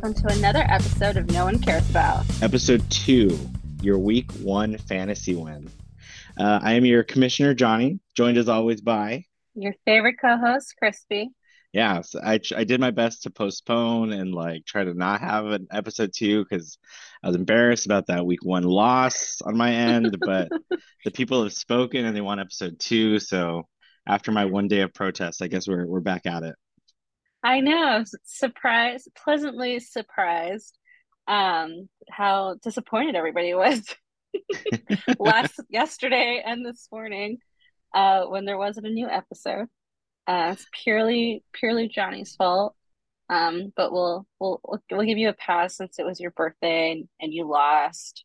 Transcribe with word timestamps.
welcome 0.00 0.14
to 0.14 0.32
another 0.38 0.64
episode 0.68 1.16
of 1.16 1.28
No 1.32 1.46
One 1.46 1.58
Cares 1.58 1.90
About. 1.90 2.24
Episode 2.40 2.88
two, 2.88 3.36
your 3.82 3.98
week 3.98 4.30
one 4.34 4.78
fantasy 4.78 5.34
win. 5.34 5.68
Uh, 6.38 6.60
I 6.62 6.74
am 6.74 6.84
your 6.84 7.02
commissioner, 7.02 7.52
Johnny, 7.52 7.98
joined 8.14 8.38
as 8.38 8.48
always 8.48 8.80
by 8.80 9.24
your 9.56 9.74
favorite 9.84 10.14
co-host, 10.20 10.76
Crispy. 10.78 11.30
Yeah, 11.72 12.02
so 12.02 12.20
I 12.22 12.38
I 12.54 12.62
did 12.62 12.78
my 12.78 12.92
best 12.92 13.24
to 13.24 13.30
postpone 13.30 14.12
and 14.12 14.32
like 14.32 14.64
try 14.64 14.84
to 14.84 14.94
not 14.94 15.20
have 15.20 15.46
an 15.46 15.66
episode 15.72 16.12
two 16.14 16.44
because 16.44 16.78
I 17.24 17.26
was 17.26 17.36
embarrassed 17.36 17.86
about 17.86 18.06
that 18.06 18.24
week 18.24 18.44
one 18.44 18.62
loss 18.62 19.42
on 19.44 19.56
my 19.56 19.72
end, 19.72 20.16
but 20.24 20.48
the 21.04 21.10
people 21.10 21.42
have 21.42 21.52
spoken 21.52 22.04
and 22.04 22.14
they 22.14 22.20
want 22.20 22.40
episode 22.40 22.78
two. 22.78 23.18
So 23.18 23.66
after 24.06 24.30
my 24.30 24.44
one 24.44 24.68
day 24.68 24.82
of 24.82 24.94
protest, 24.94 25.42
I 25.42 25.48
guess 25.48 25.66
we're 25.66 25.86
we're 25.86 25.98
back 25.98 26.24
at 26.24 26.44
it. 26.44 26.54
I 27.42 27.60
know, 27.60 28.04
surprised, 28.24 29.08
pleasantly 29.14 29.80
surprised, 29.80 30.76
um, 31.26 31.88
how 32.10 32.56
disappointed 32.62 33.14
everybody 33.14 33.54
was 33.54 33.82
last 35.18 35.60
yesterday 35.68 36.42
and 36.44 36.64
this 36.66 36.88
morning, 36.90 37.38
uh, 37.94 38.24
when 38.24 38.44
there 38.44 38.58
wasn't 38.58 38.86
a 38.86 38.90
new 38.90 39.08
episode. 39.08 39.66
Uh, 40.26 40.50
it's 40.52 40.66
purely 40.82 41.42
purely 41.52 41.88
Johnny's 41.88 42.34
fault. 42.34 42.74
Um, 43.30 43.72
but 43.76 43.92
we'll 43.92 44.26
we'll 44.40 44.60
we'll 44.90 45.04
give 45.06 45.18
you 45.18 45.28
a 45.28 45.34
pass 45.34 45.76
since 45.76 45.98
it 45.98 46.06
was 46.06 46.20
your 46.20 46.30
birthday 46.30 46.92
and, 46.92 47.08
and 47.20 47.32
you 47.32 47.46
lost. 47.46 48.24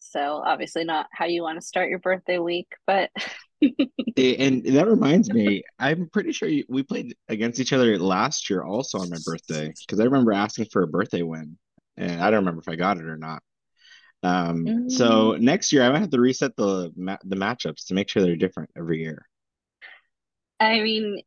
So 0.00 0.42
obviously 0.44 0.84
not 0.84 1.06
how 1.12 1.26
you 1.26 1.42
want 1.42 1.60
to 1.60 1.66
start 1.66 1.88
your 1.88 1.98
birthday 1.98 2.38
week, 2.38 2.72
but 2.86 3.10
and 3.62 4.64
that 4.64 4.86
reminds 4.86 5.30
me, 5.30 5.62
I'm 5.78 6.08
pretty 6.08 6.32
sure 6.32 6.48
you, 6.48 6.64
we 6.68 6.82
played 6.82 7.14
against 7.28 7.60
each 7.60 7.72
other 7.72 7.98
last 7.98 8.50
year 8.50 8.62
also 8.62 8.98
on 8.98 9.10
my 9.10 9.18
birthday 9.24 9.72
because 9.86 10.00
I 10.00 10.04
remember 10.04 10.32
asking 10.32 10.66
for 10.72 10.82
a 10.82 10.88
birthday 10.88 11.22
win, 11.22 11.58
and 11.96 12.20
I 12.20 12.30
don't 12.30 12.40
remember 12.40 12.60
if 12.60 12.68
I 12.68 12.76
got 12.76 12.98
it 12.98 13.04
or 13.04 13.16
not. 13.16 13.42
Um, 14.22 14.64
mm. 14.64 14.90
so 14.90 15.36
next 15.38 15.72
year 15.72 15.82
I 15.82 15.90
might 15.90 16.00
have 16.00 16.10
to 16.10 16.20
reset 16.20 16.54
the 16.56 16.92
the 17.24 17.36
matchups 17.36 17.86
to 17.86 17.94
make 17.94 18.08
sure 18.08 18.22
they're 18.22 18.36
different 18.36 18.70
every 18.76 19.00
year. 19.00 19.26
I 20.58 20.80
mean, 20.80 21.22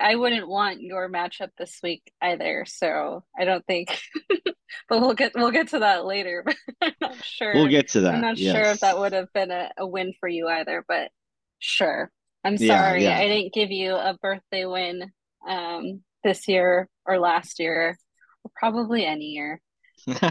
I 0.00 0.16
wouldn't 0.16 0.48
want 0.48 0.80
your 0.80 1.08
matchup 1.08 1.50
this 1.58 1.78
week 1.82 2.12
either, 2.20 2.64
so 2.66 3.24
I 3.38 3.44
don't 3.44 3.64
think. 3.66 4.00
but 4.88 5.00
we'll 5.00 5.14
get 5.14 5.32
we'll 5.34 5.50
get 5.50 5.68
to 5.68 5.80
that 5.80 6.04
later. 6.04 6.44
I'm 6.80 6.92
not 7.00 7.24
sure. 7.24 7.54
We'll 7.54 7.68
get 7.68 7.88
to 7.88 8.00
that. 8.02 8.14
I'm 8.14 8.20
not 8.20 8.38
yes. 8.38 8.54
sure 8.54 8.72
if 8.72 8.80
that 8.80 8.98
would 8.98 9.12
have 9.12 9.32
been 9.32 9.50
a, 9.50 9.70
a 9.78 9.86
win 9.86 10.12
for 10.18 10.28
you 10.28 10.48
either, 10.48 10.84
but 10.86 11.10
Sure. 11.58 12.10
I'm 12.44 12.56
sorry. 12.58 13.02
Yeah, 13.02 13.18
yeah. 13.18 13.24
I 13.24 13.26
didn't 13.26 13.54
give 13.54 13.70
you 13.70 13.94
a 13.94 14.16
birthday 14.22 14.66
win 14.66 15.10
um, 15.48 16.02
this 16.22 16.46
year 16.46 16.88
or 17.04 17.18
last 17.18 17.58
year, 17.58 17.98
or 18.44 18.50
probably 18.56 19.04
any 19.04 19.26
year. 19.26 19.60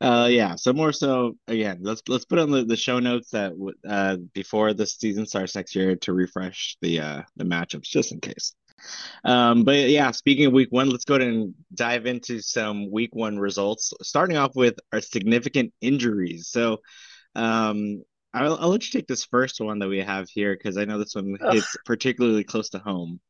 uh, 0.00 0.28
yeah. 0.30 0.54
So 0.54 0.72
more 0.72 0.92
so 0.92 1.36
again, 1.46 1.78
let's 1.82 2.02
let's 2.08 2.24
put 2.24 2.38
on 2.38 2.50
the, 2.50 2.64
the 2.64 2.76
show 2.76 2.98
notes 2.98 3.30
that 3.30 3.52
uh, 3.86 4.16
before 4.32 4.72
the 4.72 4.86
season 4.86 5.26
starts 5.26 5.54
next 5.54 5.74
year 5.74 5.96
to 5.96 6.12
refresh 6.12 6.76
the 6.80 7.00
uh, 7.00 7.22
the 7.36 7.44
matchups 7.44 7.82
just 7.82 8.12
in 8.12 8.20
case. 8.20 8.54
Um, 9.24 9.64
but 9.64 9.90
yeah, 9.90 10.10
speaking 10.12 10.46
of 10.46 10.52
week 10.52 10.68
one, 10.70 10.88
let's 10.88 11.04
go 11.04 11.16
ahead 11.16 11.28
and 11.28 11.54
dive 11.74 12.06
into 12.06 12.40
some 12.40 12.90
week 12.90 13.10
one 13.12 13.38
results. 13.38 13.92
Starting 14.00 14.38
off 14.38 14.56
with 14.56 14.78
our 14.92 15.02
significant 15.02 15.74
injuries. 15.82 16.48
So 16.48 16.78
um, 17.34 18.02
I'll, 18.32 18.56
I'll 18.58 18.68
let 18.68 18.84
you 18.86 18.98
take 18.98 19.08
this 19.08 19.24
first 19.24 19.60
one 19.60 19.80
that 19.80 19.88
we 19.88 20.00
have 20.00 20.28
here 20.28 20.56
because 20.56 20.76
I 20.76 20.84
know 20.84 20.98
this 20.98 21.14
one 21.14 21.36
hits 21.50 21.76
particularly 21.84 22.44
close 22.44 22.70
to 22.70 22.78
home. 22.78 23.20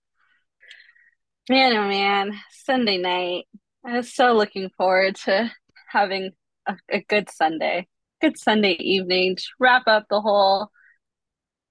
Man, 1.49 1.73
oh 1.77 1.89
man, 1.89 2.39
Sunday 2.51 2.99
night. 2.99 3.47
I 3.85 3.97
was 3.97 4.13
so 4.15 4.35
looking 4.35 4.69
forward 4.77 5.17
to 5.25 5.51
having 5.89 6.33
a, 6.67 6.77
a 6.91 7.01
good 7.01 7.31
Sunday, 7.31 7.89
good 8.21 8.39
Sunday 8.39 8.77
evening 8.79 9.37
to 9.37 9.45
wrap 9.59 9.85
up 9.87 10.05
the 10.11 10.21
whole 10.21 10.71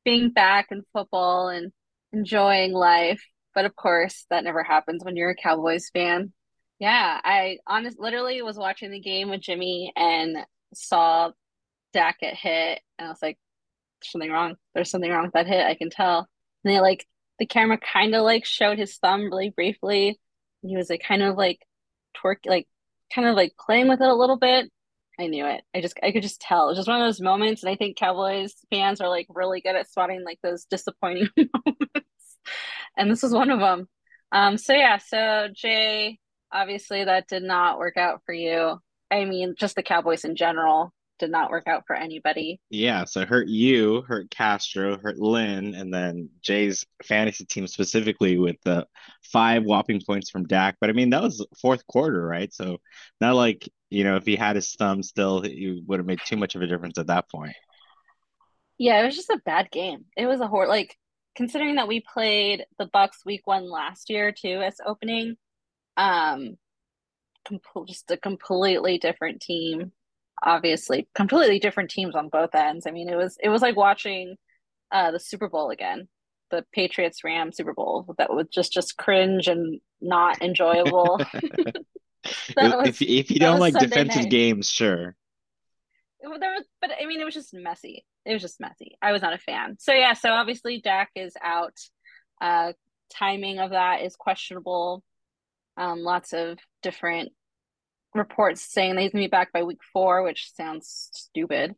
being 0.03 0.31
back 0.31 0.68
in 0.72 0.81
football 0.91 1.50
and 1.50 1.72
enjoying 2.12 2.73
life. 2.73 3.22
But 3.53 3.66
of 3.66 3.75
course, 3.75 4.25
that 4.29 4.44
never 4.44 4.63
happens 4.63 5.03
when 5.03 5.16
you're 5.16 5.29
a 5.31 5.35
Cowboys 5.35 5.89
fan. 5.94 6.34
Yeah, 6.79 7.19
I 7.23 7.57
honestly 7.68 8.00
literally 8.00 8.41
was 8.41 8.57
watching 8.57 8.89
the 8.89 9.00
game 9.01 9.29
with 9.29 9.41
Jimmy 9.41 9.91
and 9.95 10.38
saw 10.73 11.31
Dak 11.94 12.19
get 12.19 12.35
hit, 12.35 12.81
and 12.97 13.07
I 13.07 13.09
was 13.09 13.22
like, 13.22 13.38
something 14.03 14.31
wrong. 14.31 14.55
There's 14.73 14.89
something 14.89 15.11
wrong 15.11 15.25
with 15.25 15.33
that 15.33 15.47
hit. 15.47 15.66
I 15.66 15.75
can 15.75 15.89
tell." 15.89 16.27
And 16.63 16.73
they 16.73 16.79
like 16.79 17.07
the 17.39 17.45
camera 17.45 17.77
kind 17.77 18.16
of 18.16 18.23
like 18.23 18.45
showed 18.45 18.77
his 18.77 18.97
thumb 18.97 19.25
really 19.25 19.50
briefly. 19.50 20.19
He 20.61 20.75
was 20.75 20.89
like 20.89 21.01
kind 21.07 21.23
of 21.23 21.38
like 21.38 21.59
twerk, 22.17 22.38
like 22.45 22.67
kind 23.13 23.27
of 23.27 23.35
like 23.35 23.53
playing 23.59 23.88
with 23.88 24.01
it 24.01 24.09
a 24.09 24.13
little 24.16 24.38
bit. 24.38 24.72
I 25.19 25.27
knew 25.27 25.45
it. 25.45 25.61
I 25.75 25.81
just 25.81 26.00
I 26.03 26.11
could 26.11 26.23
just 26.23 26.41
tell. 26.41 26.66
It 26.66 26.72
was 26.72 26.77
just 26.77 26.88
one 26.88 27.01
of 27.01 27.07
those 27.07 27.22
moments, 27.22 27.63
and 27.63 27.69
I 27.69 27.75
think 27.75 27.97
Cowboys 27.97 28.56
fans 28.69 29.01
are 29.01 29.09
like 29.09 29.27
really 29.29 29.61
good 29.61 29.75
at 29.75 29.89
spotting 29.89 30.23
like 30.23 30.39
those 30.41 30.66
disappointing 30.66 31.29
moments, 31.38 32.38
and 32.97 33.11
this 33.11 33.23
was 33.23 33.33
one 33.33 33.50
of 33.51 33.59
them. 33.59 33.88
Um. 34.31 34.57
So 34.57 34.73
yeah. 34.73 34.97
So 34.97 35.47
Jay, 35.53 36.19
obviously 36.51 37.03
that 37.03 37.27
did 37.27 37.44
not 37.44 37.79
work 37.79 37.97
out 37.97 38.21
for 38.25 38.33
you. 38.33 38.79
I 39.11 39.25
mean, 39.25 39.56
just 39.57 39.75
the 39.75 39.83
Cowboys 39.83 40.23
in 40.23 40.35
general 40.35 40.94
did 41.19 41.30
not 41.30 41.52
work 41.52 41.68
out 41.68 41.84
for 41.85 41.96
anybody. 41.96 42.59
Yeah, 42.69 43.06
so 43.06 43.25
hurt 43.25 43.47
you, 43.47 44.02
hurt 44.02 44.31
Castro, 44.31 44.97
hurt 44.97 45.19
Lynn, 45.19 45.75
and 45.75 45.94
then 45.94 46.30
Jay's 46.41 46.85
fantasy 47.03 47.46
team 47.46 47.68
specifically 47.68 48.40
with 48.40 48.56
the 48.63 48.88
five 49.24 49.63
whopping 49.63 50.02
points 50.06 50.30
from 50.30 50.46
Dak. 50.46 50.78
But 50.81 50.90
I 50.90 50.94
mean, 50.94 51.12
that 51.12 51.22
was 51.22 51.46
fourth 51.62 51.85
quarter, 51.88 52.25
right? 52.25 52.52
So 52.53 52.78
not 53.22 53.35
like 53.35 53.69
you 53.90 54.03
know 54.03 54.16
if 54.16 54.25
he 54.25 54.35
had 54.35 54.56
his 54.56 54.74
thumb 54.74 55.03
still, 55.03 55.41
he 55.41 55.84
would 55.85 56.00
have 56.00 56.07
made 56.07 56.22
too 56.25 56.38
much 56.38 56.56
of 56.56 56.62
a 56.62 56.68
difference 56.68 56.97
at 56.97 57.07
that 57.07 57.30
point. 57.30 57.56
Yeah, 58.78 59.01
it 59.01 59.06
was 59.06 59.16
just 59.16 59.30
a 59.30 59.41
bad 59.46 59.69
game. 59.72 60.06
It 60.18 60.25
was 60.25 60.40
a 60.40 60.47
hor 60.47 60.68
like 60.68 60.96
considering 61.36 61.75
that 61.75 61.88
we 61.88 62.01
played 62.01 62.66
the 62.80 62.90
Bucks 62.91 63.25
week 63.25 63.46
one 63.46 63.69
last 63.69 64.09
year 64.09 64.31
too 64.31 64.62
as 64.62 64.78
opening. 64.86 65.36
Um, 65.97 66.57
just 67.88 68.12
a 68.12 68.18
completely 68.18 68.97
different 68.97 69.41
team 69.41 69.91
obviously 70.44 71.07
completely 71.16 71.59
different 71.59 71.89
teams 71.89 72.16
on 72.16 72.29
both 72.29 72.55
ends. 72.55 72.85
I 72.88 72.91
mean, 72.91 73.09
it 73.09 73.16
was 73.16 73.38
it 73.41 73.50
was 73.50 73.61
like 73.61 73.75
watching 73.75 74.35
uh 74.91 75.11
the 75.11 75.19
Super 75.19 75.50
Bowl 75.50 75.69
again, 75.69 76.07
the 76.51 76.66
Patriots 76.73 77.23
Ram 77.23 77.51
Super 77.51 77.73
Bowl 77.73 78.13
that 78.17 78.33
was 78.33 78.47
just 78.51 78.72
just 78.72 78.97
cringe 78.97 79.47
and 79.47 79.79
not 80.01 80.41
enjoyable. 80.41 81.19
was, 82.57 82.88
if 82.88 83.01
if 83.01 83.31
you 83.31 83.39
don't 83.39 83.59
like 83.59 83.73
Sunday 83.73 83.88
defensive 83.88 84.23
night. 84.23 84.31
games, 84.31 84.69
sure. 84.69 85.16
It, 86.22 86.39
there 86.39 86.51
was, 86.51 86.66
but 86.81 86.91
I 87.01 87.06
mean, 87.06 87.21
it 87.21 87.25
was 87.25 87.33
just 87.33 87.53
messy. 87.53 88.06
It 88.25 88.33
was 88.33 88.41
just 88.41 88.59
messy. 88.59 88.97
I 89.01 89.11
was 89.11 89.21
not 89.21 89.33
a 89.33 89.38
fan. 89.38 89.77
So 89.79 89.94
yeah, 89.94 90.13
so 90.13 90.29
obviously 90.29 90.81
Dak 90.81 91.09
is 91.16 91.33
out. 91.41 91.77
Uh, 92.41 92.73
timing 93.09 93.59
of 93.59 93.71
that 93.71 94.01
is 94.01 94.16
questionable. 94.16 95.03
Um, 95.77 96.00
lots 96.00 96.33
of 96.33 96.59
different 96.83 97.31
reports 98.14 98.62
saying 98.62 98.96
that 98.96 99.02
he's 99.02 99.12
gonna 99.12 99.24
be 99.24 99.28
back 99.28 99.52
by 99.52 99.64
week 99.64 99.80
four, 99.94 100.24
which 100.24 100.52
sounds 100.56 101.09
stupid. 101.14 101.75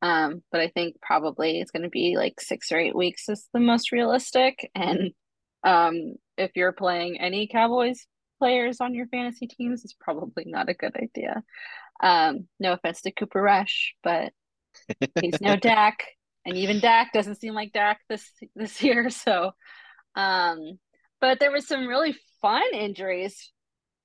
Um, 0.00 0.42
but 0.52 0.60
I 0.60 0.68
think 0.68 1.00
probably 1.00 1.60
it's 1.60 1.70
gonna 1.70 1.88
be 1.88 2.16
like 2.16 2.40
six 2.40 2.72
or 2.72 2.78
eight 2.78 2.96
weeks 2.96 3.28
is 3.28 3.48
the 3.52 3.60
most 3.60 3.92
realistic. 3.92 4.70
And 4.74 5.12
um, 5.64 6.14
if 6.36 6.52
you're 6.54 6.72
playing 6.72 7.20
any 7.20 7.48
Cowboys 7.48 8.06
players 8.38 8.80
on 8.80 8.94
your 8.94 9.06
fantasy 9.08 9.46
teams, 9.46 9.84
it's 9.84 9.96
probably 10.00 10.44
not 10.46 10.68
a 10.68 10.74
good 10.74 10.96
idea. 10.96 11.42
Um, 12.00 12.48
no 12.60 12.72
offense 12.72 13.02
to 13.02 13.10
Cooper 13.10 13.42
Rush, 13.42 13.94
but 14.02 14.32
he's 15.20 15.40
no 15.40 15.56
Dak, 15.60 16.04
and 16.44 16.56
even 16.56 16.80
Dak 16.80 17.12
doesn't 17.12 17.40
seem 17.40 17.54
like 17.54 17.72
Dak 17.72 18.00
this 18.08 18.30
this 18.54 18.82
year. 18.82 19.10
So, 19.10 19.50
um, 20.14 20.78
but 21.20 21.40
there 21.40 21.50
was 21.50 21.66
some 21.66 21.88
really 21.88 22.16
fun 22.40 22.62
injuries 22.72 23.52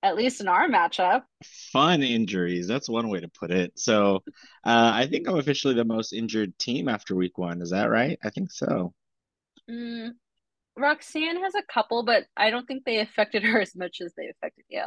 at 0.04 0.18
least 0.18 0.42
in 0.42 0.48
our 0.48 0.68
matchup. 0.68 1.24
Fun 1.72 2.04
injuries. 2.04 2.68
That's 2.68 2.90
one 2.90 3.10
way 3.10 3.22
to 3.22 3.30
put 3.30 3.52
it. 3.52 3.72
So 3.80 4.18
uh, 4.66 4.92
I 4.94 5.08
think 5.10 5.28
I'm 5.28 5.40
officially 5.40 5.74
the 5.74 5.86
most 5.86 6.14
injured 6.14 6.60
team 6.60 6.90
after 6.90 7.16
week 7.16 7.38
one. 7.38 7.62
Is 7.62 7.72
that 7.72 7.90
right? 7.90 8.20
I 8.24 8.30
think 8.30 8.52
so. 8.52 8.94
Mm, 9.72 10.12
Roxanne 10.78 11.42
has 11.42 11.56
a 11.56 11.64
couple, 11.64 12.04
but 12.04 12.26
I 12.36 12.50
don't 12.50 12.68
think 12.68 12.84
they 12.84 13.00
affected 13.00 13.44
her 13.44 13.62
as 13.62 13.76
much 13.76 14.02
as 14.02 14.14
they 14.16 14.28
affected 14.28 14.66
you. 14.68 14.84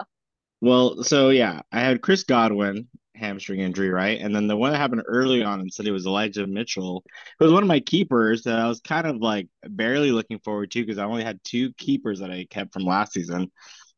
Well, 0.60 1.02
so 1.02 1.30
yeah, 1.30 1.62
I 1.72 1.80
had 1.80 2.02
Chris 2.02 2.22
Godwin 2.24 2.88
hamstring 3.14 3.60
injury, 3.60 3.88
right? 3.88 4.20
And 4.20 4.34
then 4.34 4.46
the 4.46 4.56
one 4.56 4.72
that 4.72 4.78
happened 4.78 5.02
early 5.06 5.42
on 5.42 5.60
and 5.60 5.72
said 5.72 5.86
it 5.86 5.92
was 5.92 6.06
Elijah 6.06 6.46
Mitchell. 6.46 7.02
It 7.40 7.44
was 7.44 7.52
one 7.52 7.62
of 7.62 7.68
my 7.68 7.80
keepers 7.80 8.42
that 8.42 8.58
I 8.58 8.68
was 8.68 8.80
kind 8.80 9.06
of 9.06 9.16
like 9.16 9.48
barely 9.64 10.12
looking 10.12 10.38
forward 10.40 10.70
to 10.72 10.82
because 10.82 10.98
I 10.98 11.04
only 11.04 11.24
had 11.24 11.40
two 11.44 11.72
keepers 11.74 12.20
that 12.20 12.30
I 12.30 12.46
kept 12.50 12.72
from 12.72 12.84
last 12.84 13.12
season. 13.12 13.50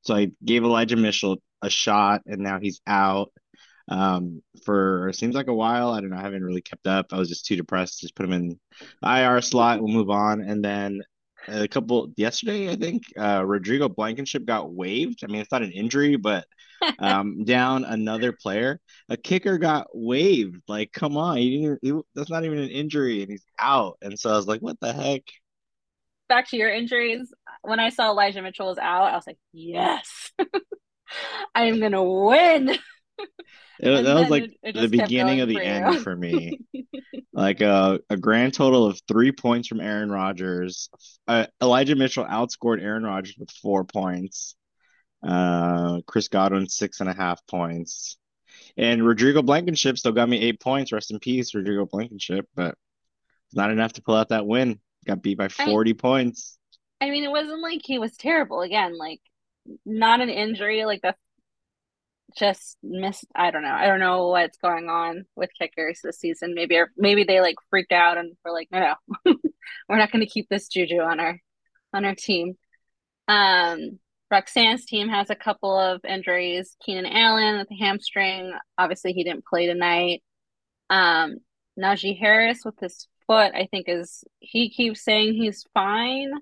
So 0.03 0.15
I 0.15 0.31
gave 0.45 0.65
Elijah 0.65 0.97
Mitchell 0.97 1.37
a 1.63 1.71
shot, 1.71 2.23
and 2.27 2.41
now 2.41 2.59
he's 2.61 2.81
out 2.87 3.33
um, 3.89 4.43
for 4.65 5.11
seems 5.13 5.35
like 5.35 5.49
a 5.49 5.55
while. 5.55 5.91
I 5.91 6.01
don't 6.01 6.11
know. 6.11 6.19
I 6.19 6.23
haven't 6.23 6.45
really 6.45 6.63
kept 6.63 6.87
up. 6.87 7.07
I 7.13 7.19
was 7.19 7.29
just 7.29 7.47
too 7.47 7.57
depressed. 7.57 8.01
Just 8.01 8.15
put 8.15 8.27
him 8.27 8.33
in 8.33 8.61
IR 9.03 9.41
slot. 9.41 9.81
We'll 9.81 9.93
move 9.93 10.11
on, 10.11 10.41
and 10.41 10.65
then 10.65 11.01
a 11.49 11.69
couple 11.69 12.13
yesterday, 12.17 12.71
I 12.71 12.77
think 12.77 13.03
uh, 13.19 13.45
Rodrigo 13.45 13.89
Blankenship 13.89 14.45
got 14.45 14.73
waived. 14.73 15.25
I 15.25 15.29
mean, 15.29 15.41
it's 15.41 15.53
not 15.53 15.63
an 15.63 15.73
injury, 15.73 16.17
but 16.17 16.47
um, 16.99 17.45
down 17.45 17.85
another 17.85 18.33
player. 18.33 18.81
A 19.09 19.17
kicker 19.17 19.59
got 19.59 19.87
waived. 19.93 20.63
Like, 20.69 20.93
come 20.93 21.17
on, 21.17 21.39
he 21.39 21.63
didn't. 21.63 21.79
He, 21.83 21.93
that's 22.15 22.31
not 22.31 22.45
even 22.45 22.59
an 22.59 22.71
injury, 22.71 23.23
and 23.23 23.31
he's 23.31 23.45
out. 23.59 23.99
And 24.03 24.19
so 24.19 24.31
I 24.31 24.37
was 24.37 24.47
like, 24.47 24.61
what 24.61 24.79
the 24.81 24.93
heck? 24.93 25.23
Back 26.29 26.49
to 26.51 26.57
your 26.57 26.71
injuries. 26.71 27.33
When 27.63 27.81
I 27.81 27.91
saw 27.91 28.11
Elijah 28.11 28.43
Mitchell 28.43 28.69
was 28.69 28.79
out, 28.79 29.13
I 29.13 29.17
was 29.17 29.27
like, 29.27 29.39
yes, 29.53 30.33
I 31.55 31.65
am 31.65 31.81
gonna 31.81 32.05
win. 32.05 32.77
It, 33.81 34.03
that 34.03 34.15
was 34.15 34.29
like 34.29 34.45
it, 34.45 34.57
it 34.63 34.75
the 34.75 34.89
beginning 34.89 35.41
of 35.41 35.49
the 35.49 35.61
end 35.61 36.01
for 36.01 36.15
me. 36.15 36.59
like 37.33 37.61
a, 37.61 37.69
uh, 37.69 37.99
a 38.11 38.17
grand 38.17 38.55
total 38.55 38.87
of 38.87 39.01
three 39.07 39.31
points 39.31 39.69
from 39.69 39.81
Aaron 39.81 40.11
Rodgers. 40.11 40.91
Uh, 41.29 41.47
Elijah 41.63 41.95
Mitchell 41.95 42.25
outscored 42.25 42.83
Aaron 42.83 43.05
Rodgers 43.05 43.37
with 43.39 43.51
four 43.51 43.85
points. 43.85 44.57
Uh, 45.23 46.01
Chris 46.07 46.27
Godwin 46.27 46.69
six 46.69 47.01
and 47.01 47.09
a 47.09 47.15
half 47.15 47.45
points, 47.47 48.17
and 48.77 49.07
Rodrigo 49.07 49.43
Blankenship 49.43 49.99
still 49.99 50.13
got 50.13 50.29
me 50.29 50.41
eight 50.41 50.61
points. 50.61 50.93
Rest 50.93 51.13
in 51.13 51.19
peace, 51.21 51.55
Rodrigo 51.55 51.87
Blankenship, 51.87 52.47
but 52.55 52.75
it's 53.47 53.57
not 53.57 53.71
enough 53.71 53.95
to 53.95 54.03
pull 54.03 54.17
out 54.17 54.29
that 54.31 54.47
win. 54.47 54.81
Got 55.07 55.23
beat 55.23 55.39
by 55.39 55.49
forty 55.49 55.91
I, 55.91 55.95
points. 55.95 56.58
I 57.01 57.11
mean, 57.11 57.25
it 57.25 57.31
wasn't 57.31 57.63
like 57.63 57.81
he 57.85 57.99
was 57.99 58.17
terrible. 58.17 58.61
Again, 58.61 58.97
like 58.99 59.21
not 59.87 60.21
an 60.21 60.31
injury. 60.31 60.85
Like 60.85 61.01
that's 61.03 61.19
just 62.37 62.77
missed. 62.83 63.27
I 63.35 63.51
don't 63.51 63.63
know. 63.63 63.73
I 63.73 63.87
don't 63.87 64.01
know 64.01 64.29
what's 64.29 64.59
going 64.59 64.89
on 64.89 65.25
with 65.37 65.51
kickers 65.59 66.01
this 66.03 66.19
season. 66.19 66.55
Maybe 66.55 66.79
maybe 66.97 67.25
they 67.25 67.41
like 67.41 67.57
freaked 67.71 67.93
out 67.93 68.19
and 68.19 68.37
were 68.45 68.53
like, 68.53 68.69
no, 68.71 68.95
no, 69.25 69.35
we're 69.89 69.99
not 69.99 70.13
going 70.13 70.25
to 70.25 70.31
keep 70.31 70.49
this 70.49 70.69
juju 70.69 71.01
on 71.01 71.21
our 71.21 71.39
on 71.93 72.05
our 72.05 72.15
team. 72.15 72.55
Um, 73.29 73.99
Roxanne's 74.31 74.85
team 74.85 75.09
has 75.09 75.31
a 75.31 75.35
couple 75.35 75.79
of 75.79 76.05
injuries. 76.05 76.77
Keenan 76.85 77.07
Allen 77.07 77.59
with 77.59 77.69
the 77.69 77.77
hamstring. 77.77 78.53
Obviously, 78.77 79.13
he 79.13 79.25
didn't 79.25 79.47
play 79.47 79.67
tonight. 79.67 80.23
Um, 80.91 81.37
Najee 81.79 82.19
Harris 82.19 82.61
with 82.65 82.79
his 82.79 83.07
foot, 83.27 83.53
I 83.55 83.69
think 83.71 83.87
is 83.89 84.25
he 84.41 84.71
keeps 84.71 85.03
saying 85.03 85.35
he's 85.35 85.65
fine, 85.75 86.33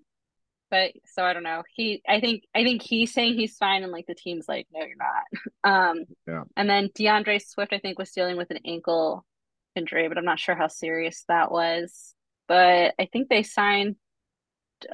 but 0.71 0.93
so 1.07 1.23
I 1.23 1.33
don't 1.33 1.43
know. 1.43 1.63
He, 1.75 2.03
I 2.09 2.21
think, 2.21 2.45
I 2.55 2.65
think 2.65 2.83
he's 2.83 3.13
saying 3.13 3.35
he's 3.35 3.57
fine, 3.57 3.83
and 3.83 3.93
like 3.93 4.07
the 4.07 4.15
team's 4.15 4.47
like, 4.49 4.67
no, 4.73 4.81
you're 4.81 4.97
not. 4.97 5.25
Um, 5.65 6.05
yeah. 6.29 6.45
And 6.57 6.71
then 6.71 6.91
D'Andre 6.95 7.41
Swift, 7.41 7.73
I 7.73 7.81
think, 7.81 7.99
was 7.99 8.13
dealing 8.13 8.37
with 8.37 8.53
an 8.53 8.61
ankle 8.65 9.25
injury, 9.75 10.07
but 10.07 10.17
I'm 10.17 10.25
not 10.25 10.39
sure 10.39 10.55
how 10.55 10.69
serious 10.69 11.25
that 11.27 11.51
was. 11.51 12.15
But 12.47 12.95
I 13.01 13.09
think 13.13 13.29
they 13.29 13.43
signed 13.43 13.97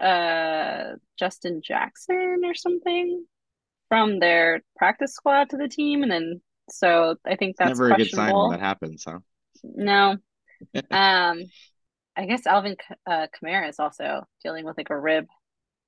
uh 0.01 0.93
Justin 1.19 1.61
Jackson 1.63 2.43
or 2.45 2.55
something 2.55 3.27
from 3.89 4.21
their 4.21 4.63
practice 4.77 5.13
squad 5.13 5.51
to 5.51 5.59
the 5.59 5.69
team, 5.69 6.03
and 6.03 6.11
then 6.11 6.41
so 6.71 7.17
I 7.27 7.37
think 7.37 7.57
that's 7.59 7.79
never 7.79 7.93
a 7.93 7.97
good 7.97 8.09
sign 8.09 8.35
when 8.35 8.53
that 8.53 8.61
happens, 8.61 9.05
huh? 9.07 9.19
No. 9.63 10.17
um, 10.91 11.45
I 12.17 12.27
guess 12.27 12.47
Alvin 12.47 12.77
uh, 13.07 13.27
Kamara 13.27 13.69
is 13.69 13.79
also 13.79 14.27
dealing 14.43 14.65
with 14.65 14.79
like 14.79 14.91
a 14.91 14.99
rib 14.99 15.27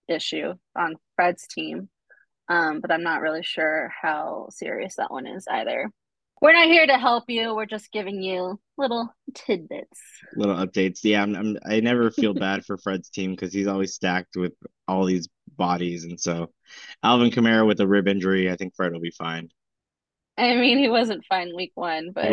issue 0.09 0.55
on 0.77 0.97
Fred's 1.17 1.47
team, 1.47 1.89
um, 2.49 2.81
but 2.81 2.93
I'm 2.93 3.03
not 3.03 3.21
really 3.21 3.43
sure 3.43 3.93
how 4.01 4.49
serious 4.51 4.97
that 4.97 5.11
one 5.11 5.27
is 5.27 5.47
either. 5.49 5.91
We're 6.41 6.53
not 6.53 6.67
here 6.67 6.87
to 6.87 6.99
help 6.99 7.25
you. 7.29 7.55
We're 7.55 7.65
just 7.67 7.93
giving 7.93 8.23
you 8.23 8.61
little 8.77 9.15
tidbits, 9.35 10.01
little 10.35 10.57
updates. 10.57 11.01
Yeah, 11.03 11.23
I'm, 11.23 11.35
I'm 11.35 11.59
i 11.65 11.81
never 11.81 12.11
feel 12.11 12.35
bad 12.49 12.65
for 12.65 12.77
Fred's 12.77 13.09
team 13.09 13.31
because 13.31 13.53
he's 13.53 13.67
always 13.67 13.95
stacked 13.95 14.37
with 14.37 14.53
all 14.87 15.05
these 15.05 15.29
bodies, 15.57 16.05
and 16.05 16.21
so 16.21 16.51
Alvin 17.03 17.31
Kamara 17.31 17.67
with 17.67 17.81
a 17.81 17.87
rib 17.87 18.09
injury, 18.09 18.51
I 18.51 18.57
think 18.57 18.75
Fred 18.75 18.93
will 18.93 19.01
be 19.01 19.13
fine. 19.13 19.49
I 20.37 20.57
mean, 20.57 20.79
he 20.79 20.89
wasn't 20.89 21.25
fine 21.27 21.55
week 21.55 21.73
one, 21.77 22.11
but 22.13 22.25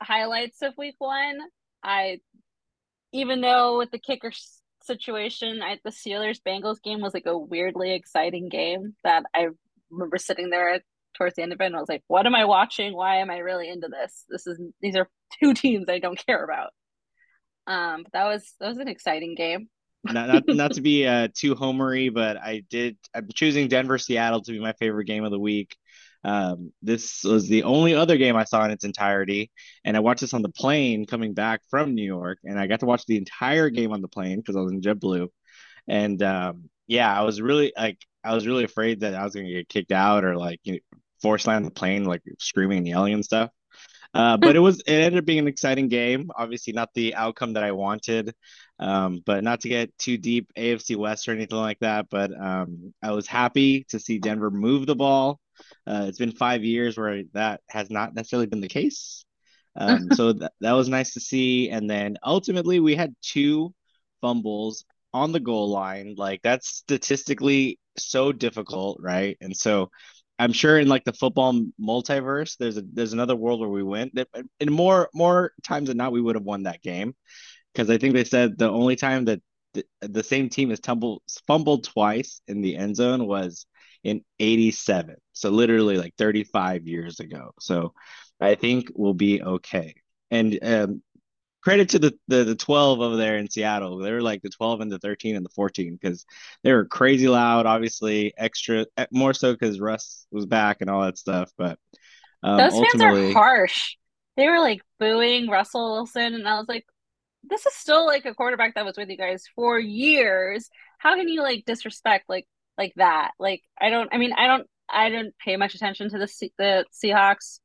highlights 0.00 0.62
of 0.62 0.74
week 0.76 0.96
one. 0.98 1.38
I, 1.82 2.20
even 3.12 3.40
though 3.40 3.78
with 3.78 3.90
the 3.90 3.98
kicker 3.98 4.32
situation, 4.82 5.62
I, 5.62 5.78
the 5.84 5.90
Steelers 5.90 6.40
Bengals 6.46 6.82
game 6.82 7.00
was 7.00 7.14
like 7.14 7.26
a 7.26 7.36
weirdly 7.36 7.92
exciting 7.92 8.48
game 8.48 8.94
that 9.04 9.24
I 9.34 9.48
remember 9.90 10.18
sitting 10.18 10.50
there 10.50 10.80
towards 11.18 11.34
the 11.34 11.42
end 11.42 11.52
of 11.52 11.60
it 11.60 11.66
and 11.66 11.76
I 11.76 11.80
was 11.80 11.88
like, 11.88 12.04
what 12.06 12.26
am 12.26 12.34
I 12.34 12.44
watching? 12.44 12.94
Why 12.94 13.16
am 13.16 13.30
I 13.30 13.38
really 13.38 13.68
into 13.68 13.88
this? 13.88 14.24
This 14.28 14.46
is 14.46 14.60
these 14.80 14.96
are 14.96 15.08
two 15.40 15.54
teams 15.54 15.86
I 15.88 15.98
don't 15.98 16.22
care 16.26 16.42
about. 16.44 16.70
Um, 17.66 18.04
but 18.04 18.12
that 18.12 18.24
was 18.24 18.54
that 18.60 18.68
was 18.68 18.78
an 18.78 18.88
exciting 18.88 19.34
game. 19.34 19.68
not, 20.04 20.28
not 20.28 20.44
not 20.48 20.72
to 20.74 20.80
be 20.80 21.06
uh 21.06 21.28
too 21.34 21.54
homery, 21.54 22.12
but 22.12 22.36
I 22.36 22.62
did 22.70 22.96
I'm 23.14 23.28
choosing 23.34 23.68
Denver 23.68 23.98
Seattle 23.98 24.42
to 24.42 24.52
be 24.52 24.60
my 24.60 24.72
favorite 24.74 25.06
game 25.06 25.24
of 25.24 25.30
the 25.30 25.38
week. 25.38 25.76
Um, 26.24 26.72
this 26.82 27.22
was 27.24 27.48
the 27.48 27.62
only 27.62 27.94
other 27.94 28.16
game 28.16 28.36
I 28.36 28.44
saw 28.44 28.64
in 28.64 28.70
its 28.70 28.84
entirety, 28.84 29.50
and 29.84 29.96
I 29.96 30.00
watched 30.00 30.20
this 30.20 30.34
on 30.34 30.42
the 30.42 30.48
plane 30.48 31.06
coming 31.06 31.34
back 31.34 31.62
from 31.70 31.94
New 31.94 32.04
York, 32.04 32.38
and 32.44 32.58
I 32.58 32.66
got 32.66 32.80
to 32.80 32.86
watch 32.86 33.06
the 33.06 33.16
entire 33.16 33.70
game 33.70 33.92
on 33.92 34.02
the 34.02 34.08
plane 34.08 34.38
because 34.38 34.56
I 34.56 34.60
was 34.60 34.72
in 34.72 34.80
JetBlue, 34.80 35.28
and 35.86 36.22
um, 36.22 36.70
yeah, 36.86 37.12
I 37.16 37.22
was 37.22 37.40
really 37.40 37.72
like 37.76 37.98
I 38.24 38.34
was 38.34 38.46
really 38.46 38.64
afraid 38.64 39.00
that 39.00 39.14
I 39.14 39.24
was 39.24 39.34
gonna 39.34 39.48
get 39.48 39.68
kicked 39.68 39.92
out 39.92 40.24
or 40.24 40.36
like 40.36 40.60
you 40.64 40.74
know, 40.74 40.78
force 41.22 41.46
land 41.46 41.64
the 41.64 41.70
plane, 41.70 42.04
like 42.04 42.22
screaming 42.38 42.78
and 42.78 42.88
yelling 42.88 43.14
and 43.14 43.24
stuff. 43.24 43.50
Uh, 44.14 44.36
but 44.36 44.56
it 44.56 44.58
was 44.60 44.80
it 44.80 44.92
ended 44.92 45.18
up 45.18 45.24
being 45.24 45.38
an 45.38 45.48
exciting 45.48 45.88
game. 45.88 46.30
Obviously, 46.36 46.72
not 46.72 46.92
the 46.94 47.14
outcome 47.14 47.54
that 47.54 47.64
I 47.64 47.72
wanted, 47.72 48.34
um, 48.78 49.22
but 49.24 49.44
not 49.44 49.60
to 49.62 49.68
get 49.68 49.96
too 49.98 50.18
deep 50.18 50.50
AFC 50.56 50.96
West 50.96 51.28
or 51.28 51.32
anything 51.32 51.58
like 51.58 51.78
that. 51.80 52.08
But 52.10 52.32
um, 52.38 52.92
I 53.02 53.12
was 53.12 53.26
happy 53.26 53.84
to 53.90 54.00
see 54.00 54.18
Denver 54.18 54.50
move 54.50 54.86
the 54.86 54.96
ball. 54.96 55.40
Uh, 55.88 56.04
it's 56.06 56.18
been 56.18 56.32
five 56.32 56.64
years 56.64 56.98
where 56.98 57.22
that 57.32 57.62
has 57.68 57.90
not 57.90 58.14
necessarily 58.14 58.46
been 58.46 58.60
the 58.60 58.68
case. 58.68 59.24
Um, 59.80 60.08
so 60.10 60.32
th- 60.32 60.50
that 60.60 60.72
was 60.72 60.88
nice 60.88 61.12
to 61.14 61.20
see. 61.20 61.70
And 61.70 61.88
then 61.88 62.16
ultimately, 62.24 62.80
we 62.80 62.96
had 62.96 63.14
two 63.22 63.72
fumbles 64.20 64.84
on 65.14 65.30
the 65.30 65.38
goal 65.38 65.70
line. 65.70 66.14
Like 66.16 66.42
that's 66.42 66.68
statistically 66.68 67.78
so 67.96 68.32
difficult, 68.32 68.98
right? 69.00 69.36
And 69.40 69.56
so 69.56 69.90
I'm 70.38 70.52
sure 70.52 70.80
in 70.80 70.88
like 70.88 71.04
the 71.04 71.12
football 71.12 71.64
multiverse, 71.80 72.56
there's 72.56 72.76
a 72.76 72.82
there's 72.92 73.12
another 73.12 73.36
world 73.36 73.60
where 73.60 73.68
we 73.68 73.84
win. 73.84 74.10
And 74.58 74.70
more 74.70 75.10
more 75.14 75.52
times 75.64 75.88
than 75.88 75.96
not, 75.96 76.10
we 76.10 76.20
would 76.20 76.34
have 76.34 76.44
won 76.44 76.64
that 76.64 76.82
game 76.82 77.14
because 77.72 77.90
I 77.90 77.98
think 77.98 78.14
they 78.14 78.24
said 78.24 78.58
the 78.58 78.70
only 78.70 78.96
time 78.96 79.26
that 79.26 79.40
the, 79.74 79.84
the 80.00 80.22
same 80.22 80.48
team 80.48 80.70
has 80.70 80.80
tumbled 80.80 81.22
fumbled 81.46 81.84
twice 81.84 82.40
in 82.48 82.60
the 82.60 82.76
end 82.76 82.96
zone 82.96 83.26
was 83.26 83.66
in 84.04 84.24
87. 84.38 85.16
So 85.32 85.50
literally 85.50 85.96
like 85.96 86.14
35 86.16 86.86
years 86.86 87.20
ago. 87.20 87.52
So 87.60 87.92
I 88.40 88.54
think 88.54 88.90
we'll 88.94 89.14
be 89.14 89.42
okay. 89.42 89.94
And 90.30 90.58
um, 90.62 91.02
credit 91.62 91.90
to 91.90 91.98
the, 91.98 92.18
the 92.28 92.44
the 92.44 92.54
12 92.54 93.00
over 93.00 93.16
there 93.16 93.36
in 93.36 93.50
Seattle. 93.50 93.98
They 93.98 94.12
were 94.12 94.22
like 94.22 94.42
the 94.42 94.50
12 94.50 94.80
and 94.80 94.92
the 94.92 94.98
13 94.98 95.36
and 95.36 95.44
the 95.44 95.50
14 95.50 95.98
because 96.00 96.24
they 96.62 96.72
were 96.72 96.84
crazy 96.84 97.28
loud. 97.28 97.66
Obviously, 97.66 98.32
extra 98.36 98.86
eh, 98.96 99.06
more 99.12 99.34
so 99.34 99.52
because 99.52 99.80
Russ 99.80 100.26
was 100.30 100.46
back 100.46 100.78
and 100.80 100.90
all 100.90 101.02
that 101.02 101.18
stuff. 101.18 101.50
But 101.58 101.78
um, 102.42 102.58
those 102.58 102.72
fans 102.72 103.02
are 103.02 103.32
harsh. 103.32 103.96
They 104.36 104.48
were 104.48 104.60
like 104.60 104.80
booing 105.00 105.48
Russell 105.48 105.92
Wilson, 105.92 106.34
and 106.34 106.48
I 106.48 106.58
was 106.58 106.68
like, 106.68 106.86
"This 107.48 107.66
is 107.66 107.74
still 107.74 108.06
like 108.06 108.24
a 108.24 108.34
quarterback 108.34 108.74
that 108.74 108.84
was 108.84 108.96
with 108.96 109.08
you 109.08 109.16
guys 109.16 109.44
for 109.54 109.78
years. 109.78 110.68
How 110.98 111.16
can 111.16 111.28
you 111.28 111.42
like 111.42 111.64
disrespect 111.64 112.28
like 112.28 112.46
like 112.78 112.94
that. 112.96 113.32
Like 113.38 113.62
I 113.78 113.90
don't. 113.90 114.08
I 114.12 114.18
mean, 114.18 114.32
I 114.32 114.46
don't. 114.46 114.66
I 114.88 115.10
didn't 115.10 115.34
pay 115.44 115.56
much 115.56 115.74
attention 115.74 116.08
to 116.10 116.18
the 116.18 116.50
the 116.56 116.86
Seahawks 116.94 117.60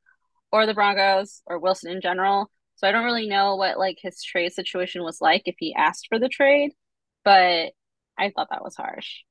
or 0.52 0.66
the 0.66 0.74
Broncos 0.74 1.40
or 1.46 1.58
Wilson 1.58 1.92
in 1.92 2.02
general. 2.02 2.50
So 2.76 2.88
I 2.88 2.92
don't 2.92 3.04
really 3.04 3.28
know 3.28 3.56
what 3.56 3.78
like 3.78 3.98
his 4.02 4.22
trade 4.22 4.52
situation 4.52 5.04
was 5.04 5.20
like 5.20 5.42
if 5.46 5.54
he 5.58 5.74
asked 5.74 6.08
for 6.08 6.18
the 6.18 6.28
trade, 6.28 6.72
but 7.24 7.72
I 8.18 8.30
thought 8.34 8.48
that 8.50 8.64
was 8.64 8.76
harsh. 8.76 9.22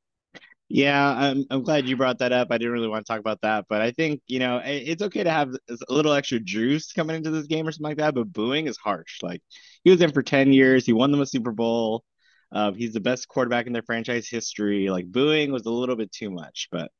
Yeah, 0.70 1.08
I'm 1.15 1.46
I'm 1.51 1.62
glad 1.63 1.88
you 1.88 1.96
brought 1.98 2.20
that 2.20 2.32
up. 2.32 2.48
I 2.50 2.58
didn't 2.58 2.74
really 2.74 2.88
want 2.88 3.05
to 3.05 3.12
talk 3.12 3.20
about 3.20 3.41
that, 3.41 3.65
but 3.70 3.82
I 3.82 3.91
think 3.91 4.22
you 4.27 4.39
know 4.39 4.60
it's 4.63 5.03
okay 5.03 5.24
to 5.24 5.29
have 5.29 5.50
a 5.70 5.93
little 5.93 6.13
extra 6.13 6.39
juice 6.39 6.91
coming 6.93 7.15
into 7.15 7.29
this 7.32 7.46
game 7.48 7.67
or 7.67 7.72
something 7.72 7.91
like 7.91 7.98
that. 7.98 8.15
But 8.15 8.34
booing 8.34 8.67
is 8.67 8.77
harsh. 8.77 9.22
Like 9.22 9.41
he 9.84 9.91
was 9.91 10.01
in 10.01 10.12
for 10.12 10.24
ten 10.24 10.51
years, 10.51 10.86
he 10.86 10.93
won 10.93 11.12
them 11.12 11.22
a 11.22 11.25
Super 11.27 11.51
Bowl. 11.51 12.03
Uh, 12.51 12.72
he's 12.72 12.93
the 12.93 13.00
best 13.00 13.27
quarterback 13.27 13.67
in 13.67 13.74
their 13.74 13.84
franchise 13.84 14.27
history. 14.27 14.89
Like 14.89 15.12
booing 15.12 15.51
was 15.51 15.65
a 15.65 15.70
little 15.72 15.96
bit 15.96 16.12
too 16.12 16.32
much, 16.32 16.70
but 16.72 16.91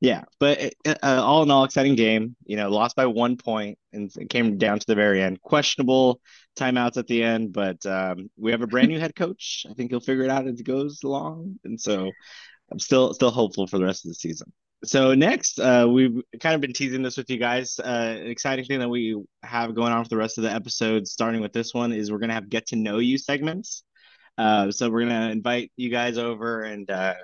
yeah. 0.00 0.24
But 0.40 0.74
uh, 0.86 0.94
uh, 1.02 1.22
all 1.24 1.42
in 1.42 1.50
all, 1.50 1.64
exciting 1.64 1.96
game. 1.96 2.36
You 2.46 2.56
know, 2.56 2.70
lost 2.70 2.96
by 2.96 3.06
one 3.06 3.36
point, 3.36 3.78
and 3.92 4.10
it 4.16 4.30
came 4.30 4.58
down 4.58 4.78
to 4.78 4.86
the 4.86 4.94
very 4.94 5.22
end. 5.22 5.40
Questionable 5.42 6.20
timeouts 6.58 6.96
at 6.98 7.06
the 7.06 7.22
end, 7.22 7.52
but 7.52 7.84
um, 7.86 8.30
we 8.36 8.52
have 8.52 8.62
a 8.62 8.66
brand 8.66 8.88
new 8.88 9.00
head 9.00 9.14
coach. 9.14 9.66
I 9.70 9.74
think 9.74 9.90
he'll 9.90 10.00
figure 10.00 10.24
it 10.24 10.30
out 10.30 10.46
as 10.46 10.60
it 10.60 10.64
goes 10.66 11.02
along, 11.02 11.58
and 11.64 11.80
so 11.80 12.10
I'm 12.70 12.78
still 12.78 13.14
still 13.14 13.30
hopeful 13.30 13.66
for 13.66 13.78
the 13.78 13.84
rest 13.84 14.04
of 14.04 14.10
the 14.10 14.14
season. 14.14 14.52
So 14.84 15.14
next, 15.14 15.58
uh, 15.58 15.86
we've 15.90 16.22
kind 16.38 16.54
of 16.54 16.60
been 16.60 16.72
teasing 16.72 17.02
this 17.02 17.16
with 17.16 17.30
you 17.30 17.38
guys. 17.38 17.78
Uh, 17.78 18.18
exciting 18.20 18.64
thing 18.66 18.80
that 18.80 18.88
we 18.88 19.20
have 19.42 19.74
going 19.74 19.92
on 19.92 20.04
for 20.04 20.10
the 20.10 20.16
rest 20.16 20.38
of 20.38 20.44
the 20.44 20.52
episodes, 20.52 21.10
starting 21.10 21.40
with 21.40 21.52
this 21.52 21.72
one, 21.72 21.92
is 21.92 22.12
we're 22.12 22.18
gonna 22.18 22.34
have 22.34 22.48
get 22.48 22.66
to 22.68 22.76
know 22.76 22.98
you 22.98 23.18
segments. 23.18 23.84
Uh, 24.38 24.70
so 24.70 24.90
we're 24.90 25.00
gonna 25.00 25.30
invite 25.30 25.72
you 25.76 25.90
guys 25.90 26.18
over 26.18 26.62
and 26.62 26.90
uh, 26.90 27.14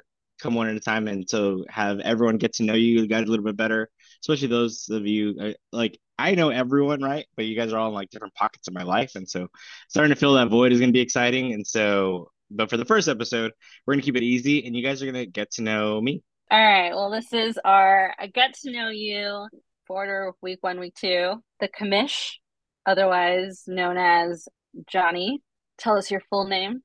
come 0.41 0.55
one 0.55 0.69
at 0.69 0.77
a 0.77 0.81
time, 0.81 1.09
and 1.09 1.29
so 1.29 1.65
have 1.69 2.01
everyone 2.01 2.39
get 2.39 2.55
to 2.55 2.65
know 2.65 2.75
you 2.75 3.07
guys 3.07 3.27
a 3.27 3.31
little 3.31 3.45
bit 3.45 3.57
better, 3.57 3.89
especially 4.23 4.49
those 4.49 4.89
of 4.91 5.07
you 5.07 5.37
uh, 5.41 5.53
like 5.73 5.99
I 6.19 6.35
know 6.35 6.49
everyone, 6.51 7.03
right? 7.03 7.27
But 7.37 7.45
you 7.45 7.55
guys 7.55 7.73
are 7.73 7.79
all 7.79 7.89
in 7.89 7.95
like 7.95 8.11
different 8.11 8.35
pockets 8.35 8.67
of 8.67 8.75
my 8.75 8.83
life, 8.83 9.15
and 9.15 9.29
so 9.29 9.49
starting 9.89 10.15
to 10.15 10.19
fill 10.19 10.35
that 10.35 10.49
void 10.49 10.73
is 10.73 10.81
gonna 10.81 10.93
be 10.93 11.01
exciting. 11.01 11.53
And 11.53 11.67
so, 11.67 12.32
but 12.55 12.71
for 12.71 12.77
the 12.77 12.85
first 12.85 13.09
episode, 13.09 13.53
we're 13.87 13.95
gonna 13.95 14.03
keep 14.03 14.17
it 14.17 14.23
easy, 14.23 14.65
and 14.65 14.77
you 14.77 14.83
guys 14.83 15.03
are 15.03 15.07
gonna 15.07 15.27
get 15.27 15.51
to 15.53 15.63
know 15.63 16.01
me. 16.01 16.23
All 16.51 16.59
right. 16.59 16.91
Well, 16.91 17.11
this 17.11 17.33
is 17.33 17.59
our 17.65 18.15
I 18.19 18.27
get 18.27 18.55
to 18.63 18.73
know 18.73 18.89
you 18.91 19.49
for 19.87 20.35
week 20.43 20.59
one, 20.61 20.79
week 20.79 20.95
two, 20.95 21.43
the 21.61 21.69
commish, 21.69 22.33
otherwise 22.87 23.65
known 23.67 23.97
as 23.97 24.47
Johnny. 24.87 25.43
Tell 25.79 25.97
us 25.97 26.11
your 26.11 26.23
full 26.31 26.47
name. 26.47 26.83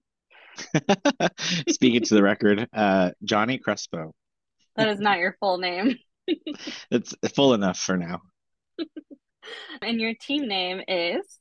Speaking 1.70 2.02
to 2.02 2.16
the 2.16 2.24
record, 2.24 2.68
uh, 2.74 3.12
Johnny 3.24 3.58
Crespo. 3.58 4.14
That 4.76 4.90
is 4.90 5.00
not 5.00 5.20
your 5.20 5.36
full 5.40 5.58
name. 5.58 5.96
it's 6.92 7.14
full 7.36 7.54
enough 7.54 7.80
for 7.80 7.98
now. 7.98 8.22
and 9.82 10.00
your 10.00 10.14
team 10.20 10.48
name 10.48 10.82
is? 10.88 11.40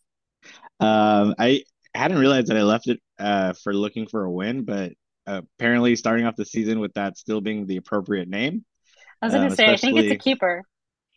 Um, 0.80 1.35
I 1.38 1.62
hadn't 1.96 2.18
realized 2.18 2.48
that 2.48 2.56
I 2.56 2.62
left 2.62 2.88
it 2.88 3.00
uh, 3.18 3.52
for 3.62 3.74
looking 3.74 4.06
for 4.06 4.24
a 4.24 4.30
win, 4.30 4.64
but 4.64 4.92
apparently 5.26 5.96
starting 5.96 6.26
off 6.26 6.36
the 6.36 6.44
season 6.44 6.80
with 6.80 6.94
that 6.94 7.18
still 7.18 7.40
being 7.40 7.66
the 7.66 7.76
appropriate 7.76 8.28
name. 8.28 8.64
I 9.20 9.26
was 9.26 9.34
going 9.34 9.44
to 9.44 9.50
um, 9.50 9.56
say, 9.56 9.72
I 9.72 9.76
think 9.76 9.98
it's 9.98 10.12
a 10.12 10.18
keeper. 10.18 10.62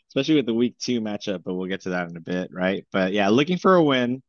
Especially 0.09 0.35
with 0.35 0.47
the 0.47 0.53
week 0.53 0.77
two 0.79 1.01
matchup, 1.01 1.43
but 1.43 1.53
we'll 1.53 1.67
get 1.67 1.81
to 1.81 1.91
that 1.91 2.09
in 2.09 2.17
a 2.17 2.21
bit, 2.21 2.49
right? 2.51 2.87
But 2.91 3.13
yeah, 3.13 3.29
looking 3.29 3.57
for 3.57 3.75
a 3.75 3.83
win. 3.83 4.23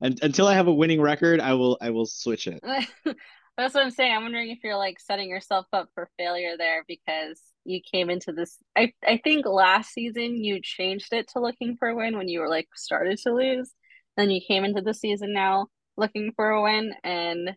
And 0.00 0.18
until 0.22 0.46
I 0.46 0.54
have 0.54 0.66
a 0.66 0.72
winning 0.74 1.00
record, 1.00 1.40
I 1.40 1.54
will 1.54 1.78
I 1.80 1.90
will 1.90 2.06
switch 2.06 2.46
it. 2.48 2.60
That's 3.56 3.74
what 3.74 3.84
I'm 3.84 3.90
saying. 3.90 4.14
I'm 4.14 4.22
wondering 4.22 4.50
if 4.50 4.58
you're 4.64 4.76
like 4.76 4.98
setting 4.98 5.28
yourself 5.28 5.66
up 5.72 5.88
for 5.94 6.10
failure 6.18 6.56
there 6.58 6.84
because 6.88 7.40
you 7.64 7.80
came 7.80 8.10
into 8.10 8.32
this. 8.32 8.58
I 8.76 8.92
I 9.06 9.20
think 9.22 9.46
last 9.46 9.92
season 9.92 10.42
you 10.42 10.60
changed 10.60 11.12
it 11.12 11.28
to 11.28 11.40
looking 11.40 11.76
for 11.78 11.88
a 11.88 11.94
win 11.94 12.18
when 12.18 12.28
you 12.28 12.40
were 12.40 12.48
like 12.48 12.68
started 12.74 13.18
to 13.20 13.32
lose. 13.32 13.72
Then 14.16 14.30
you 14.30 14.40
came 14.46 14.64
into 14.64 14.82
the 14.82 14.92
season 14.92 15.32
now 15.32 15.68
looking 15.96 16.32
for 16.36 16.50
a 16.50 16.62
win, 16.62 16.94
and 17.04 17.56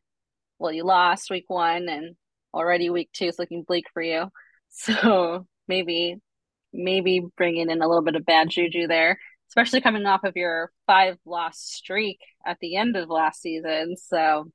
well, 0.59 0.71
you 0.71 0.83
lost 0.83 1.29
week 1.29 1.45
one, 1.47 1.89
and 1.89 2.15
already 2.53 2.89
week 2.89 3.09
two 3.13 3.25
is 3.25 3.39
looking 3.39 3.63
bleak 3.63 3.85
for 3.93 4.01
you. 4.01 4.29
So 4.77 5.47
maybe 5.69 6.17
maybe 6.73 7.21
bringing 7.37 7.69
in 7.69 7.81
a 7.81 7.87
little 7.87 8.03
bit 8.03 8.17
of 8.17 8.25
bad 8.25 8.49
juju 8.49 8.87
there, 8.87 9.17
especially 9.47 9.79
coming 9.79 10.05
off 10.05 10.25
of 10.25 10.35
your 10.35 10.71
five 10.85 11.17
loss 11.25 11.59
streak 11.59 12.19
at 12.45 12.57
the 12.59 12.75
end 12.75 12.97
of 12.97 13.09
last 13.09 13.41
season. 13.41 13.95
So 13.95 14.51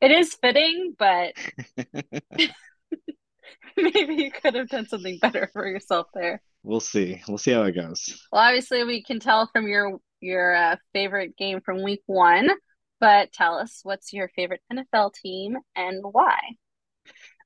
it 0.00 0.10
is 0.10 0.34
fitting, 0.40 0.94
but 0.98 1.34
maybe 3.76 4.14
you 4.14 4.30
could 4.30 4.54
have 4.54 4.68
done 4.68 4.86
something 4.86 5.18
better 5.20 5.50
for 5.52 5.68
yourself 5.68 6.08
there. 6.14 6.42
We'll 6.62 6.80
see. 6.80 7.20
We'll 7.28 7.38
see 7.38 7.52
how 7.52 7.62
it 7.64 7.72
goes. 7.72 8.26
Well, 8.30 8.42
obviously, 8.42 8.84
we 8.84 9.02
can 9.02 9.20
tell 9.20 9.48
from 9.52 9.66
your 9.66 9.98
your 10.22 10.54
uh, 10.54 10.76
favorite 10.92 11.36
game 11.36 11.60
from 11.60 11.82
week 11.82 12.02
one, 12.06 12.48
but 13.00 13.32
tell 13.32 13.56
us 13.58 13.80
what's 13.82 14.12
your 14.12 14.28
favorite 14.28 14.60
NFL 14.72 15.12
team 15.14 15.56
and 15.76 16.02
why. 16.02 16.40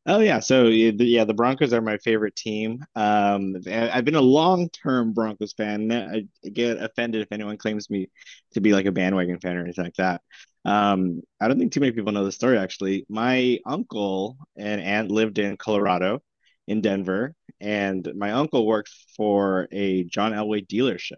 Oh 0.09 0.21
yeah, 0.21 0.39
so 0.39 0.67
yeah, 0.67 1.25
the 1.25 1.35
Broncos 1.35 1.73
are 1.73 1.81
my 1.81 1.99
favorite 1.99 2.37
team. 2.37 2.85
Um, 2.95 3.57
I've 3.69 4.05
been 4.05 4.15
a 4.15 4.21
long-term 4.21 5.15
Broncos 5.15 5.53
fan. 5.53 5.91
I 5.91 6.29
get 6.49 6.77
offended 6.81 7.23
if 7.23 7.33
anyone 7.33 7.57
claims 7.57 7.91
me 7.91 8.09
to 8.53 8.61
be 8.61 8.73
like 8.73 8.87
a 8.87 8.93
bandwagon 8.93 9.41
fan 9.41 9.57
or 9.57 9.65
anything 9.65 9.83
like 9.83 9.97
that. 9.97 10.23
Um, 10.65 11.23
I 11.41 11.49
don't 11.49 11.59
think 11.59 11.73
too 11.73 11.81
many 11.81 11.93
people 11.93 12.13
know 12.13 12.25
the 12.25 12.31
story 12.31 12.57
actually. 12.57 13.05
My 13.09 13.59
uncle 13.67 14.37
and 14.57 14.81
aunt 14.81 15.11
lived 15.11 15.39
in 15.41 15.57
Colorado, 15.57 16.21
in 16.69 16.83
Denver, 16.83 17.35
and 17.61 18.09
my 18.17 18.33
uncle 18.33 18.65
worked 18.65 18.91
for 19.17 19.67
a 19.73 20.05
John 20.05 20.33
Elway 20.33 20.67
dealership. 20.67 21.17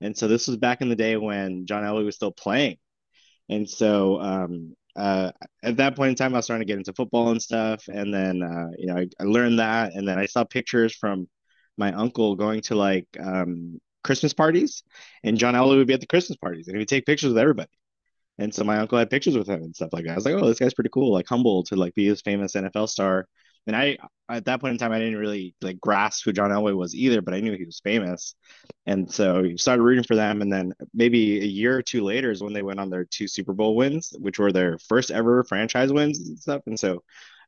And 0.00 0.16
so 0.16 0.28
this 0.28 0.48
was 0.48 0.56
back 0.56 0.80
in 0.80 0.88
the 0.88 0.96
day 0.96 1.16
when 1.16 1.66
John 1.66 1.84
Elway 1.84 2.04
was 2.04 2.16
still 2.16 2.32
playing. 2.32 2.78
And 3.48 3.68
so 3.68 4.20
um, 4.20 4.74
uh, 4.96 5.32
at 5.62 5.76
that 5.78 5.96
point 5.96 6.10
in 6.10 6.14
time, 6.14 6.34
I 6.34 6.38
was 6.38 6.46
starting 6.46 6.66
to 6.66 6.70
get 6.70 6.78
into 6.78 6.92
football 6.92 7.30
and 7.30 7.42
stuff. 7.42 7.84
And 7.88 8.12
then, 8.12 8.42
uh, 8.42 8.68
you 8.78 8.86
know, 8.86 8.96
I, 8.96 9.06
I, 9.18 9.24
learned 9.24 9.58
that. 9.58 9.94
And 9.94 10.06
then 10.06 10.18
I 10.18 10.26
saw 10.26 10.44
pictures 10.44 10.94
from 10.94 11.28
my 11.76 11.92
uncle 11.92 12.36
going 12.36 12.60
to 12.62 12.74
like 12.74 13.06
um, 13.18 13.80
Christmas 14.02 14.32
parties, 14.32 14.82
and 15.24 15.38
John 15.38 15.54
Elway 15.54 15.76
would 15.76 15.86
be 15.86 15.94
at 15.94 16.00
the 16.00 16.06
Christmas 16.06 16.36
parties, 16.36 16.68
and 16.68 16.76
he 16.76 16.78
would 16.78 16.88
take 16.88 17.06
pictures 17.06 17.28
with 17.28 17.38
everybody. 17.38 17.70
And 18.38 18.54
so 18.54 18.64
my 18.64 18.78
uncle 18.78 18.98
had 18.98 19.10
pictures 19.10 19.36
with 19.36 19.48
him 19.48 19.62
and 19.62 19.74
stuff 19.74 19.92
like 19.92 20.04
that. 20.04 20.12
I 20.12 20.14
was 20.14 20.24
like, 20.24 20.34
oh, 20.34 20.46
this 20.46 20.58
guy's 20.58 20.74
pretty 20.74 20.90
cool, 20.90 21.12
like 21.12 21.28
humble 21.28 21.62
to 21.64 21.76
like 21.76 21.94
be 21.94 22.06
his 22.06 22.22
famous 22.22 22.54
NFL 22.54 22.88
star. 22.88 23.26
And 23.66 23.76
I 23.76 23.98
at 24.28 24.44
that 24.44 24.60
point 24.60 24.72
in 24.72 24.78
time 24.78 24.92
I 24.92 24.98
didn't 24.98 25.18
really 25.18 25.54
like 25.60 25.80
grasp 25.80 26.24
who 26.24 26.32
John 26.32 26.50
Elway 26.50 26.74
was 26.76 26.94
either, 26.94 27.20
but 27.20 27.34
I 27.34 27.40
knew 27.40 27.56
he 27.56 27.64
was 27.64 27.80
famous. 27.80 28.34
And 28.86 29.12
so 29.12 29.40
you 29.40 29.58
started 29.58 29.82
rooting 29.82 30.04
for 30.04 30.14
them. 30.14 30.40
And 30.40 30.52
then 30.52 30.72
maybe 30.94 31.40
a 31.40 31.46
year 31.46 31.76
or 31.76 31.82
two 31.82 32.02
later 32.02 32.30
is 32.30 32.42
when 32.42 32.52
they 32.52 32.62
went 32.62 32.80
on 32.80 32.90
their 32.90 33.04
two 33.04 33.28
Super 33.28 33.52
Bowl 33.52 33.76
wins, 33.76 34.12
which 34.18 34.38
were 34.38 34.52
their 34.52 34.78
first 34.78 35.10
ever 35.10 35.44
franchise 35.44 35.92
wins 35.92 36.20
and 36.20 36.38
stuff. 36.38 36.62
And 36.66 36.78
so 36.78 37.02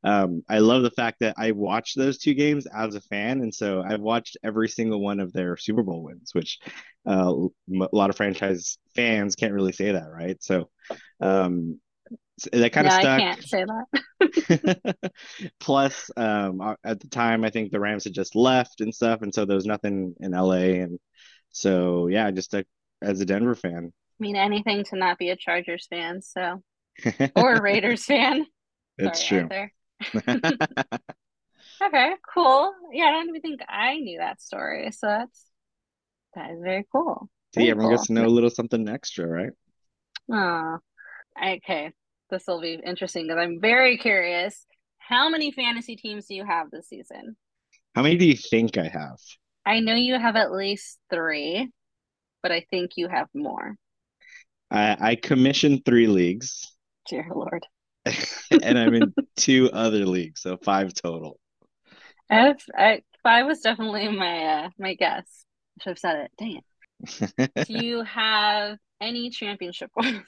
um, 0.04 0.42
I 0.48 0.58
love 0.58 0.82
the 0.82 0.90
fact 0.90 1.20
that 1.20 1.34
I 1.38 1.52
watched 1.52 1.96
those 1.96 2.18
two 2.18 2.34
games 2.34 2.66
as 2.66 2.94
a 2.94 3.00
fan, 3.00 3.40
and 3.40 3.54
so 3.54 3.82
I've 3.82 4.00
watched 4.00 4.36
every 4.42 4.68
single 4.68 5.00
one 5.00 5.20
of 5.20 5.32
their 5.32 5.56
Super 5.56 5.82
Bowl 5.82 6.02
wins, 6.02 6.34
which 6.34 6.58
uh, 7.06 7.32
a 7.32 7.88
lot 7.92 8.10
of 8.10 8.16
franchise 8.16 8.78
fans 8.96 9.36
can't 9.36 9.52
really 9.52 9.72
say 9.72 9.92
that, 9.92 10.10
right? 10.10 10.42
So 10.42 10.70
um, 11.20 11.80
that 12.52 12.72
kind 12.72 12.86
yeah, 12.86 12.96
of 12.96 13.00
stuck. 13.00 13.06
I 13.06 13.18
can't 13.20 13.44
say 13.44 13.64
that. 13.64 14.02
Plus, 15.60 16.10
um, 16.16 16.76
at 16.84 17.00
the 17.00 17.08
time, 17.08 17.44
I 17.44 17.50
think 17.50 17.70
the 17.70 17.80
Rams 17.80 18.04
had 18.04 18.14
just 18.14 18.34
left 18.34 18.80
and 18.80 18.94
stuff, 18.94 19.22
and 19.22 19.34
so 19.34 19.44
there 19.44 19.56
was 19.56 19.66
nothing 19.66 20.14
in 20.20 20.34
LA, 20.34 20.80
and 20.80 20.98
so 21.50 22.06
yeah, 22.08 22.30
just 22.30 22.50
stuck 22.50 22.66
as 23.00 23.20
a 23.20 23.24
Denver 23.26 23.54
fan. 23.54 23.92
I 24.20 24.22
mean, 24.22 24.36
anything 24.36 24.84
to 24.84 24.96
not 24.96 25.18
be 25.18 25.30
a 25.30 25.36
Chargers 25.36 25.86
fan, 25.88 26.22
so 26.22 26.62
or 27.36 27.54
a 27.54 27.62
Raiders 27.62 28.04
fan. 28.04 28.46
It's 28.98 29.24
Sorry, 29.24 29.48
true. 29.48 29.48
okay, 31.82 32.14
cool. 32.32 32.72
Yeah, 32.92 33.06
I 33.06 33.10
don't 33.12 33.28
even 33.28 33.40
think 33.40 33.60
I 33.68 33.96
knew 33.96 34.18
that 34.18 34.40
story. 34.40 34.90
So 34.92 35.06
that's 35.06 35.46
that 36.34 36.50
is 36.52 36.60
very 36.62 36.86
cool. 36.92 37.28
See, 37.54 37.68
everyone 37.68 37.90
cool. 37.90 37.98
gets 37.98 38.06
to 38.06 38.12
know 38.14 38.26
a 38.26 38.28
little 38.28 38.50
something 38.50 38.88
extra, 38.88 39.26
right? 39.26 39.52
Oh, 40.30 40.78
okay. 41.42 41.92
This 42.32 42.46
will 42.46 42.62
be 42.62 42.80
interesting 42.82 43.26
because 43.26 43.38
I'm 43.38 43.60
very 43.60 43.98
curious. 43.98 44.64
How 44.96 45.28
many 45.28 45.52
fantasy 45.52 45.96
teams 45.96 46.24
do 46.24 46.34
you 46.34 46.46
have 46.46 46.70
this 46.70 46.88
season? 46.88 47.36
How 47.94 48.00
many 48.00 48.16
do 48.16 48.24
you 48.24 48.38
think 48.38 48.78
I 48.78 48.88
have? 48.88 49.18
I 49.66 49.80
know 49.80 49.94
you 49.94 50.18
have 50.18 50.34
at 50.34 50.50
least 50.50 50.98
three, 51.10 51.70
but 52.42 52.50
I 52.50 52.64
think 52.70 52.92
you 52.96 53.08
have 53.08 53.28
more. 53.34 53.74
I, 54.70 54.96
I 54.98 55.14
commissioned 55.16 55.84
three 55.84 56.06
leagues. 56.06 56.74
Dear 57.06 57.26
Lord. 57.34 57.66
and 58.06 58.78
I'm 58.78 58.94
in 58.94 59.12
two 59.36 59.68
other 59.70 60.06
leagues, 60.06 60.40
so 60.40 60.56
five 60.56 60.94
total. 60.94 61.38
I, 62.30 62.54
I 62.74 63.02
five 63.22 63.44
was 63.44 63.60
definitely 63.60 64.08
my 64.08 64.44
uh, 64.44 64.68
my 64.78 64.94
guess. 64.94 65.44
I 65.78 65.82
should 65.82 65.90
have 65.90 65.98
said 65.98 66.16
it. 66.16 66.30
Dang 66.38 66.62
it. 67.36 67.66
Do 67.66 67.74
you 67.74 68.04
have 68.04 68.78
any 69.02 69.28
championship 69.28 69.90
wins? 69.96 70.22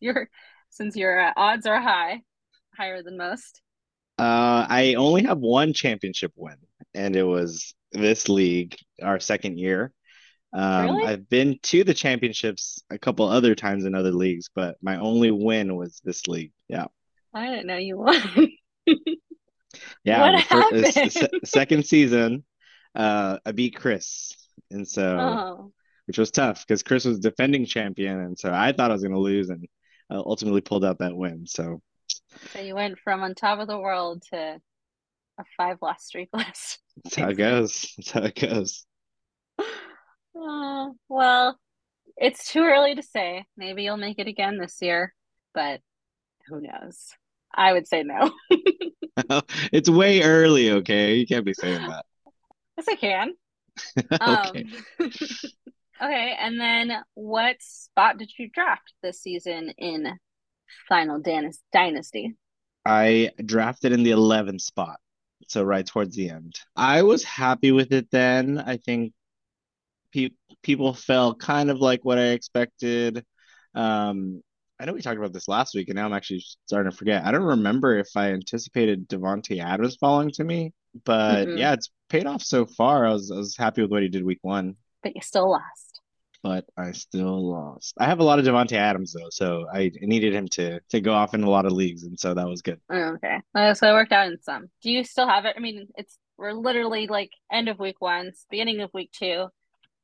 your 0.00 0.28
since 0.70 0.96
your 0.96 1.20
uh, 1.20 1.32
odds 1.36 1.66
are 1.66 1.80
high, 1.80 2.22
higher 2.76 3.02
than 3.02 3.16
most. 3.16 3.60
Uh, 4.18 4.66
I 4.68 4.94
only 4.94 5.24
have 5.24 5.38
one 5.38 5.72
championship 5.72 6.32
win, 6.36 6.56
and 6.94 7.16
it 7.16 7.24
was 7.24 7.74
this 7.92 8.28
league, 8.28 8.76
our 9.02 9.20
second 9.20 9.58
year. 9.58 9.92
Um, 10.52 10.86
really? 10.86 11.06
I've 11.06 11.28
been 11.28 11.58
to 11.64 11.84
the 11.84 11.94
championships 11.94 12.82
a 12.90 12.98
couple 12.98 13.28
other 13.28 13.54
times 13.54 13.84
in 13.84 13.94
other 13.94 14.10
leagues, 14.10 14.50
but 14.54 14.76
my 14.82 14.98
only 14.98 15.30
win 15.30 15.76
was 15.76 16.00
this 16.04 16.26
league. 16.26 16.52
Yeah. 16.68 16.86
I 17.32 17.46
didn't 17.46 17.66
know 17.66 17.76
you 17.76 17.98
won. 17.98 18.50
yeah, 20.04 20.32
what 20.32 20.40
happened? 20.40 20.92
First, 20.92 21.28
second 21.44 21.86
season, 21.86 22.44
uh, 22.94 23.38
I 23.46 23.52
beat 23.52 23.76
Chris, 23.76 24.34
and 24.70 24.86
so 24.86 25.18
oh. 25.18 25.72
which 26.06 26.18
was 26.18 26.30
tough 26.30 26.66
because 26.66 26.82
Chris 26.82 27.04
was 27.04 27.20
defending 27.20 27.66
champion, 27.66 28.20
and 28.20 28.38
so 28.38 28.52
I 28.52 28.72
thought 28.72 28.90
I 28.90 28.94
was 28.94 29.02
going 29.02 29.14
to 29.14 29.20
lose, 29.20 29.50
and 29.50 29.66
uh, 30.10 30.22
ultimately 30.24 30.60
pulled 30.60 30.84
out 30.84 30.98
that 30.98 31.16
win. 31.16 31.46
So, 31.46 31.80
so 32.52 32.60
you 32.60 32.74
went 32.74 32.98
from 32.98 33.22
on 33.22 33.34
top 33.34 33.58
of 33.60 33.68
the 33.68 33.78
world 33.78 34.22
to 34.30 34.60
a 35.38 35.44
five 35.56 35.78
loss 35.82 36.04
streak 36.04 36.28
list. 36.34 36.78
That's 37.04 37.16
how 37.16 37.28
it 37.30 37.36
goes. 37.36 37.92
That's 37.96 38.10
how 38.10 38.22
it 38.22 38.40
goes. 38.40 38.86
Uh, 40.32 40.90
well, 41.08 41.58
it's 42.16 42.50
too 42.52 42.62
early 42.62 42.94
to 42.94 43.02
say. 43.02 43.44
Maybe 43.56 43.82
you'll 43.82 43.96
make 43.96 44.18
it 44.20 44.28
again 44.28 44.58
this 44.58 44.78
year, 44.80 45.12
but 45.52 45.80
who 46.46 46.60
knows? 46.60 47.08
I 47.52 47.72
would 47.72 47.86
say 47.86 48.04
no. 48.04 48.30
it's 49.72 49.90
way 49.90 50.22
early, 50.22 50.70
okay? 50.70 51.14
You 51.14 51.26
can't 51.26 51.44
be 51.44 51.52
saying 51.52 51.86
that. 51.88 52.04
Yes, 52.78 52.88
I 52.88 52.94
can. 52.94 53.34
okay. 54.22 54.64
Um, 55.00 55.10
okay, 56.02 56.36
and 56.38 56.60
then 56.60 56.92
what 57.14 57.56
spot 57.60 58.18
did 58.18 58.30
you 58.38 58.50
draft 58.52 58.92
this 59.02 59.20
season 59.20 59.72
in 59.78 60.18
final 60.88 61.20
dynasty? 61.72 62.36
I 62.84 63.30
drafted 63.44 63.92
in 63.92 64.02
the 64.02 64.10
11th 64.12 64.62
spot, 64.62 64.98
so 65.48 65.62
right 65.62 65.86
towards 65.86 66.16
the 66.16 66.30
end. 66.30 66.54
I 66.76 67.02
was 67.02 67.24
happy 67.24 67.72
with 67.72 67.92
it 67.92 68.10
then. 68.10 68.58
I 68.58 68.78
think 68.78 69.12
pe- 70.12 70.30
people 70.62 70.94
felt 70.94 71.40
kind 71.40 71.70
of 71.70 71.78
like 71.78 72.04
what 72.04 72.18
I 72.18 72.28
expected. 72.28 73.24
Um, 73.74 74.42
I 74.78 74.86
know 74.86 74.94
we 74.94 75.02
talked 75.02 75.18
about 75.18 75.32
this 75.32 75.48
last 75.48 75.74
week, 75.74 75.88
and 75.88 75.96
now 75.96 76.06
I'm 76.06 76.12
actually 76.14 76.42
starting 76.66 76.90
to 76.90 76.96
forget. 76.96 77.24
I 77.24 77.30
don't 77.32 77.42
remember 77.42 77.98
if 77.98 78.08
I 78.16 78.32
anticipated 78.32 79.08
Davante 79.08 79.62
Adams 79.62 79.96
falling 79.96 80.30
to 80.32 80.44
me, 80.44 80.72
but 81.04 81.48
Mm-mm. 81.48 81.58
yeah, 81.58 81.74
it's 81.74 81.90
paid 82.08 82.26
off 82.26 82.42
so 82.42 82.66
far. 82.66 83.06
I 83.06 83.12
was 83.12 83.30
I 83.30 83.36
was 83.36 83.56
happy 83.56 83.82
with 83.82 83.90
what 83.90 84.02
he 84.02 84.08
did 84.08 84.24
week 84.24 84.38
one. 84.42 84.76
But 85.02 85.14
you 85.14 85.22
still 85.22 85.50
lost. 85.50 85.89
But 86.42 86.64
I 86.76 86.92
still 86.92 87.50
lost. 87.50 87.94
I 87.98 88.06
have 88.06 88.20
a 88.20 88.24
lot 88.24 88.38
of 88.38 88.46
Davante 88.46 88.72
Adams 88.72 89.12
though, 89.12 89.28
so 89.30 89.66
I 89.72 89.92
needed 90.00 90.32
him 90.32 90.48
to 90.48 90.80
to 90.88 91.00
go 91.00 91.12
off 91.12 91.34
in 91.34 91.42
a 91.42 91.50
lot 91.50 91.66
of 91.66 91.72
leagues, 91.72 92.04
and 92.04 92.18
so 92.18 92.32
that 92.32 92.48
was 92.48 92.62
good. 92.62 92.80
Oh, 92.90 93.14
okay, 93.14 93.40
uh, 93.54 93.74
so 93.74 93.90
it 93.90 93.92
worked 93.92 94.12
out 94.12 94.28
in 94.28 94.40
some. 94.40 94.70
Do 94.82 94.90
you 94.90 95.04
still 95.04 95.28
have 95.28 95.44
it? 95.44 95.54
I 95.56 95.60
mean, 95.60 95.88
it's 95.96 96.18
we're 96.38 96.52
literally 96.52 97.06
like 97.08 97.30
end 97.52 97.68
of 97.68 97.78
week 97.78 98.00
one, 98.00 98.32
beginning 98.50 98.80
of 98.80 98.90
week 98.94 99.12
two, 99.12 99.48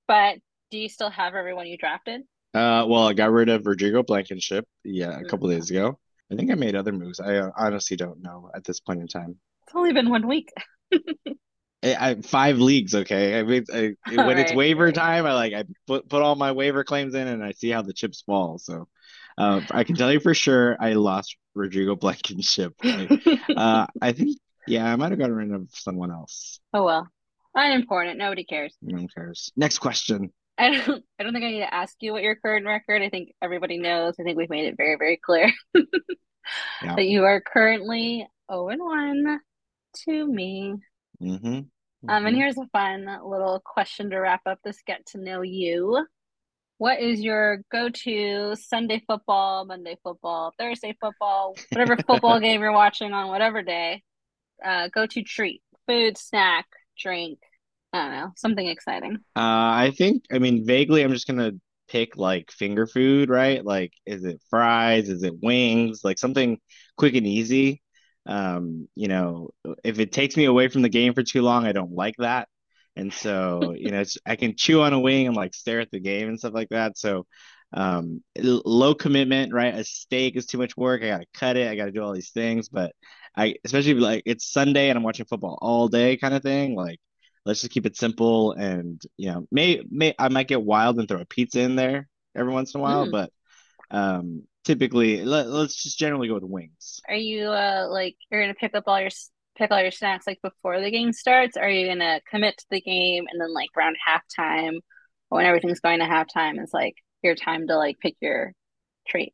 but 0.07 0.37
do 0.71 0.79
you 0.79 0.91
still 0.91 1.11
have 1.11 1.35
everyone 1.35 1.67
you 1.67 1.79
drafted? 1.79 2.23
Uh, 2.53 2.85
well, 2.87 3.09
I 3.09 3.15
got 3.15 3.31
rid 3.31 3.49
of 3.49 3.67
Rodrigo 3.67 4.03
Blankenship, 4.03 4.67
yeah, 4.85 5.19
a 5.19 5.25
couple 5.25 5.49
days 5.49 5.71
ago. 5.71 5.99
I 6.31 6.37
think 6.37 6.51
I 6.51 6.55
made 6.55 6.75
other 6.75 6.93
moves. 6.93 7.21
I 7.21 7.37
uh, 7.37 7.51
honestly 7.57 7.97
don't 7.97 8.23
know 8.23 8.51
at 8.55 8.65
this 8.65 8.81
point 8.81 9.01
in 9.01 9.09
time. 9.09 9.37
It's 9.67 9.75
only 9.75 9.93
been 9.93 10.11
one 10.11 10.27
week. 10.27 10.53
I, 11.83 12.11
I 12.11 12.15
five 12.23 12.59
leagues, 12.59 12.95
okay. 12.95 13.39
I 13.39 13.43
mean, 13.43 13.65
I, 13.73 13.95
when 14.09 14.19
right, 14.19 14.39
it's 14.39 14.55
waiver 14.55 14.87
right. 14.87 14.95
time, 14.95 15.27
I 15.27 15.35
like 15.35 15.53
I 15.53 15.65
put 15.87 16.09
put 16.09 16.23
all 16.23 16.35
my 16.35 16.53
waiver 16.53 16.85
claims 16.85 17.15
in, 17.15 17.27
and 17.27 17.45
I 17.45 17.53
see 17.53 17.71
how 17.71 17.83
the 17.83 17.93
chips 17.93 18.23
fall. 18.23 18.59
So, 18.59 18.89
uh, 19.39 19.61
I 19.71 19.85
can 19.85 19.97
tell 19.97 20.13
you 20.13 20.21
for 20.21 20.35
sure, 20.35 20.77
I 20.81 20.95
lost 20.95 21.37
Rodrigo 21.55 21.97
Blankenship. 21.97 22.75
I, 22.83 23.41
uh, 23.57 23.87
I 24.01 24.13
think, 24.13 24.39
yeah, 24.67 24.91
I 24.91 24.97
might 24.97 25.11
have 25.11 25.19
gotten 25.19 25.35
rid 25.35 25.53
of 25.53 25.69
someone 25.73 26.11
else. 26.11 26.61
Oh 26.73 26.85
well, 26.85 27.09
unimportant. 27.55 28.19
Nobody 28.19 28.45
cares. 28.45 28.77
No 28.83 28.97
one 28.97 29.09
cares. 29.09 29.53
Next 29.57 29.79
question. 29.79 30.33
I 30.59 30.71
don't 30.71 31.05
I 31.19 31.23
don't 31.23 31.35
think 31.35 31.45
I 31.45 31.51
need 31.51 31.61
to 31.61 31.75
ask 31.75 31.95
you 32.01 32.13
what 32.13 32.23
your 32.23 32.37
current 32.37 32.67
record. 32.67 33.03
I 33.03 33.11
think 33.11 33.33
everybody 33.43 33.79
knows. 33.79 34.15
I 34.19 34.23
think 34.23 34.39
we've 34.39 34.51
made 34.51 34.67
it 34.67 34.77
very, 34.77 34.97
very 34.97 35.19
clear 35.23 35.53
yeah. 36.83 36.95
that 36.95 37.05
you 37.05 37.25
are 37.25 37.41
currently 37.41 38.27
0 38.51 38.69
and 38.69 38.83
1 38.83 39.41
to 40.05 40.27
me. 40.27 40.75
Mm-hmm. 41.23 41.47
Mm-hmm. 41.47 42.11
Um, 42.11 42.27
and 42.27 42.37
here's 42.37 42.59
a 42.59 42.67
fun 42.73 43.07
little 43.25 43.61
question 43.65 44.11
to 44.11 44.19
wrap 44.19 44.43
up 44.47 44.59
this 44.65 44.83
get 44.87 45.07
to 45.07 45.19
know 45.19 45.43
you. 45.43 46.07
What 46.79 47.01
is 47.01 47.21
your 47.21 47.63
go-to 47.73 48.55
Sunday 48.55 49.03
football, 49.07 49.65
Monday 49.65 49.97
football, 50.03 50.53
Thursday 50.59 50.95
football, 51.01 51.57
whatever 51.73 51.97
football 52.07 52.39
game 52.39 52.61
you're 52.61 52.73
watching 52.73 53.13
on 53.13 53.29
whatever 53.29 53.63
day? 53.63 54.03
Uh, 54.63 54.89
go-to 54.89 55.23
treat, 55.23 55.63
food, 55.87 56.19
snack, 56.19 56.67
drink, 56.99 57.39
I 57.93 58.03
don't 58.03 58.11
know, 58.13 58.33
something 58.37 58.67
exciting. 58.67 59.17
Uh, 59.35 59.73
I 59.85 59.95
think, 59.97 60.25
I 60.31 60.39
mean, 60.39 60.67
vaguely, 60.67 61.03
I'm 61.03 61.13
just 61.13 61.27
gonna 61.27 61.53
pick 61.89 62.17
like 62.17 62.51
finger 62.51 62.87
food, 62.87 63.31
right? 63.31 63.65
Like, 63.65 63.93
is 64.05 64.25
it 64.25 64.43
fries? 64.51 65.09
Is 65.09 65.23
it 65.23 65.35
wings? 65.43 66.01
Like 66.05 66.19
something 66.19 66.59
quick 66.97 67.15
and 67.15 67.27
easy. 67.27 67.83
Um, 68.27 68.89
you 68.95 69.09
know, 69.09 69.51
if 69.85 69.99
it 69.99 70.13
takes 70.13 70.37
me 70.37 70.45
away 70.45 70.69
from 70.69 70.83
the 70.83 70.89
game 70.89 71.15
for 71.15 71.23
too 71.23 71.43
long, 71.43 71.67
I 71.67 71.73
don't 71.73 71.93
like 71.93 72.17
that. 72.19 72.49
And 72.97 73.13
so, 73.13 73.75
you 73.77 73.91
know, 73.91 74.03
I 74.25 74.37
can 74.37 74.57
chew 74.57 74.83
on 74.83 74.93
a 74.93 75.01
wing 75.01 75.27
and 75.27 75.37
like 75.37 75.55
stare 75.55 75.81
at 75.81 75.91
the 75.91 76.01
game 76.01 76.29
and 76.29 76.39
stuff 76.39 76.55
like 76.55 76.71
that. 76.71 76.97
So, 76.97 77.27
um, 77.73 78.23
low 78.39 78.95
commitment, 78.95 79.53
right? 79.53 79.75
A 79.75 79.85
steak 79.85 80.37
is 80.37 80.47
too 80.47 80.59
much 80.59 80.77
work. 80.77 81.03
I 81.03 81.09
gotta 81.09 81.27
cut 81.35 81.57
it. 81.57 81.69
I 81.71 81.77
gotta 81.77 81.93
do 81.93 82.03
all 82.03 82.15
these 82.15 82.31
things. 82.31 82.69
But 82.69 82.93
I, 83.37 83.57
especially 83.65 83.95
like 83.95 84.23
it's 84.27 84.51
Sunday 84.51 84.89
and 84.89 84.97
I'm 84.97 85.03
watching 85.03 85.27
football 85.27 85.59
all 85.61 85.89
day, 85.89 86.17
kind 86.17 86.35
of 86.35 86.43
thing. 86.43 86.75
Like 86.75 86.99
let's 87.47 87.61
just 87.61 87.73
keep 87.73 87.87
it 87.87 87.97
simple 87.97 88.53
and 88.53 89.01
you 89.17 89.31
know 89.31 89.47
may 89.51 89.81
may 89.89 90.15
i 90.19 90.29
might 90.29 90.49
get 90.49 90.61
wild 90.61 90.99
and 90.99 91.09
throw 91.09 91.21
a 91.21 91.25
pizza 91.25 91.61
in 91.61 91.77
there 91.77 92.09
every 92.35 92.53
once 92.53 92.75
in 92.75 92.81
a 92.81 92.83
while 92.83 93.07
mm. 93.07 93.13
but 93.13 93.31
um 93.91 94.43
typically 94.67 95.25
let, 95.25 95.49
let's 95.49 95.83
just 95.83 95.99
generally 95.99 96.29
go 96.29 96.35
with 96.35 96.43
wings 96.43 97.01
are 97.09 97.15
you 97.15 97.47
uh 97.47 97.87
like 97.89 98.17
you're 98.31 98.43
gonna 98.43 98.55
pick 98.55 98.75
up 98.75 98.85
all 98.87 99.01
your 99.01 99.11
pick 99.57 99.71
all 99.71 99.81
your 99.81 99.91
snacks 99.91 100.27
like 100.27 100.41
before 100.43 100.81
the 100.81 100.91
game 100.91 101.13
starts 101.13 101.57
are 101.57 101.71
you 101.71 101.87
gonna 101.87 102.21
commit 102.31 102.57
to 102.59 102.67
the 102.71 102.81
game 102.81 103.25
and 103.31 103.41
then 103.41 103.53
like 103.55 103.71
around 103.77 103.97
halftime 104.07 104.77
or 105.31 105.39
when 105.39 105.47
everything's 105.47 105.81
going 105.81 106.01
to 106.01 106.05
halftime 106.05 106.61
it's 106.61 106.75
like 106.75 106.95
your 107.23 107.35
time 107.35 107.67
to 107.67 107.77
like 107.77 107.99
pick 108.01 108.17
your 108.21 108.53
treat 109.09 109.33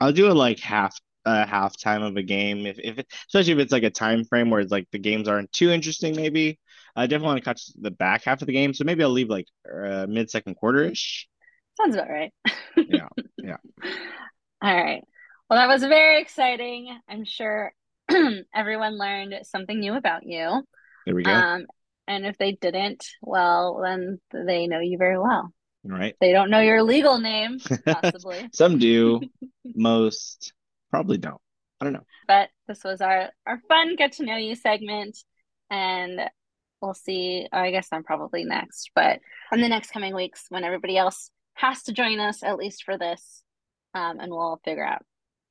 i'll 0.00 0.12
do 0.12 0.30
it 0.30 0.34
like 0.34 0.58
half 0.58 0.96
a 1.24 1.44
halftime 1.44 2.06
of 2.06 2.16
a 2.16 2.22
game 2.22 2.66
if, 2.66 2.78
if 2.78 2.98
it, 2.98 3.06
especially 3.28 3.52
if 3.52 3.58
it's 3.58 3.72
like 3.72 3.84
a 3.84 3.90
time 3.90 4.24
frame 4.24 4.50
where 4.50 4.60
it's 4.60 4.72
like 4.72 4.88
the 4.90 4.98
games 4.98 5.28
aren't 5.28 5.52
too 5.52 5.70
interesting 5.70 6.16
maybe 6.16 6.58
I 6.94 7.06
definitely 7.06 7.26
want 7.26 7.38
to 7.38 7.44
catch 7.44 7.62
the 7.80 7.90
back 7.90 8.24
half 8.24 8.42
of 8.42 8.46
the 8.46 8.52
game, 8.52 8.74
so 8.74 8.84
maybe 8.84 9.02
I'll 9.02 9.10
leave 9.10 9.30
like 9.30 9.46
uh, 9.72 10.06
mid 10.08 10.30
second 10.30 10.56
quarter 10.56 10.82
ish. 10.84 11.28
Sounds 11.80 11.94
about 11.94 12.10
right. 12.10 12.32
yeah, 12.76 13.08
yeah. 13.38 13.56
All 14.62 14.74
right. 14.74 15.02
Well, 15.50 15.58
that 15.58 15.68
was 15.72 15.82
very 15.82 16.22
exciting. 16.22 16.96
I'm 17.08 17.24
sure 17.24 17.72
everyone 18.54 18.96
learned 18.96 19.34
something 19.42 19.78
new 19.78 19.94
about 19.94 20.24
you. 20.24 20.62
There 21.04 21.14
we 21.14 21.24
go. 21.24 21.32
Um, 21.32 21.66
and 22.06 22.24
if 22.24 22.38
they 22.38 22.52
didn't, 22.52 23.04
well, 23.20 23.80
then 23.82 24.20
they 24.32 24.68
know 24.68 24.78
you 24.78 24.98
very 24.98 25.18
well. 25.18 25.52
Right. 25.84 26.14
They 26.20 26.32
don't 26.32 26.50
know 26.50 26.60
your 26.60 26.82
legal 26.84 27.18
name, 27.18 27.58
possibly. 27.84 28.48
Some 28.54 28.78
do. 28.78 29.20
Most 29.64 30.52
probably 30.90 31.18
don't. 31.18 31.40
I 31.80 31.84
don't 31.84 31.92
know. 31.94 32.06
But 32.28 32.50
this 32.68 32.84
was 32.84 33.00
our 33.00 33.30
our 33.44 33.60
fun 33.66 33.96
get 33.96 34.12
to 34.12 34.24
know 34.24 34.36
you 34.36 34.54
segment, 34.54 35.18
and 35.70 36.20
we'll 36.80 36.94
see. 36.94 37.48
I 37.52 37.72
guess 37.72 37.88
I'm 37.90 38.04
probably 38.04 38.44
next, 38.44 38.92
but 38.94 39.18
in 39.52 39.60
the 39.60 39.68
next 39.68 39.90
coming 39.90 40.14
weeks, 40.14 40.44
when 40.50 40.62
everybody 40.62 40.96
else 40.96 41.30
has 41.54 41.82
to 41.84 41.92
join 41.92 42.20
us, 42.20 42.44
at 42.44 42.58
least 42.58 42.84
for 42.84 42.96
this, 42.96 43.42
um, 43.94 44.20
and 44.20 44.30
we'll 44.30 44.60
figure 44.64 44.86
out 44.86 45.02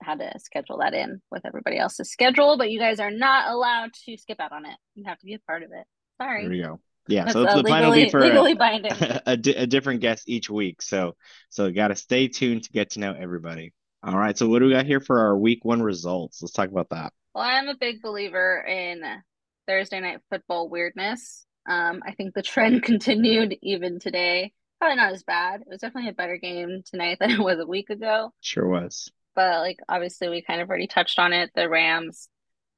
how 0.02 0.16
to 0.16 0.32
schedule 0.40 0.80
that 0.80 0.94
in 0.94 1.22
with 1.32 1.46
everybody 1.46 1.78
else's 1.78 2.12
schedule. 2.12 2.58
But 2.58 2.72
you 2.72 2.80
guys 2.80 3.00
are 3.00 3.12
not 3.12 3.52
allowed 3.52 3.92
to 4.06 4.18
skip 4.18 4.40
out 4.40 4.52
on 4.52 4.66
it. 4.66 4.76
You 4.96 5.06
have 5.06 5.20
to 5.20 5.26
be 5.26 5.34
a 5.34 5.40
part 5.40 5.64
of 5.64 5.70
it. 5.72 5.86
Sorry. 6.22 6.44
There 6.44 6.52
we 6.52 6.62
go. 6.62 6.80
Yeah, 7.08 7.26
That's 7.26 7.34
so 7.34 7.42
the 7.42 7.48
legally, 7.48 7.64
plan 7.72 7.86
will 7.86 7.96
be 7.96 8.10
for 8.10 8.22
legally 8.22 8.54
binding. 8.54 8.92
A, 9.00 9.22
a, 9.26 9.34
a 9.34 9.68
different 9.68 10.02
guest 10.02 10.30
each 10.30 10.50
week. 10.50 10.82
So 10.82 11.16
so 11.50 11.66
you 11.66 11.74
got 11.74 11.88
to 11.90 11.96
stay 11.96 12.28
tuned 12.28 12.64
to 12.64 12.72
get 12.72 12.92
to 12.92 13.00
know 13.00 13.14
everybody. 13.14 13.74
All 14.04 14.18
right. 14.18 14.38
So 14.38 14.48
what 14.48 14.60
do 14.60 14.66
we 14.66 14.72
got 14.72 14.86
here 14.86 15.00
for 15.00 15.20
our 15.20 15.38
week 15.38 15.66
one 15.66 15.82
results? 15.82 16.42
Let's 16.42 16.54
talk 16.54 16.70
about 16.70 16.90
that. 16.90 17.14
Well, 17.34 17.44
I'm 17.44 17.68
a 17.68 17.76
big 17.76 18.02
believer 18.02 18.64
in 18.68 19.04
Thursday 19.68 20.00
night 20.00 20.20
football 20.30 20.70
weirdness. 20.70 21.46
Um, 21.70 22.02
I 22.06 22.14
think 22.14 22.34
the 22.34 22.42
trend 22.42 22.84
continued 22.84 23.58
even 23.62 24.00
today. 24.00 24.54
Probably 24.82 24.96
not 24.96 25.14
as 25.14 25.22
bad. 25.22 25.62
It 25.62 25.68
was 25.70 25.80
definitely 25.80 26.10
a 26.10 26.14
better 26.14 26.38
game 26.38 26.82
tonight 26.90 27.18
than 27.22 27.30
it 27.30 27.40
was 27.40 27.60
a 27.60 27.68
week 27.68 27.92
ago. 27.92 28.34
Sure 28.42 28.68
was. 28.68 29.12
But 29.36 29.60
like 29.60 29.78
obviously 29.88 30.28
we 30.28 30.42
kind 30.42 30.60
of 30.60 30.70
already 30.70 30.88
touched 30.88 31.20
on 31.20 31.34
it. 31.34 31.52
The 31.54 31.70
Rams 31.70 32.28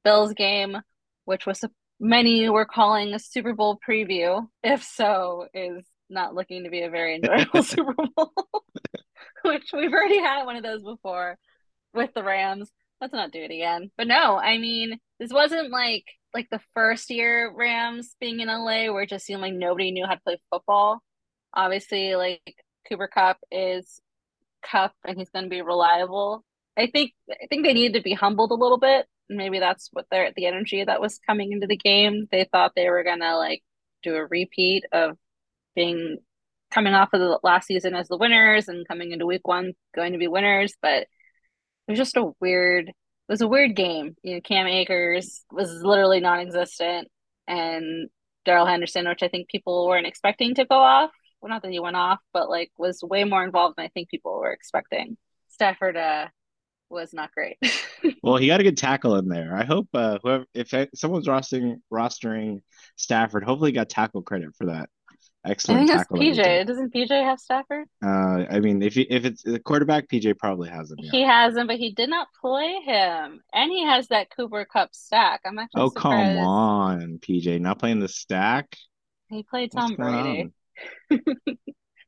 Bills 0.04 0.34
game, 0.34 0.76
which 1.24 1.46
was 1.46 1.64
many 1.98 2.50
were 2.50 2.66
calling 2.66 3.14
a 3.14 3.18
Super 3.18 3.54
Bowl 3.54 3.78
preview. 3.88 4.46
If 4.62 4.82
so, 4.82 5.48
is 5.54 5.82
not 6.10 6.34
looking 6.34 6.64
to 6.64 6.70
be 6.70 6.82
a 6.82 6.90
very 6.90 7.14
enjoyable 7.16 7.62
Super 7.62 7.94
Bowl. 7.94 8.32
which 9.42 9.70
we've 9.72 9.92
already 9.92 10.20
had 10.20 10.44
one 10.44 10.56
of 10.56 10.62
those 10.62 10.82
before 10.82 11.38
with 11.94 12.12
the 12.12 12.22
Rams. 12.22 12.70
Let's 13.00 13.14
not 13.14 13.32
do 13.32 13.40
it 13.40 13.50
again. 13.50 13.90
But 13.96 14.08
no, 14.08 14.36
I 14.36 14.58
mean, 14.58 14.98
this 15.18 15.32
wasn't 15.32 15.70
like 15.70 16.04
like 16.34 16.50
the 16.50 16.60
first 16.74 17.08
year 17.08 17.50
Rams 17.50 18.14
being 18.20 18.40
in 18.40 18.48
LA 18.48 18.92
where 18.92 19.04
it 19.04 19.08
just 19.08 19.24
seemed 19.24 19.40
like 19.40 19.54
nobody 19.54 19.90
knew 19.90 20.04
how 20.04 20.16
to 20.16 20.20
play 20.20 20.38
football. 20.50 21.00
Obviously, 21.54 22.14
like 22.16 22.56
Cooper 22.88 23.08
Kupp 23.08 23.38
is 23.50 24.00
Kupp, 24.62 24.92
and 25.06 25.18
he's 25.18 25.30
going 25.30 25.44
to 25.44 25.50
be 25.50 25.62
reliable. 25.62 26.44
I 26.76 26.88
think 26.88 27.12
I 27.30 27.46
think 27.48 27.64
they 27.64 27.72
needed 27.72 27.94
to 27.98 28.02
be 28.02 28.14
humbled 28.14 28.50
a 28.50 28.54
little 28.54 28.78
bit. 28.78 29.06
Maybe 29.28 29.58
that's 29.58 29.88
what 29.92 30.06
they're 30.10 30.32
the 30.36 30.46
energy 30.46 30.84
that 30.84 31.00
was 31.00 31.20
coming 31.26 31.52
into 31.52 31.66
the 31.66 31.76
game. 31.76 32.26
They 32.30 32.44
thought 32.50 32.72
they 32.74 32.90
were 32.90 33.04
gonna 33.04 33.36
like 33.36 33.62
do 34.02 34.14
a 34.16 34.26
repeat 34.26 34.84
of 34.92 35.16
being 35.74 36.18
coming 36.70 36.94
off 36.94 37.10
of 37.12 37.20
the 37.20 37.38
last 37.42 37.66
season 37.66 37.94
as 37.94 38.08
the 38.08 38.18
winners 38.18 38.68
and 38.68 38.86
coming 38.88 39.12
into 39.12 39.26
week 39.26 39.46
one 39.46 39.72
going 39.94 40.12
to 40.12 40.18
be 40.18 40.28
winners, 40.28 40.74
but 40.82 41.02
it 41.02 41.08
was 41.88 41.98
just 41.98 42.16
a 42.16 42.32
weird 42.40 42.88
it 42.88 43.32
was 43.32 43.40
a 43.40 43.48
weird 43.48 43.74
game. 43.76 44.16
You 44.22 44.34
know, 44.34 44.40
Cam 44.42 44.66
Akers 44.66 45.44
was 45.50 45.70
literally 45.82 46.20
non-existent, 46.20 47.08
and 47.46 48.08
Darrell 48.44 48.66
Henderson, 48.66 49.08
which 49.08 49.22
I 49.22 49.28
think 49.28 49.48
people 49.48 49.86
weren't 49.88 50.06
expecting 50.06 50.54
to 50.56 50.66
go 50.66 50.76
off. 50.76 51.10
Well, 51.44 51.50
not 51.50 51.60
that 51.60 51.72
he 51.72 51.78
went 51.78 51.94
off, 51.94 52.20
but 52.32 52.48
like 52.48 52.70
was 52.78 53.02
way 53.02 53.24
more 53.24 53.44
involved 53.44 53.76
than 53.76 53.84
I 53.84 53.88
think 53.88 54.08
people 54.08 54.40
were 54.40 54.50
expecting. 54.50 55.18
Stafford 55.50 55.94
uh, 55.94 56.28
was 56.88 57.12
not 57.12 57.32
great. 57.32 57.58
well, 58.22 58.38
he 58.38 58.46
got 58.46 58.60
a 58.60 58.62
good 58.62 58.78
tackle 58.78 59.16
in 59.16 59.28
there. 59.28 59.54
I 59.54 59.64
hope 59.64 59.88
uh, 59.92 60.20
whoever 60.22 60.46
if 60.54 60.72
someone's 60.94 61.28
rostering 61.28 61.82
rostering 61.92 62.62
Stafford, 62.96 63.44
hopefully 63.44 63.72
got 63.72 63.90
tackle 63.90 64.22
credit 64.22 64.56
for 64.56 64.68
that. 64.68 64.88
Excellent. 65.44 65.82
I 65.82 65.86
think 65.86 65.98
tackle. 65.98 66.16
PJ. 66.16 66.66
Doesn't 66.66 66.94
PJ 66.94 67.10
have 67.10 67.38
Stafford? 67.38 67.88
Uh, 68.02 68.46
I 68.50 68.60
mean, 68.60 68.80
if 68.80 68.96
you, 68.96 69.04
if 69.10 69.26
it's 69.26 69.42
the 69.42 69.58
quarterback, 69.58 70.08
PJ 70.08 70.38
probably 70.38 70.70
has 70.70 70.90
him. 70.90 70.96
Yeah. 70.98 71.10
He 71.10 71.22
hasn't, 71.24 71.68
but 71.68 71.76
he 71.76 71.92
did 71.92 72.08
not 72.08 72.28
play 72.40 72.80
him. 72.86 73.42
And 73.52 73.70
he 73.70 73.84
has 73.84 74.08
that 74.08 74.34
Cooper 74.34 74.64
Kupp 74.64 74.94
stack. 74.94 75.42
I'm 75.44 75.58
actually 75.58 75.82
Oh, 75.82 75.90
come 75.90 76.38
on, 76.38 77.18
PJ, 77.18 77.60
not 77.60 77.78
playing 77.78 78.00
the 78.00 78.08
stack. 78.08 78.74
he 79.28 79.42
played 79.42 79.72
Tom 79.72 79.94
Brady. 79.94 80.50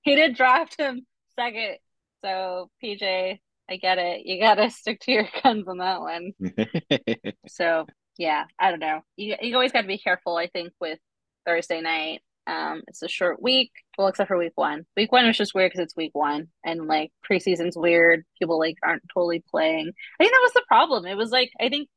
He 0.07 0.15
did 0.15 0.37
draft 0.37 0.79
him 0.79 1.05
second. 1.35 1.79
So 2.25 2.71
PJ, 2.83 3.41
I 3.69 3.77
get 3.77 3.99
it. 3.99 4.25
You 4.25 4.41
gotta 4.41 4.71
stick 4.71 5.01
to 5.01 5.13
your 5.13 5.29
guns 5.43 5.67
on 5.69 5.79
that 5.79 6.01
one. 6.01 6.33
So 7.49 7.87
yeah, 8.17 8.45
I 8.59 8.71
don't 8.71 8.81
know. 8.81 9.01
You 9.17 9.37
you 9.43 9.55
always 9.55 9.73
gotta 9.73 9.89
be 9.89 9.99
careful, 9.99 10.37
I 10.37 10.47
think, 10.47 10.73
with 10.81 10.99
Thursday 11.45 11.81
night. 11.81 12.23
Um, 12.47 12.83
it's 12.87 13.03
a 13.03 13.09
short 13.09 13.43
week. 13.43 13.73
Well, 13.99 14.07
except 14.07 14.29
for 14.29 14.39
week 14.39 14.53
one. 14.55 14.87
Week 14.97 15.11
one 15.11 15.27
was 15.27 15.37
just 15.37 15.55
weird 15.55 15.73
because 15.73 15.83
it's 15.85 15.97
week 15.97 16.15
one, 16.15 16.49
and 16.65 16.87
like 16.87 17.11
preseason's 17.29 17.77
weird. 17.77 18.25
People 18.39 18.59
like 18.61 18.77
aren't 18.85 19.03
totally 19.13 19.43
playing. 19.51 19.89
I 19.89 20.23
think 20.23 20.33
that 20.33 20.41
was 20.43 20.53
the 20.53 20.65
problem. 20.69 21.05
It 21.07 21.17
was 21.17 21.31
like 21.33 21.51
I 21.61 21.69
think 21.69 21.89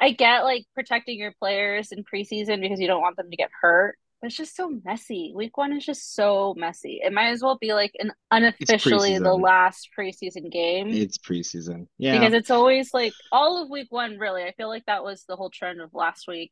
I 0.00 0.12
get 0.12 0.44
like 0.44 0.66
protecting 0.74 1.18
your 1.18 1.32
players 1.40 1.92
in 1.92 2.04
preseason 2.04 2.60
because 2.60 2.80
you 2.80 2.86
don't 2.86 3.00
want 3.02 3.16
them 3.16 3.30
to 3.30 3.36
get 3.36 3.50
hurt. 3.60 3.96
But 4.20 4.28
it's 4.28 4.36
just 4.36 4.56
so 4.56 4.68
messy. 4.84 5.32
Week 5.34 5.56
one 5.56 5.72
is 5.76 5.86
just 5.86 6.14
so 6.14 6.52
messy. 6.56 7.00
It 7.04 7.12
might 7.12 7.28
as 7.28 7.42
well 7.42 7.56
be 7.60 7.72
like 7.72 7.92
an 8.00 8.12
unofficially 8.32 9.16
the 9.18 9.34
last 9.34 9.90
preseason 9.96 10.50
game 10.50 10.88
It's 10.88 11.18
preseason. 11.18 11.86
Yeah. 11.98 12.18
because 12.18 12.34
it's 12.34 12.50
always 12.50 12.92
like 12.92 13.12
all 13.30 13.62
of 13.62 13.70
week 13.70 13.86
one, 13.90 14.18
really. 14.18 14.42
I 14.42 14.52
feel 14.56 14.68
like 14.68 14.86
that 14.86 15.04
was 15.04 15.24
the 15.28 15.36
whole 15.36 15.50
trend 15.50 15.80
of 15.80 15.94
last 15.94 16.26
week 16.26 16.50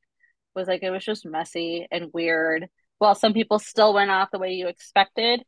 was 0.55 0.69
like 0.69 0.83
it 0.83 0.91
was 0.91 1.05
just 1.05 1.27
messy 1.27 1.87
and 1.91 2.11
weird. 2.13 2.69
While 2.99 3.15
some 3.15 3.35
people 3.35 3.59
still 3.59 3.93
went 3.93 4.11
off 4.11 4.31
the 4.33 4.39
way 4.39 4.53
you 4.53 4.69
expected, 4.69 5.43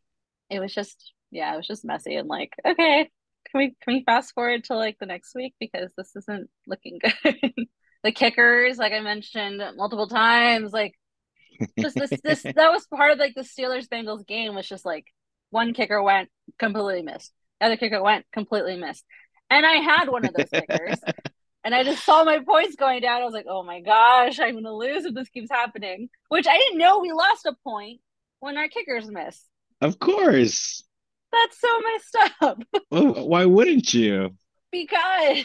it 0.51 0.59
was 0.61 0.75
just 0.75 1.13
yeah, 1.31 1.55
it 1.55 1.57
was 1.57 1.67
just 1.69 1.85
messy 1.85 2.17
and 2.17 2.29
like, 2.29 2.53
okay, 2.67 3.11
can 3.51 3.59
we 3.59 3.77
can 3.81 3.95
we 3.95 4.03
fast 4.05 4.35
forward 4.35 4.65
to 4.65 4.75
like 4.75 4.97
the 4.99 5.07
next 5.07 5.35
week 5.37 5.55
because 5.61 5.91
this 5.97 6.17
isn't 6.17 6.51
looking 6.67 6.99
good. 7.23 7.53
The 8.05 8.13
kickers, 8.13 8.77
like 8.79 8.93
I 8.93 9.01
mentioned 9.01 9.63
multiple 9.77 10.09
times, 10.09 10.73
like 10.73 10.95
just 11.79 11.97
this 11.97 12.13
this 12.25 12.43
that 12.43 12.73
was 12.73 12.87
part 12.87 13.13
of 13.13 13.19
like 13.19 13.35
the 13.35 13.43
Steelers 13.43 13.89
Bengals 13.89 14.27
game 14.27 14.55
was 14.55 14.69
just 14.69 14.85
like 14.85 15.07
one 15.51 15.73
kicker 15.75 16.03
went 16.03 16.29
completely 16.59 17.03
missed. 17.03 17.33
The 17.61 17.67
other 17.67 17.77
kicker 17.77 18.03
went 18.03 18.27
completely 18.33 18.77
missed. 18.77 19.05
And 19.51 19.65
I 19.65 19.75
had 19.77 20.09
one 20.09 20.25
of 20.27 20.35
those 20.35 20.51
kickers 20.51 20.99
and 21.65 21.75
I 21.75 21.85
just 21.85 22.05
saw 22.05 22.25
my 22.25 22.41
points 22.41 22.77
going 22.77 23.01
down. 23.03 23.23
I 23.23 23.25
was 23.25 23.35
like, 23.35 23.47
oh 23.49 23.63
my 23.63 23.81
gosh, 23.81 24.39
I'm 24.39 24.55
gonna 24.55 24.73
lose 24.75 25.05
if 25.05 25.15
this 25.15 25.29
keeps 25.31 25.51
happening. 25.51 26.09
Which 26.29 26.47
I 26.47 26.57
didn't 26.57 26.79
know 26.79 26.99
we 26.99 27.13
lost 27.13 27.47
a 27.47 27.55
point 27.65 28.01
when 28.41 28.57
our 28.57 28.69
kickers 28.69 29.09
miss. 29.11 29.45
Of 29.81 29.99
course. 29.99 30.85
That's 31.33 31.61
so 31.61 31.81
messed 31.81 32.33
up 32.41 32.63
Well, 32.91 33.27
why 33.29 33.45
wouldn't 33.45 33.93
you? 33.93 34.31
because 34.71 35.45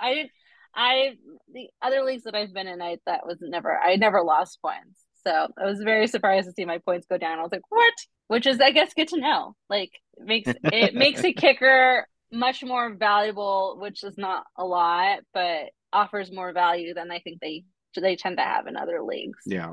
I 0.00 0.14
didn't 0.14 0.30
I 0.74 1.16
the 1.52 1.68
other 1.80 2.02
leagues 2.02 2.24
that 2.24 2.34
I've 2.34 2.52
been 2.52 2.66
in, 2.66 2.82
I 2.82 2.98
that 3.06 3.26
was 3.26 3.38
never 3.40 3.78
I 3.78 3.96
never 3.96 4.22
lost 4.22 4.60
points. 4.60 5.05
So 5.26 5.48
I 5.58 5.64
was 5.64 5.80
very 5.82 6.06
surprised 6.06 6.46
to 6.46 6.52
see 6.52 6.64
my 6.64 6.78
points 6.78 7.06
go 7.10 7.18
down. 7.18 7.38
I 7.38 7.42
was 7.42 7.50
like, 7.52 7.68
what? 7.68 7.94
Which 8.28 8.46
is 8.46 8.60
I 8.60 8.70
guess 8.70 8.94
good 8.94 9.08
to 9.08 9.20
know. 9.20 9.54
Like 9.68 9.90
it 10.16 10.24
makes 10.24 10.52
it 10.62 10.94
makes 11.04 11.24
a 11.24 11.32
kicker 11.32 12.06
much 12.32 12.62
more 12.62 12.94
valuable, 12.94 13.78
which 13.80 14.04
is 14.04 14.16
not 14.16 14.44
a 14.56 14.64
lot, 14.64 15.20
but 15.32 15.70
offers 15.92 16.30
more 16.30 16.52
value 16.52 16.94
than 16.94 17.10
I 17.10 17.20
think 17.20 17.40
they 17.40 17.64
they 18.00 18.16
tend 18.16 18.36
to 18.36 18.44
have 18.44 18.66
in 18.66 18.76
other 18.76 19.02
leagues. 19.02 19.38
Yeah. 19.46 19.72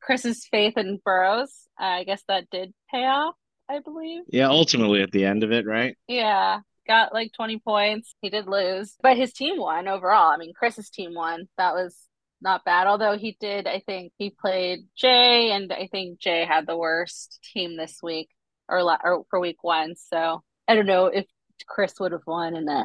Chris's 0.00 0.46
faith 0.50 0.76
in 0.76 1.00
Burrows, 1.04 1.50
uh, 1.80 1.84
I 1.84 2.04
guess 2.04 2.22
that 2.28 2.50
did 2.50 2.72
pay 2.90 3.04
off, 3.04 3.34
I 3.68 3.80
believe. 3.80 4.22
Yeah, 4.28 4.48
ultimately 4.48 5.02
at 5.02 5.10
the 5.12 5.24
end 5.24 5.42
of 5.42 5.50
it, 5.50 5.66
right? 5.66 5.96
Yeah, 6.06 6.60
got 6.86 7.14
like 7.14 7.32
20 7.34 7.58
points. 7.60 8.14
He 8.20 8.28
did 8.28 8.46
lose, 8.46 8.94
but 9.02 9.16
his 9.16 9.32
team 9.32 9.58
won 9.58 9.88
overall. 9.88 10.30
I 10.30 10.36
mean, 10.36 10.52
Chris's 10.54 10.90
team 10.90 11.14
won. 11.14 11.48
That 11.56 11.72
was 11.72 11.96
not 12.44 12.64
bad. 12.64 12.86
Although 12.86 13.18
he 13.18 13.36
did, 13.40 13.66
I 13.66 13.82
think 13.86 14.12
he 14.18 14.30
played 14.30 14.86
Jay, 14.96 15.50
and 15.50 15.72
I 15.72 15.88
think 15.90 16.20
Jay 16.20 16.44
had 16.44 16.66
the 16.66 16.76
worst 16.76 17.40
team 17.52 17.76
this 17.76 17.98
week 18.02 18.28
or, 18.68 18.82
la- 18.82 18.98
or 19.02 19.24
for 19.30 19.40
week 19.40 19.62
one. 19.62 19.94
So 19.96 20.42
I 20.68 20.74
don't 20.74 20.86
know 20.86 21.06
if 21.06 21.26
Chris 21.66 21.94
would 21.98 22.12
have 22.12 22.26
won 22.26 22.54
in 22.54 22.68
a 22.68 22.84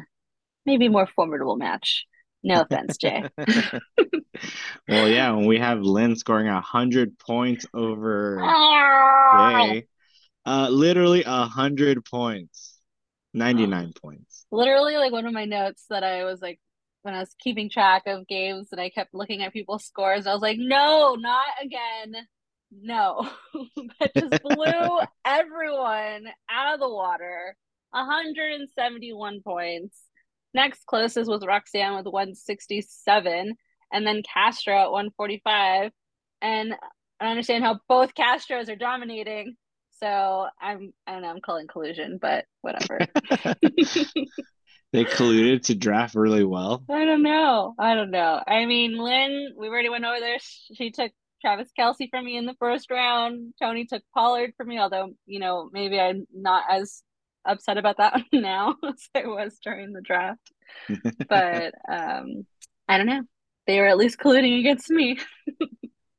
maybe 0.66 0.90
more 0.90 1.08
formidable 1.08 1.58
match. 1.58 2.06
No 2.42 2.62
offense, 2.62 2.98
Jay. 2.98 3.24
Well, 4.88 5.08
yeah, 5.08 5.32
when 5.34 5.46
we 5.46 5.60
have 5.60 5.82
Lynn 5.82 6.16
scoring 6.16 6.48
a 6.48 6.62
hundred 6.62 7.20
points 7.20 7.66
over! 7.74 8.38
Jay, 9.34 9.86
uh, 10.46 10.70
literally 10.70 11.24
a 11.26 11.46
hundred 11.46 12.04
points, 12.06 12.80
99 13.34 13.94
points. 14.02 14.46
literally 14.52 14.98
like 14.98 15.12
one 15.12 15.26
of 15.26 15.34
my 15.34 15.46
notes 15.46 15.86
that 15.90 16.04
I 16.04 16.24
was 16.24 16.42
like 16.42 16.60
when 17.02 17.14
I 17.14 17.20
was 17.20 17.34
keeping 17.40 17.70
track 17.70 18.04
of 18.08 18.28
games 18.28 18.70
and 18.72 18.82
I 18.82 18.90
kept 18.90 19.14
looking 19.14 19.44
at 19.44 19.54
people's 19.54 19.86
scores, 19.86 20.28
I 20.28 20.34
was 20.34 20.42
like, 20.42 20.58
no, 20.60 21.16
not 21.16 21.48
again. 21.64 22.16
No. 22.72 23.30
that 24.00 24.12
just 24.16 24.44
blew 24.44 25.00
everyone 25.26 26.28
out 26.50 26.74
of 26.74 26.80
the 26.80 26.90
water. 26.90 27.56
171 27.92 29.42
points. 29.42 29.98
Next 30.54 30.86
closest 30.86 31.30
was 31.30 31.46
Roxanne 31.46 31.96
with 31.96 32.06
167, 32.06 33.56
and 33.92 34.08
then 34.08 34.24
Castro 34.34 34.74
at 34.74 34.92
145. 34.92 35.92
And 36.42 36.74
I 37.20 37.28
understand 37.28 37.64
how 37.64 37.80
both 37.88 38.14
Castros 38.14 38.70
are 38.70 38.76
dominating. 38.76 39.56
So 40.00 40.48
I'm 40.62 40.94
I 41.06 41.14
don't 41.14 41.22
know, 41.24 41.30
I'm 41.30 41.42
calling 41.42 41.68
collusion, 41.68 42.20
but 42.22 42.46
whatever. 42.62 43.00
They 44.92 45.06
colluded 45.06 45.64
to 45.66 45.76
draft 45.76 46.16
really 46.16 46.44
well. 46.44 46.84
I 46.90 47.06
don't 47.06 47.22
know. 47.22 47.76
I 47.78 47.94
don't 47.94 48.10
know. 48.10 48.42
I 48.48 48.66
mean, 48.66 48.98
Lynn, 48.98 49.54
we 49.56 49.68
already 49.68 49.90
went 49.90 50.06
over 50.06 50.20
this. 50.20 50.68
She 50.74 50.90
took 50.90 51.12
Travis 51.42 51.70
Kelce 51.78 52.10
from 52.10 52.26
me 52.26 52.38
in 52.38 52.46
the 52.46 52.56
first 52.60 52.90
round. 52.90 53.54
Tony 53.62 53.86
took 53.86 54.02
Pollard 54.16 54.54
from 54.58 54.68
me, 54.68 54.80
although, 54.80 55.12
you 55.28 55.40
know, 55.40 55.70
maybe 55.72 56.00
I'm 56.00 56.26
not 56.34 56.64
as 56.70 57.04
upset 57.46 57.78
about 57.78 57.98
that 57.98 58.20
now 58.34 58.76
as 58.88 59.10
I 59.16 59.28
was 59.28 59.60
during 59.64 59.94
the 59.94 60.02
draft. 60.02 60.52
But 61.30 61.74
um, 61.88 62.46
I 62.88 62.98
don't 62.98 63.08
know. 63.08 63.24
They 63.68 63.80
were 63.80 63.88
at 63.88 63.98
least 63.98 64.20
colluding 64.20 64.60
against 64.60 64.90
me. 64.90 65.20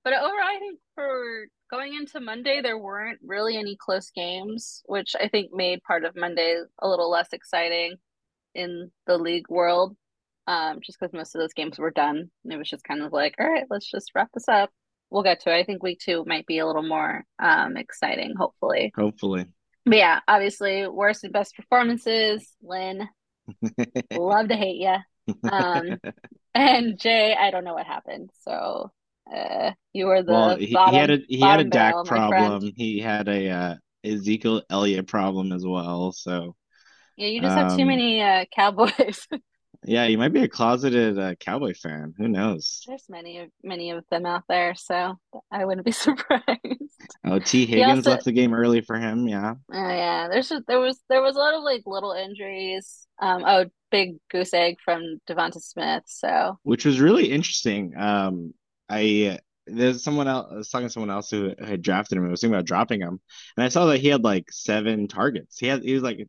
But 0.05 0.13
overall, 0.15 0.41
I 0.43 0.59
think 0.61 0.79
for 0.95 1.47
going 1.71 1.95
into 1.95 2.21
Monday, 2.21 2.61
there 2.63 2.79
weren't 2.79 3.19
really 3.23 3.57
any 3.57 3.77
close 3.77 4.11
games, 4.11 4.83
which 4.87 5.15
I 5.21 5.29
think 5.29 5.53
made 5.53 5.83
part 5.83 6.05
of 6.05 6.17
Monday 6.17 6.57
a 6.81 6.89
little 6.89 7.11
less 7.11 7.29
exciting 7.33 7.97
in 8.55 8.91
the 9.07 9.19
league 9.19 9.49
world. 9.49 9.97
Um, 10.47 10.81
just 10.83 10.99
because 10.99 11.13
most 11.13 11.35
of 11.35 11.41
those 11.41 11.53
games 11.53 11.79
were 11.79 11.93
done. 11.93 12.31
And 12.45 12.53
it 12.53 12.57
was 12.57 12.69
just 12.69 12.83
kind 12.83 13.03
of 13.03 13.13
like, 13.13 13.37
all 13.39 13.49
right, 13.49 13.67
let's 13.71 13.89
just 13.89 14.11
wrap 14.15 14.31
this 14.35 14.49
up. 14.49 14.71
We'll 15.11 15.23
get 15.23 15.41
to 15.41 15.51
it. 15.51 15.59
I 15.59 15.65
think 15.65 15.83
week 15.83 16.01
two 16.01 16.25
might 16.27 16.47
be 16.47 16.59
a 16.59 16.67
little 16.67 16.83
more 16.83 17.25
um 17.39 17.77
exciting, 17.77 18.35
hopefully. 18.37 18.93
Hopefully. 18.97 19.47
But 19.85 19.99
yeah, 19.99 20.21
obviously, 20.29 20.87
worst 20.87 21.25
and 21.25 21.33
best 21.33 21.57
performances. 21.57 22.49
Lynn, 22.63 23.09
love 24.13 24.49
to 24.49 24.57
hate 24.57 24.81
you. 24.81 24.97
Um, 25.51 25.99
and 26.55 26.99
Jay, 26.99 27.35
I 27.39 27.51
don't 27.51 27.65
know 27.65 27.75
what 27.75 27.87
happened. 27.87 28.31
So, 28.43 28.91
uh, 29.35 29.73
you 29.93 30.07
were 30.07 30.23
the 30.23 30.33
Well, 30.33 30.57
he, 30.57 30.67
he 30.67 30.75
had 30.75 31.11
a 31.11 31.19
he 31.29 31.41
had 31.41 31.61
a 31.61 31.65
bottom 31.65 31.71
Dak 31.71 31.95
barrel, 32.09 32.31
problem. 32.31 32.73
He 32.77 33.01
had 33.01 33.29
a 33.29 33.49
uh, 33.49 33.75
Ezekiel 34.05 34.63
Elliott 34.71 35.07
problem 35.07 35.53
as 35.53 35.65
well. 35.65 36.13
So, 36.13 36.55
Yeah, 37.21 37.27
you 37.27 37.43
just 37.43 37.55
have 37.55 37.77
too 37.77 37.83
um, 37.83 37.89
many 37.89 38.23
uh 38.23 38.47
Cowboys. 38.51 39.29
yeah, 39.85 40.07
you 40.07 40.17
might 40.17 40.33
be 40.33 40.43
a 40.43 40.49
closeted 40.49 41.19
uh, 41.19 41.35
Cowboy 41.35 41.75
fan. 41.75 42.15
Who 42.17 42.29
knows? 42.29 42.83
There's 42.87 43.05
many 43.11 43.41
of 43.41 43.51
many 43.63 43.91
of 43.91 44.05
them 44.11 44.25
out 44.25 44.45
there, 44.49 44.75
so 44.75 45.19
I 45.53 45.67
wouldn't 45.67 45.85
be 45.85 45.93
surprised. 46.07 46.47
Oh, 47.27 47.39
Tee 47.39 47.67
Higgins 47.67 48.07
also, 48.07 48.13
left 48.13 48.25
the 48.25 48.33
game 48.33 48.55
early 48.55 48.81
for 48.81 48.97
him. 48.97 49.29
Yeah, 49.29 49.53
oh 49.71 49.89
yeah, 49.89 50.29
there's 50.29 50.49
just 50.49 50.67
there 50.67 50.81
was 50.81 50.99
there 51.11 51.21
was 51.21 51.37
a 51.37 51.39
lot 51.39 51.53
of 51.53 51.63
like 51.63 51.83
little 51.85 52.13
injuries. 52.13 53.07
Um, 53.21 53.45
oh, 53.47 53.67
big 53.91 54.17
goose 54.31 54.55
egg 54.55 54.77
from 54.83 55.21
Devonta 55.29 55.61
Smith. 55.61 56.05
So 56.07 56.59
which 56.63 56.87
was 56.87 57.03
really 57.03 57.31
interesting. 57.31 57.93
Um, 57.99 58.55
I 58.89 59.41
there's 59.67 60.03
someone 60.03 60.27
else 60.27 60.49
I 60.51 60.57
was 60.57 60.71
talking 60.71 60.87
to 60.89 60.93
someone 60.93 61.11
else 61.11 61.29
who 61.29 61.53
had 61.63 61.83
drafted 61.83 62.17
him. 62.17 62.25
I 62.25 62.31
was 62.31 62.41
thinking 62.41 62.55
about 62.55 62.65
dropping 62.65 63.03
him, 63.03 63.21
and 63.59 63.65
I 63.65 63.69
saw 63.69 63.85
that 63.87 63.99
he 63.99 64.09
had 64.09 64.25
like 64.25 64.51
seven 64.51 65.07
targets. 65.07 65.59
He 65.59 65.67
had 65.67 65.83
he 65.83 65.93
was 65.93 66.03
like 66.03 66.27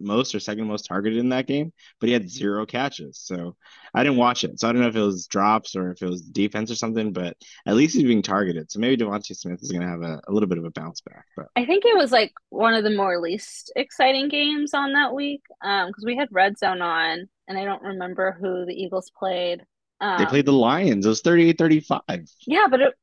most 0.00 0.34
or 0.34 0.40
second 0.40 0.66
most 0.66 0.86
targeted 0.86 1.18
in 1.18 1.30
that 1.30 1.46
game, 1.46 1.72
but 2.00 2.08
he 2.08 2.12
had 2.12 2.28
zero 2.30 2.66
catches. 2.66 3.18
So 3.18 3.56
I 3.94 4.02
didn't 4.02 4.18
watch 4.18 4.44
it. 4.44 4.58
So 4.60 4.68
I 4.68 4.72
don't 4.72 4.82
know 4.82 4.88
if 4.88 4.96
it 4.96 5.00
was 5.02 5.26
drops 5.26 5.76
or 5.76 5.90
if 5.90 6.02
it 6.02 6.08
was 6.08 6.22
defense 6.22 6.70
or 6.70 6.74
something, 6.76 7.12
but 7.12 7.36
at 7.66 7.74
least 7.74 7.94
he's 7.94 8.04
being 8.04 8.22
targeted. 8.22 8.70
So 8.70 8.78
maybe 8.80 9.02
DeVonta 9.02 9.36
Smith 9.36 9.62
is 9.62 9.70
going 9.70 9.82
to 9.82 9.88
have 9.88 10.02
a, 10.02 10.20
a 10.28 10.32
little 10.32 10.48
bit 10.48 10.58
of 10.58 10.64
a 10.64 10.70
bounce 10.70 11.00
back. 11.00 11.24
But 11.36 11.46
I 11.56 11.64
think 11.66 11.84
it 11.84 11.96
was 11.96 12.12
like 12.12 12.32
one 12.50 12.74
of 12.74 12.84
the 12.84 12.90
more 12.90 13.18
least 13.20 13.72
exciting 13.76 14.28
games 14.28 14.74
on 14.74 14.92
that 14.94 15.14
week. 15.14 15.42
Um, 15.62 15.88
because 15.88 16.04
we 16.04 16.16
had 16.16 16.28
Red 16.30 16.58
Zone 16.58 16.82
on, 16.82 17.28
and 17.48 17.58
I 17.58 17.64
don't 17.64 17.82
remember 17.82 18.36
who 18.40 18.64
the 18.66 18.74
Eagles 18.74 19.10
played. 19.16 19.60
they 20.00 20.26
played 20.26 20.46
the 20.46 20.52
Um, 20.52 20.58
Lions. 20.58 21.06
It 21.06 21.08
was 21.08 21.22
38-35. 21.22 22.28
yeah, 22.46 22.66
but 22.70 22.80
it 22.80 22.94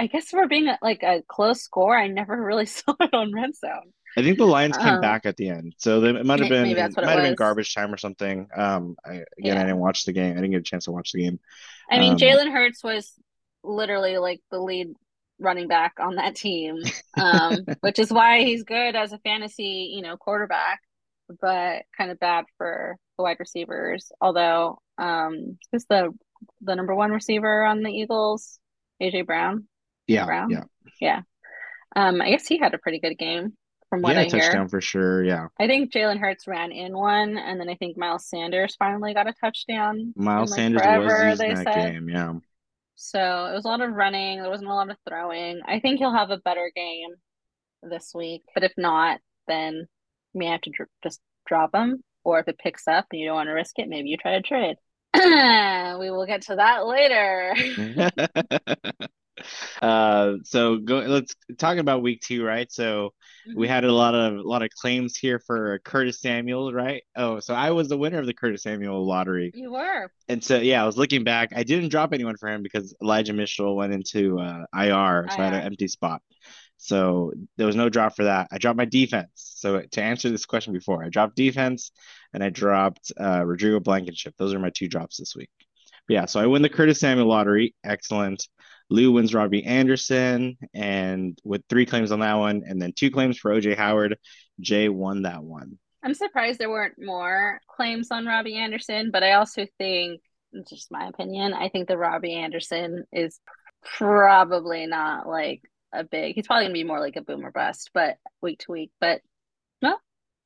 I 0.00 0.06
guess 0.06 0.28
for 0.30 0.46
being 0.46 0.68
at 0.68 0.80
like 0.80 1.02
a 1.02 1.22
close 1.26 1.60
score, 1.62 1.96
I 1.96 2.06
never 2.06 2.40
really 2.40 2.66
saw 2.78 2.94
it 3.00 3.12
on 3.12 3.32
red 3.34 3.56
zone. 3.56 3.92
I 4.18 4.22
think 4.22 4.38
the 4.38 4.46
Lions 4.46 4.76
came 4.76 4.94
Um, 4.94 5.00
back 5.00 5.26
at 5.26 5.36
the 5.36 5.48
end, 5.48 5.74
so 5.78 6.00
they, 6.00 6.10
it 6.10 6.26
might 6.26 6.40
have 6.40 6.48
been 6.48 6.62
maybe 6.64 6.74
that's 6.74 6.96
it 6.96 6.96
what 6.96 7.04
it 7.04 7.06
might 7.06 7.14
have 7.14 7.22
been 7.22 7.34
garbage 7.34 7.74
time 7.74 7.92
or 7.92 7.96
something. 7.96 8.48
Um, 8.56 8.96
I, 9.04 9.24
again, 9.38 9.56
I 9.56 9.62
didn't 9.62 9.78
watch 9.78 10.04
the 10.04 10.12
game. 10.12 10.32
I 10.32 10.36
didn't 10.36 10.50
get 10.52 10.60
a 10.60 10.64
chance 10.64 10.84
to 10.86 10.92
watch 10.92 11.12
the 11.12 11.22
game. 11.22 11.40
I 11.90 11.98
mean, 11.98 12.12
Um, 12.12 12.18
Jalen 12.18 12.52
Hurts 12.52 12.82
was 12.84 13.12
literally 13.62 14.18
like 14.18 14.40
the 14.50 14.58
lead 14.60 14.88
running 15.38 15.68
back 15.68 15.94
on 16.00 16.16
that 16.16 16.34
team, 16.34 16.76
um, 17.20 17.64
which 17.80 17.98
is 17.98 18.12
why 18.12 18.42
he's 18.44 18.64
good 18.64 18.96
as 18.96 19.12
a 19.12 19.18
fantasy, 19.18 19.92
you 19.94 20.02
know, 20.02 20.16
quarterback, 20.16 20.80
but 21.40 21.82
kind 21.96 22.10
of 22.10 22.18
bad 22.18 22.44
for 22.56 22.96
the 23.16 23.22
wide 23.22 23.36
receivers. 23.40 24.10
Although, 24.20 24.80
um, 24.98 25.58
who's 25.72 25.84
the 25.86 26.12
the 26.60 26.74
number 26.76 26.94
one 26.94 27.10
receiver 27.10 27.64
on 27.64 27.82
the 27.82 27.90
Eagles? 27.90 28.58
AJ 29.02 29.26
Brown. 29.26 29.68
Yeah, 30.06 30.24
Brown? 30.24 30.50
yeah, 30.50 30.64
Yeah. 31.00 31.20
Um, 31.96 32.20
I 32.20 32.30
guess 32.30 32.46
he 32.46 32.58
had 32.58 32.74
a 32.74 32.78
pretty 32.78 33.00
good 33.00 33.16
game 33.16 33.56
from 33.90 34.02
what 34.02 34.16
yeah, 34.16 34.18
I 34.18 34.28
hear. 34.28 34.58
touchdown 34.58 34.68
for 34.68 34.80
sure. 34.80 35.24
Yeah, 35.24 35.48
I 35.60 35.66
think 35.66 35.92
Jalen 35.92 36.18
Hurts 36.20 36.46
ran 36.48 36.72
in 36.72 36.96
one, 36.96 37.36
and 37.38 37.60
then 37.60 37.68
I 37.68 37.74
think 37.76 37.96
Miles 37.96 38.26
Sanders 38.28 38.76
finally 38.76 39.14
got 39.14 39.28
a 39.28 39.32
touchdown 39.34 40.14
Miles 40.16 40.50
like 40.50 40.50
Sanders 40.50 40.86
was 40.86 41.16
forever, 41.16 41.18
using 41.18 41.48
they 41.48 41.54
that 41.54 41.68
said. 41.72 41.94
game. 41.94 42.08
Yeah, 42.08 42.34
So 42.96 43.46
it 43.46 43.54
was 43.54 43.64
a 43.64 43.68
lot 43.68 43.80
of 43.80 43.92
running. 43.92 44.40
There 44.40 44.50
wasn't 44.50 44.70
a 44.70 44.74
lot 44.74 44.90
of 44.90 44.96
throwing. 45.08 45.60
I 45.66 45.80
think 45.80 45.98
he'll 45.98 46.12
have 46.14 46.30
a 46.30 46.38
better 46.38 46.70
game 46.74 47.10
this 47.82 48.12
week. 48.14 48.44
But 48.54 48.64
if 48.64 48.72
not, 48.78 49.20
then 49.48 49.88
you 50.34 50.38
may 50.40 50.46
have 50.46 50.62
to 50.62 50.70
dr 50.70 50.88
just 51.02 51.20
drop 51.46 51.74
him. 51.74 52.04
Or 52.24 52.40
if 52.40 52.48
it 52.48 52.58
picks 52.58 52.88
up 52.88 53.06
and 53.12 53.20
you 53.20 53.26
don't 53.28 53.36
want 53.36 53.48
to 53.48 53.52
risk 53.54 53.78
it, 53.78 53.88
maybe 53.88 54.10
you 54.10 54.16
try 54.18 54.32
to 54.32 54.42
trade. 54.42 54.76
We 56.00 56.10
will 56.10 56.26
get 56.26 56.42
to 56.42 56.56
that 56.56 56.86
later. 56.86 57.54
Uh, 59.82 60.34
so 60.44 60.76
go. 60.78 60.98
Let's 60.98 61.34
talk 61.58 61.78
about 61.78 62.02
week 62.02 62.20
two, 62.22 62.44
right? 62.44 62.70
So 62.72 63.12
we 63.54 63.66
Mhm. 63.66 63.70
had 63.70 63.84
a 63.84 63.92
lot 63.92 64.14
of 64.14 64.34
a 64.34 64.42
lot 64.42 64.62
of 64.62 64.70
claims 64.70 65.16
here 65.16 65.38
for 65.38 65.78
Curtis 65.80 66.20
Samuel, 66.20 66.72
right? 66.72 67.02
Oh, 67.16 67.40
so 67.40 67.54
I 67.54 67.70
was 67.70 67.88
the 67.88 67.96
winner 67.98 68.18
of 68.18 68.26
the 68.26 68.34
Curtis 68.34 68.62
Samuel 68.62 69.06
lottery. 69.06 69.50
You 69.54 69.72
were. 69.72 70.10
And 70.28 70.42
so, 70.44 70.58
yeah, 70.58 70.82
I 70.82 70.86
was 70.86 70.96
looking 70.96 71.24
back. 71.24 71.50
I 71.54 71.62
didn't 71.62 71.88
drop 71.90 72.12
anyone 72.12 72.36
for 72.36 72.48
him 72.48 72.62
because 72.62 72.94
Elijah 73.02 73.32
Mitchell 73.32 73.74
went 73.76 73.92
into 73.92 74.38
uh, 74.38 74.64
IR, 74.74 75.26
so 75.30 75.40
I 75.40 75.44
had 75.44 75.54
an 75.54 75.62
empty 75.62 75.88
spot. 75.88 76.20
So 76.76 77.32
there 77.56 77.66
was 77.66 77.76
no 77.76 77.88
drop 77.88 78.14
for 78.14 78.24
that. 78.24 78.48
I 78.52 78.58
dropped 78.58 78.76
my 78.76 78.84
defense. 78.84 79.30
So 79.34 79.80
to 79.80 80.02
answer 80.02 80.30
this 80.30 80.46
question 80.46 80.72
before, 80.72 81.04
I 81.04 81.08
dropped 81.08 81.34
defense 81.34 81.90
and 82.32 82.42
I 82.44 82.50
dropped 82.50 83.10
uh, 83.20 83.44
Rodrigo 83.44 83.80
Blankenship. 83.80 84.34
Those 84.38 84.54
are 84.54 84.58
my 84.60 84.70
two 84.70 84.88
drops 84.88 85.16
this 85.16 85.34
week. 85.34 85.50
But 86.06 86.14
yeah, 86.14 86.24
so 86.26 86.38
I 86.40 86.46
win 86.46 86.62
the 86.62 86.68
Curtis 86.68 87.00
Samuel 87.00 87.26
lottery. 87.26 87.74
Excellent. 87.84 88.46
Lou 88.90 89.12
wins 89.12 89.34
Robbie 89.34 89.64
Anderson, 89.64 90.56
and 90.74 91.38
with 91.44 91.62
three 91.68 91.86
claims 91.86 92.10
on 92.12 92.20
that 92.20 92.34
one, 92.34 92.62
and 92.66 92.80
then 92.80 92.92
two 92.92 93.10
claims 93.10 93.38
for 93.38 93.50
OJ 93.50 93.76
Howard. 93.76 94.16
Jay 94.60 94.88
won 94.88 95.22
that 95.22 95.42
one. 95.42 95.78
I'm 96.02 96.14
surprised 96.14 96.58
there 96.58 96.70
weren't 96.70 96.94
more 96.98 97.60
claims 97.68 98.08
on 98.10 98.26
Robbie 98.26 98.56
Anderson, 98.56 99.10
but 99.12 99.22
I 99.22 99.32
also 99.32 99.66
think, 99.78 100.20
just 100.68 100.90
my 100.90 101.06
opinion, 101.08 101.52
I 101.52 101.68
think 101.68 101.88
that 101.88 101.98
Robbie 101.98 102.34
Anderson 102.34 103.04
is 103.12 103.40
probably 103.96 104.86
not 104.86 105.28
like 105.28 105.62
a 105.92 106.04
big, 106.04 106.34
he's 106.34 106.46
probably 106.46 106.64
gonna 106.64 106.74
be 106.74 106.84
more 106.84 107.00
like 107.00 107.16
a 107.16 107.22
boomer 107.22 107.50
bust, 107.50 107.90
but 107.92 108.16
week 108.40 108.60
to 108.60 108.72
week. 108.72 108.90
But 109.00 109.20
no, 109.82 109.96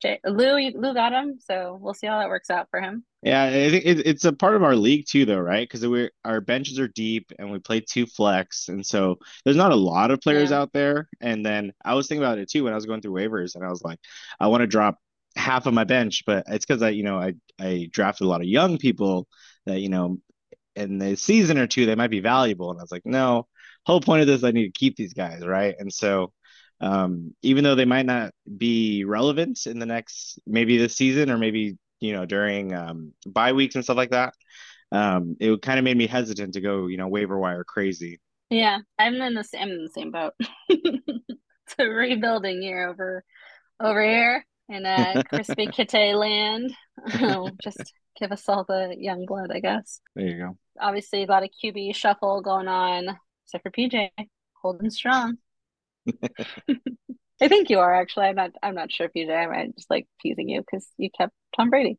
Jay, 0.01 0.19
Lou, 0.25 0.57
Lou 0.71 0.93
got 0.93 1.13
him, 1.13 1.39
so 1.39 1.77
we'll 1.79 1.93
see 1.93 2.07
how 2.07 2.19
that 2.19 2.29
works 2.29 2.49
out 2.49 2.67
for 2.69 2.81
him. 2.81 3.05
Yeah, 3.23 3.43
I 3.43 3.69
think 3.69 3.85
it, 3.85 4.05
it's 4.05 4.25
a 4.25 4.33
part 4.33 4.55
of 4.55 4.63
our 4.63 4.75
league 4.75 5.05
too, 5.07 5.25
though, 5.25 5.39
right? 5.39 5.67
Because 5.67 5.85
we 5.87 6.09
our 6.25 6.41
benches 6.41 6.77
are 6.79 6.89
deep 6.89 7.31
and 7.39 7.51
we 7.51 7.59
play 7.59 7.79
two 7.79 8.05
flex, 8.05 8.67
and 8.67 8.85
so 8.85 9.17
there's 9.45 9.55
not 9.55 9.71
a 9.71 9.75
lot 9.75 10.11
of 10.11 10.19
players 10.19 10.51
Yeah. 10.51 10.59
out 10.59 10.73
there. 10.73 11.07
And 11.21 11.45
then 11.45 11.71
I 11.85 11.93
was 11.93 12.07
thinking 12.07 12.23
about 12.23 12.37
it 12.39 12.49
too 12.49 12.65
when 12.65 12.73
I 12.73 12.75
was 12.75 12.85
going 12.85 13.01
through 13.01 13.13
waivers, 13.13 13.55
and 13.55 13.63
I 13.63 13.69
was 13.69 13.81
like, 13.81 13.99
I 14.41 14.47
want 14.47 14.61
to 14.61 14.67
drop 14.67 14.97
half 15.37 15.65
of 15.67 15.73
my 15.73 15.85
bench, 15.85 16.23
but 16.25 16.43
it's 16.47 16.65
because 16.65 16.81
I, 16.81 16.89
you 16.89 17.03
know, 17.03 17.17
I 17.17 17.33
I 17.59 17.87
drafted 17.91 18.25
a 18.25 18.29
lot 18.29 18.41
of 18.41 18.47
young 18.47 18.77
people 18.77 19.27
that 19.65 19.79
you 19.79 19.87
know, 19.89 20.17
in 20.75 20.97
the 20.99 21.15
season 21.15 21.57
or 21.57 21.67
two 21.67 21.85
they 21.85 21.95
might 21.95 22.11
be 22.11 22.21
valuable, 22.21 22.71
and 22.71 22.79
I 22.79 22.83
was 22.83 22.91
like, 22.91 23.05
no, 23.05 23.47
whole 23.85 24.01
point 24.01 24.21
of 24.21 24.27
this 24.27 24.43
I 24.43 24.51
need 24.51 24.65
to 24.65 24.79
keep 24.79 24.95
these 24.97 25.13
guys, 25.13 25.45
right? 25.45 25.75
And 25.79 25.93
so. 25.93 26.33
Um, 26.81 27.33
even 27.41 27.63
though 27.63 27.75
they 27.75 27.85
might 27.85 28.05
not 28.05 28.33
be 28.57 29.05
relevant 29.05 29.67
in 29.67 29.79
the 29.79 29.85
next 29.85 30.37
maybe 30.45 30.77
this 30.77 30.97
season 30.97 31.29
or 31.29 31.37
maybe 31.37 31.77
you 32.03 32.13
know 32.13 32.25
during 32.25 32.73
um, 32.73 33.13
bye 33.25 33.53
weeks 33.53 33.75
and 33.75 33.83
stuff 33.83 33.97
like 33.97 34.11
that, 34.11 34.33
um, 34.91 35.37
it 35.39 35.61
kind 35.61 35.79
of 35.79 35.85
made 35.85 35.97
me 35.97 36.07
hesitant 36.07 36.53
to 36.53 36.61
go 36.61 36.87
you 36.87 36.97
know 36.97 37.07
waiver 37.07 37.39
wire 37.39 37.63
crazy. 37.63 38.19
Yeah, 38.49 38.79
I'm 38.99 39.15
in 39.15 39.33
the 39.33 39.45
I'm 39.59 39.71
in 39.71 39.83
the 39.83 39.89
same 39.89 40.11
boat. 40.11 40.33
It's 41.65 41.75
a 41.79 41.85
rebuilding 41.85 42.61
year 42.61 42.89
over 42.89 43.23
over 43.79 44.03
here 44.03 44.45
in 44.69 44.85
uh 44.85 45.23
crispy 45.29 45.67
Kite 45.67 46.15
land. 46.15 46.73
Just 47.63 47.93
give 48.19 48.31
us 48.31 48.47
all 48.47 48.65
the 48.65 48.95
young 48.97 49.25
blood, 49.25 49.51
I 49.51 49.59
guess. 49.59 50.01
There 50.15 50.27
you 50.27 50.37
go. 50.37 50.57
Obviously, 50.79 51.23
a 51.23 51.27
lot 51.27 51.43
of 51.43 51.49
QB 51.63 51.95
shuffle 51.95 52.41
going 52.41 52.67
on, 52.67 53.17
except 53.45 53.63
for 53.63 53.71
PJ 53.71 54.09
holding 54.61 54.89
strong. 54.89 55.37
I 57.41 57.47
think 57.47 57.69
you 57.69 57.79
are 57.79 57.93
actually. 57.93 58.25
I'm 58.25 58.35
not. 58.35 58.51
I'm 58.61 58.75
not 58.75 58.91
sure, 58.91 59.09
PJ. 59.09 59.29
I'm 59.29 59.73
just 59.73 59.89
like 59.89 60.07
teasing 60.21 60.49
you 60.49 60.61
because 60.61 60.87
you 60.97 61.09
kept 61.09 61.33
Tom 61.55 61.69
Brady. 61.69 61.97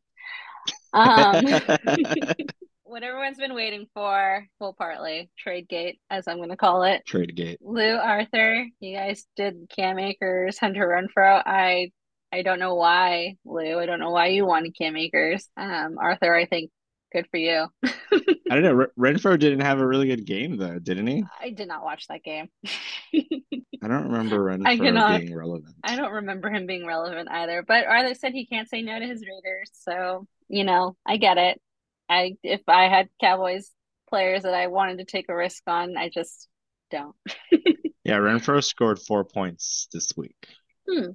Um, 0.93 1.45
what 2.83 3.03
everyone's 3.03 3.37
been 3.37 3.53
waiting 3.53 3.87
for, 3.93 4.47
full 4.59 4.73
partly 4.73 5.29
trade 5.37 5.67
gate, 5.67 5.99
as 6.09 6.27
I'm 6.27 6.37
going 6.37 6.49
to 6.49 6.57
call 6.57 6.83
it. 6.83 7.05
Trade 7.05 7.35
gate. 7.35 7.59
Lou 7.61 7.95
Arthur, 7.95 8.65
you 8.79 8.95
guys 8.95 9.25
did 9.35 9.69
Cam 9.75 9.99
Akers, 9.99 10.57
Hunter 10.57 10.87
Renfrow. 10.87 11.41
I 11.45 11.91
I 12.31 12.41
don't 12.41 12.59
know 12.59 12.75
why, 12.75 13.35
Lou. 13.45 13.79
I 13.79 13.85
don't 13.85 13.99
know 13.99 14.11
why 14.11 14.27
you 14.27 14.45
wanted 14.45 14.75
Cam 14.77 14.95
Akers. 14.95 15.47
Um, 15.57 15.97
Arthur, 15.99 16.33
I 16.33 16.45
think 16.45 16.71
good 17.15 17.27
for 17.31 17.37
you. 17.37 17.67
I 17.83 18.59
don't 18.59 18.63
know. 18.63 18.85
Renfrow 18.99 19.39
didn't 19.39 19.61
have 19.61 19.79
a 19.79 19.87
really 19.87 20.07
good 20.07 20.25
game 20.25 20.57
though, 20.57 20.79
didn't 20.79 21.07
he? 21.07 21.23
I 21.41 21.49
did 21.51 21.67
not 21.67 21.83
watch 21.83 22.07
that 22.07 22.23
game. 22.23 22.49
I 23.15 23.87
don't 23.87 24.05
remember 24.11 24.49
I 24.51 24.57
Renfrow 24.57 24.77
cannot- 24.79 25.19
being 25.21 25.35
relevant. 25.35 25.75
I 25.83 25.95
don't 25.95 26.11
remember 26.11 26.49
him 26.49 26.65
being 26.65 26.85
relevant 26.85 27.29
either. 27.31 27.63
But 27.67 27.85
Arthur 27.85 28.15
said 28.15 28.33
he 28.33 28.45
can't 28.45 28.69
say 28.69 28.81
no 28.81 28.99
to 28.99 29.05
his 29.05 29.21
Raiders, 29.21 29.71
so 29.73 30.27
you 30.47 30.63
know, 30.63 30.95
I 31.05 31.17
get 31.17 31.37
it. 31.37 31.61
I 32.09 32.35
if 32.43 32.61
I 32.67 32.87
had 32.87 33.09
Cowboys 33.19 33.71
players 34.09 34.43
that 34.43 34.53
I 34.53 34.67
wanted 34.67 34.99
to 34.99 35.05
take 35.05 35.29
a 35.29 35.35
risk 35.35 35.63
on, 35.67 35.97
I 35.97 36.09
just 36.09 36.47
don't. 36.91 37.15
Yeah, 38.07 38.17
Renfrow 38.17 38.63
scored 38.63 38.99
four 38.99 39.23
points 39.23 39.87
this 39.91 40.11
week. 40.15 40.35
Hmm. 40.87 41.13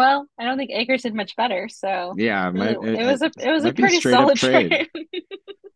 Well, 0.00 0.26
I 0.38 0.44
don't 0.44 0.56
think 0.56 0.70
Akers 0.70 1.02
did 1.02 1.14
much 1.14 1.36
better, 1.36 1.68
so 1.68 2.14
Yeah, 2.16 2.50
it, 2.54 2.78
it, 2.82 3.00
it 3.00 3.04
was 3.04 3.20
a 3.20 3.30
it 3.38 3.50
was 3.50 3.64
a 3.64 3.66
might 3.66 3.76
be 3.76 3.82
a 3.82 3.86
pretty 3.86 4.00
solid 4.00 4.36
trade. 4.38 4.88
trade. 4.94 5.22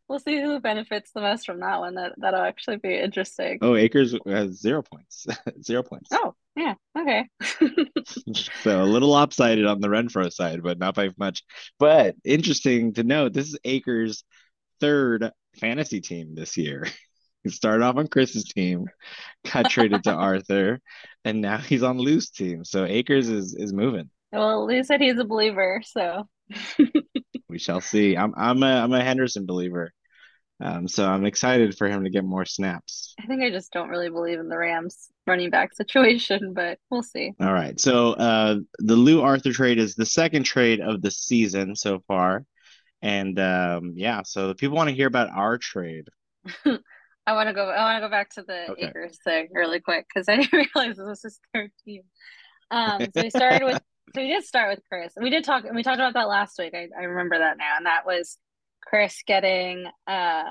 We'll 0.09 0.19
see 0.19 0.41
who 0.41 0.61
benefits 0.61 1.11
the 1.13 1.21
most 1.21 1.45
from 1.45 1.61
that 1.61 1.79
one. 1.81 1.97
That 1.97 2.13
that'll 2.17 2.41
actually 2.41 2.79
be 2.79 2.95
interesting. 2.95 3.59
Oh, 3.61 3.77
Akers 3.77 4.17
has 4.27 4.59
zero 4.59 4.83
points. 4.83 5.27
zero 5.63 5.83
points. 5.83 6.09
Oh, 6.11 6.35
yeah, 6.57 6.75
okay. 6.99 7.29
So 8.63 8.83
a 8.83 8.85
little 8.85 9.11
lopsided 9.11 9.67
on 9.67 9.81
the 9.83 9.89
Renfrow 9.89 10.33
side, 10.33 10.63
but 10.63 10.79
not 10.79 10.95
by 10.95 11.11
much. 11.19 11.43
But 11.79 12.17
interesting 12.25 12.95
to 12.95 13.05
note, 13.05 13.35
this 13.35 13.49
is 13.49 13.59
Akers' 13.65 14.25
third 14.81 15.31
fantasy 15.61 16.01
team 16.01 16.35
this 16.35 16.57
year. 16.57 16.87
He 17.45 17.51
started 17.51 17.85
off 17.85 17.97
on 17.97 18.09
Chris's 18.09 18.45
team, 18.45 18.87
got 19.53 19.71
traded 19.71 20.05
to 20.05 20.13
Arthur, 20.13 20.81
and 21.25 21.43
now 21.43 21.59
he's 21.59 21.83
on 21.83 21.99
Lou's 21.99 22.31
team. 22.31 22.65
So 22.65 22.85
Akers 22.85 23.29
is 23.29 23.55
is 23.55 23.73
moving. 23.73 24.11
Well, 24.35 24.67
Lou 24.67 24.83
said 24.83 25.01
he's 25.01 25.19
a 25.19 25.25
believer, 25.25 25.81
so 25.85 26.29
We 27.49 27.59
shall 27.59 27.81
see. 27.81 28.17
I'm 28.17 28.35
I'm 28.37 28.63
a 28.63 28.83
I'm 28.83 28.93
a 28.93 29.03
Henderson 29.03 29.47
believer. 29.47 29.93
Um, 30.61 30.87
so 30.89 31.07
I'm 31.07 31.25
excited 31.25 31.77
for 31.77 31.89
him 31.89 32.05
to 32.05 32.11
get 32.11 32.25
more 32.25 32.45
snaps. 32.45 33.15
I 33.21 33.27
think 33.27 33.43
I 33.43 33.51
just 33.51 33.73
don't 33.73 33.89
really 33.89 34.09
believe 34.09 34.39
in 34.39 34.49
the 34.49 34.57
Rams 34.57 35.09
running 35.27 35.51
back 35.51 35.75
situation, 35.75 36.53
but 36.55 36.79
we'll 36.91 37.03
see. 37.03 37.33
All 37.41 37.53
right. 37.53 37.79
So 37.79 38.13
uh, 38.13 38.57
the 38.79 38.97
Lou 38.97 39.21
Arthur 39.23 39.53
trade 39.53 39.79
is 39.79 39.95
the 39.95 40.07
second 40.07 40.45
trade 40.45 40.81
of 40.81 41.03
the 41.03 41.11
season 41.11 41.75
so 41.75 42.01
far. 42.07 42.45
And 43.03 43.39
um, 43.39 43.93
yeah, 43.97 44.23
so 44.25 44.49
the 44.49 44.55
people 44.55 44.77
want 44.77 44.89
to 44.89 44.95
hear 44.95 45.09
about 45.09 45.29
our 45.31 45.59
trade. 45.59 46.07
I 47.27 47.33
want 47.33 47.49
to 47.49 47.55
go. 47.55 47.69
I 47.69 47.85
want 47.85 48.03
to 48.03 48.07
go 48.07 48.11
back 48.11 48.31
to 48.35 48.43
the 48.43 48.71
Okay. 48.71 48.87
Akers 48.87 49.19
thing 49.25 49.49
really 49.53 49.81
quick 49.81 50.07
because 50.13 50.29
I 50.29 50.37
didn't 50.37 50.53
realize 50.75 50.97
this 50.97 51.07
was 51.07 51.23
his 51.23 51.41
third 51.53 51.73
team. 51.85 52.03
Um, 52.71 53.03
so 53.15 53.23
we 53.23 53.31
started 53.31 53.65
with. 53.65 53.83
So 54.15 54.21
we 54.21 54.29
did 54.29 54.45
start 54.45 54.71
with 54.71 54.85
Chris. 54.89 55.13
We 55.21 55.31
did 55.31 55.45
talk. 55.45 55.65
and 55.65 55.75
We 55.75 55.83
talked 55.83 55.99
about 55.99 56.15
that 56.15 56.29
last 56.29 56.59
week. 56.59 56.75
I, 56.75 56.89
I 56.99 57.05
remember 57.05 57.39
that 57.39 57.57
now, 57.57 57.75
and 57.77 57.87
that 57.87 58.07
was 58.07 58.39
Chris 58.83 59.23
getting 59.27 59.87
uh 60.07 60.45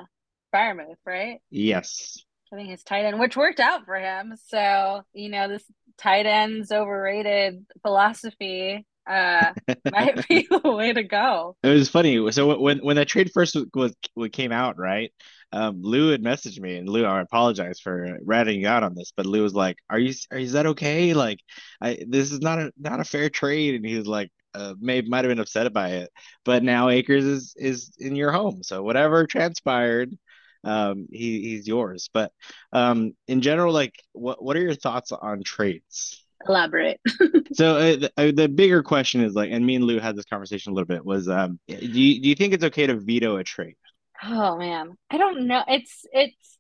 Freiermuth, 0.53 0.95
right? 1.05 1.39
Yes. 1.49 2.17
Getting 2.51 2.65
his 2.67 2.83
tight 2.83 3.05
end, 3.05 3.19
which 3.19 3.37
worked 3.37 3.59
out 3.59 3.85
for 3.85 3.95
him. 3.95 4.33
So 4.47 5.01
you 5.13 5.29
know 5.29 5.47
this 5.47 5.63
tight 5.97 6.25
ends 6.25 6.71
overrated 6.71 7.65
philosophy 7.81 8.85
uh 9.07 9.53
might 9.91 10.27
be 10.27 10.47
the 10.49 10.71
way 10.71 10.93
to 10.93 11.03
go. 11.03 11.55
It 11.63 11.69
was 11.69 11.89
funny. 11.89 12.31
So 12.31 12.57
when 12.57 12.79
when 12.79 12.95
that 12.95 13.07
trade 13.07 13.31
first 13.33 13.55
was, 13.73 13.95
was 14.15 14.29
came 14.31 14.51
out, 14.51 14.77
right? 14.77 15.11
Um, 15.53 15.81
Lou 15.83 16.09
had 16.09 16.23
messaged 16.23 16.59
me, 16.59 16.77
and 16.77 16.89
Lou, 16.89 17.05
I 17.05 17.21
apologize 17.21 17.79
for 17.79 18.17
ratting 18.25 18.61
you 18.61 18.67
out 18.67 18.83
on 18.83 18.95
this, 18.95 19.13
but 19.15 19.27
Lou 19.27 19.43
was 19.43 19.53
like, 19.53 19.77
"Are 19.89 19.99
you? 19.99 20.13
Are, 20.31 20.37
is 20.37 20.53
that 20.53 20.65
okay? 20.65 21.13
Like, 21.13 21.39
I 21.79 21.99
this 22.07 22.31
is 22.31 22.39
not 22.41 22.59
a 22.59 22.73
not 22.77 22.99
a 22.99 23.03
fair 23.05 23.29
trade." 23.29 23.75
And 23.75 23.85
he 23.85 23.95
was 23.95 24.07
like, 24.07 24.31
uh, 24.55 24.73
may 24.79 25.01
might 25.01 25.25
have 25.25 25.31
been 25.31 25.39
upset 25.39 25.71
by 25.71 25.89
it, 25.89 26.09
but 26.43 26.63
now 26.63 26.89
Akers 26.89 27.23
is 27.23 27.53
is 27.55 27.91
in 27.99 28.15
your 28.15 28.31
home, 28.31 28.63
so 28.63 28.81
whatever 28.83 29.25
transpired, 29.27 30.17
um, 30.63 31.07
he 31.11 31.41
he's 31.41 31.67
yours. 31.67 32.09
But 32.13 32.31
um, 32.71 33.13
in 33.27 33.41
general, 33.41 33.73
like, 33.73 33.93
what 34.13 34.43
what 34.43 34.57
are 34.57 34.61
your 34.61 34.75
thoughts 34.75 35.11
on 35.11 35.43
trades? 35.43 36.19
Elaborate. 36.47 36.99
so 37.53 37.77
uh, 37.77 37.95
the, 37.95 38.11
uh, 38.17 38.31
the 38.35 38.49
bigger 38.49 38.83
question 38.83 39.21
is 39.21 39.33
like, 39.33 39.51
and 39.51 39.65
me 39.65 39.75
and 39.75 39.85
Lou 39.85 39.99
had 39.99 40.15
this 40.15 40.25
conversation 40.25 40.71
a 40.71 40.75
little 40.75 40.87
bit. 40.87 41.05
Was 41.05 41.29
um, 41.29 41.59
do 41.67 41.75
you 41.75 42.21
do 42.21 42.29
you 42.29 42.35
think 42.35 42.53
it's 42.53 42.65
okay 42.65 42.87
to 42.87 42.95
veto 42.95 43.37
a 43.37 43.43
trade? 43.43 43.75
Oh 44.25 44.57
man, 44.57 44.97
I 45.09 45.17
don't 45.17 45.47
know. 45.47 45.63
It's 45.67 46.05
it's 46.13 46.57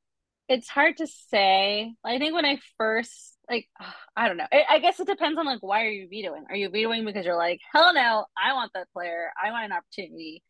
it's 0.49 0.67
hard 0.67 0.97
to 0.97 1.07
say. 1.07 1.93
I 2.03 2.19
think 2.19 2.33
when 2.33 2.45
I 2.45 2.59
first 2.77 3.37
like, 3.49 3.67
I 4.15 4.27
don't 4.27 4.37
know. 4.37 4.47
I, 4.51 4.63
I 4.69 4.79
guess 4.79 4.99
it 4.99 5.07
depends 5.07 5.37
on 5.39 5.45
like 5.45 5.61
why 5.61 5.85
are 5.85 5.89
you 5.89 6.07
vetoing? 6.09 6.45
Are 6.49 6.55
you 6.55 6.69
vetoing 6.69 7.05
because 7.05 7.25
you're 7.25 7.37
like, 7.37 7.59
hell 7.71 7.93
no, 7.93 8.25
I 8.41 8.53
want 8.53 8.71
that 8.73 8.91
player. 8.93 9.31
I 9.41 9.51
want 9.51 9.65
an 9.65 9.71
opportunity 9.71 10.43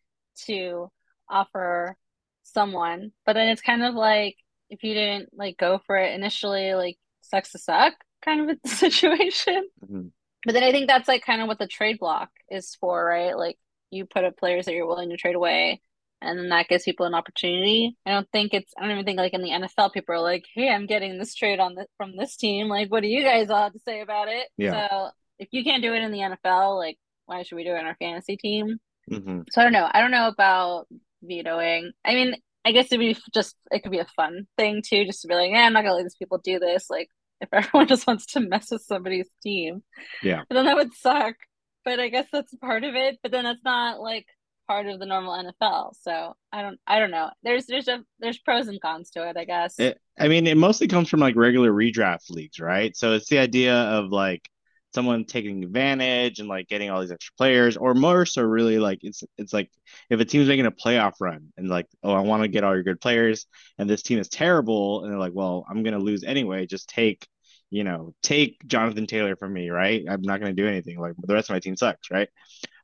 to 0.45 0.91
offer 1.29 1.97
someone. 2.43 3.11
But 3.25 3.33
then 3.33 3.49
it's 3.49 3.61
kind 3.61 3.83
of 3.83 3.95
like 3.95 4.37
if 4.69 4.83
you 4.83 4.93
didn't 4.93 5.29
like 5.33 5.57
go 5.57 5.79
for 5.85 5.97
it 5.97 6.13
initially, 6.13 6.73
like 6.73 6.97
sucks 7.21 7.51
to 7.51 7.59
suck 7.59 7.93
kind 8.23 8.49
of 8.49 8.57
a 8.63 8.67
situation. 8.67 9.67
Mm-hmm. 9.83 10.07
But 10.45 10.53
then 10.53 10.63
I 10.63 10.71
think 10.71 10.87
that's 10.87 11.07
like 11.07 11.23
kind 11.23 11.41
of 11.41 11.47
what 11.47 11.59
the 11.59 11.67
trade 11.67 11.99
block 11.99 12.29
is 12.49 12.75
for, 12.75 13.05
right? 13.05 13.37
Like 13.37 13.57
you 13.91 14.05
put 14.05 14.25
up 14.25 14.37
players 14.37 14.65
that 14.65 14.73
you're 14.73 14.87
willing 14.87 15.09
to 15.09 15.17
trade 15.17 15.35
away 15.35 15.81
and 16.23 16.39
then 16.39 16.49
that 16.49 16.67
gives 16.67 16.85
people 16.85 17.05
an 17.05 17.13
opportunity. 17.13 17.97
I 18.05 18.11
don't 18.11 18.29
think 18.31 18.53
it's 18.53 18.73
I 18.77 18.81
don't 18.81 18.91
even 18.91 19.05
think 19.05 19.17
like 19.17 19.33
in 19.33 19.41
the 19.41 19.49
NFL 19.49 19.93
people 19.93 20.15
are 20.15 20.21
like, 20.21 20.45
"Hey, 20.53 20.69
I'm 20.69 20.85
getting 20.85 21.17
this 21.17 21.35
trade 21.35 21.59
on 21.59 21.75
this 21.75 21.87
from 21.97 22.15
this 22.15 22.37
team. 22.37 22.69
Like, 22.69 22.89
what 22.89 23.01
do 23.01 23.09
you 23.09 23.23
guys 23.23 23.49
all 23.49 23.63
have 23.63 23.73
to 23.73 23.79
say 23.79 24.01
about 24.01 24.29
it?" 24.29 24.47
Yeah. 24.57 24.87
So 24.89 25.09
if 25.39 25.49
you 25.51 25.63
can't 25.63 25.83
do 25.83 25.93
it 25.93 26.01
in 26.01 26.11
the 26.11 26.19
NFL, 26.19 26.77
like, 26.77 26.97
why 27.25 27.43
should 27.43 27.55
we 27.55 27.63
do 27.63 27.75
it 27.75 27.79
in 27.79 27.85
our 27.85 27.97
fantasy 27.99 28.37
team? 28.37 28.77
Mm-hmm. 29.11 29.41
So 29.51 29.61
I 29.61 29.63
don't 29.63 29.73
know. 29.73 29.89
I 29.91 29.99
don't 30.01 30.11
know 30.11 30.27
about 30.27 30.87
vetoing. 31.21 31.91
I 32.05 32.15
mean, 32.15 32.35
I 32.65 32.71
guess 32.71 32.85
it'd 32.85 32.99
be 32.99 33.17
just 33.33 33.55
it 33.71 33.83
could 33.83 33.91
be 33.91 33.99
a 33.99 34.07
fun 34.15 34.47
thing 34.57 34.81
too, 34.85 35.05
just 35.05 35.21
to 35.23 35.27
be 35.27 35.35
like, 35.35 35.51
"Yeah, 35.51 35.65
I'm 35.65 35.73
not 35.73 35.83
gonna 35.83 35.95
let 35.95 36.03
these 36.03 36.15
people 36.15 36.37
do 36.37 36.59
this." 36.59 36.89
Like, 36.89 37.09
if 37.41 37.49
everyone 37.53 37.87
just 37.87 38.07
wants 38.07 38.25
to 38.27 38.39
mess 38.39 38.71
with 38.71 38.83
somebody's 38.83 39.29
team, 39.41 39.83
yeah, 40.21 40.43
but 40.47 40.55
then 40.55 40.65
that 40.65 40.77
would 40.77 40.93
suck. 40.93 41.35
But 41.83 41.99
I 41.99 42.07
guess 42.07 42.27
that's 42.31 42.55
part 42.55 42.85
of 42.85 42.95
it. 42.95 43.19
But 43.21 43.31
then 43.33 43.43
that's 43.43 43.63
not 43.65 43.99
like 43.99 44.25
part 44.67 44.87
of 44.87 44.99
the 44.99 45.05
normal 45.05 45.33
NFL. 45.33 45.95
So 46.01 46.35
I 46.51 46.61
don't 46.61 46.79
I 46.87 46.99
don't 46.99 47.11
know. 47.11 47.29
There's 47.43 47.65
there's 47.65 47.87
a 47.87 48.03
there's 48.19 48.37
pros 48.37 48.67
and 48.67 48.81
cons 48.81 49.11
to 49.11 49.27
it, 49.27 49.37
I 49.37 49.45
guess. 49.45 49.79
It, 49.79 49.99
I 50.19 50.27
mean, 50.27 50.47
it 50.47 50.57
mostly 50.57 50.87
comes 50.87 51.09
from 51.09 51.19
like 51.19 51.35
regular 51.35 51.71
redraft 51.71 52.29
leagues, 52.29 52.59
right? 52.59 52.95
So 52.95 53.13
it's 53.13 53.29
the 53.29 53.39
idea 53.39 53.75
of 53.75 54.09
like 54.11 54.47
someone 54.93 55.25
taking 55.25 55.63
advantage 55.63 56.39
and 56.39 56.47
like 56.47 56.67
getting 56.67 56.89
all 56.89 57.01
these 57.01 57.11
extra 57.11 57.33
players, 57.37 57.77
or 57.77 57.93
more 57.93 58.25
so 58.25 58.43
really 58.43 58.79
like 58.79 58.99
it's 59.01 59.23
it's 59.37 59.53
like 59.53 59.69
if 60.09 60.19
a 60.19 60.25
team's 60.25 60.47
making 60.47 60.65
a 60.65 60.71
playoff 60.71 61.13
run 61.19 61.51
and 61.57 61.69
like, 61.69 61.87
oh, 62.03 62.13
I 62.13 62.21
want 62.21 62.43
to 62.43 62.47
get 62.47 62.63
all 62.63 62.73
your 62.73 62.83
good 62.83 63.01
players, 63.01 63.45
and 63.77 63.89
this 63.89 64.03
team 64.03 64.19
is 64.19 64.29
terrible, 64.29 65.03
and 65.03 65.11
they're 65.11 65.19
like, 65.19 65.33
well, 65.33 65.65
I'm 65.69 65.83
gonna 65.83 65.99
lose 65.99 66.23
anyway. 66.23 66.65
Just 66.65 66.89
take 66.89 67.27
you 67.73 67.83
know, 67.83 68.13
take 68.21 68.63
Jonathan 68.67 69.07
Taylor 69.07 69.35
from 69.35 69.51
me, 69.51 69.71
right? 69.71 70.05
I'm 70.07 70.21
not 70.21 70.39
going 70.39 70.55
to 70.55 70.61
do 70.61 70.67
anything. 70.67 70.99
Like 70.99 71.15
the 71.17 71.33
rest 71.33 71.49
of 71.49 71.55
my 71.55 71.59
team 71.59 71.75
sucks, 71.75 72.11
right? 72.11 72.29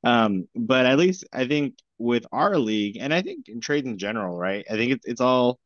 Um, 0.04 0.48
but 0.56 0.86
at 0.86 0.98
least 0.98 1.26
I 1.34 1.48
think 1.48 1.76
with 1.98 2.26
our 2.32 2.58
league, 2.58 2.98
and 3.00 3.14
I 3.14 3.22
think 3.22 3.50
in 3.50 3.60
trades 3.62 3.88
in 3.88 3.98
general, 3.98 4.38
right? 4.38 4.66
I 4.70 4.74
think 4.74 4.94
it's 4.94 5.06
it's 5.06 5.22
all 5.22 5.60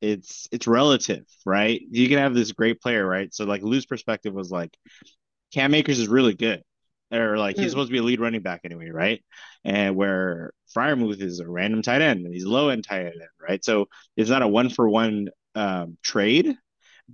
it's 0.00 0.48
it's 0.52 0.66
relative, 0.66 1.24
right? 1.46 1.80
You 1.90 2.08
can 2.08 2.18
have 2.18 2.34
this 2.34 2.52
great 2.52 2.80
player, 2.80 3.06
right? 3.06 3.32
So 3.34 3.44
like 3.44 3.62
Lou's 3.62 3.86
perspective 3.86 4.34
was 4.34 4.50
like 4.50 4.76
Cam 5.52 5.74
Akers 5.74 5.98
is 5.98 6.08
really 6.08 6.34
good. 6.34 6.62
Or 7.12 7.36
like 7.36 7.56
he's 7.56 7.66
mm. 7.66 7.70
supposed 7.70 7.88
to 7.88 7.92
be 7.92 7.98
a 7.98 8.02
lead 8.02 8.20
running 8.20 8.40
back 8.40 8.62
anyway, 8.64 8.88
right? 8.88 9.22
And 9.64 9.96
where 9.96 10.52
Freiermuth 10.74 11.20
is 11.20 11.40
a 11.40 11.48
random 11.48 11.82
tight 11.82 12.00
end 12.00 12.24
and 12.24 12.32
he's 12.32 12.46
low 12.46 12.70
end 12.70 12.84
tight 12.88 13.04
end, 13.04 13.20
right? 13.38 13.62
So 13.62 13.86
it's 14.16 14.30
not 14.30 14.40
a 14.40 14.48
one 14.48 14.70
for 14.70 14.88
one 14.88 15.28
um, 15.54 15.98
trade, 16.02 16.56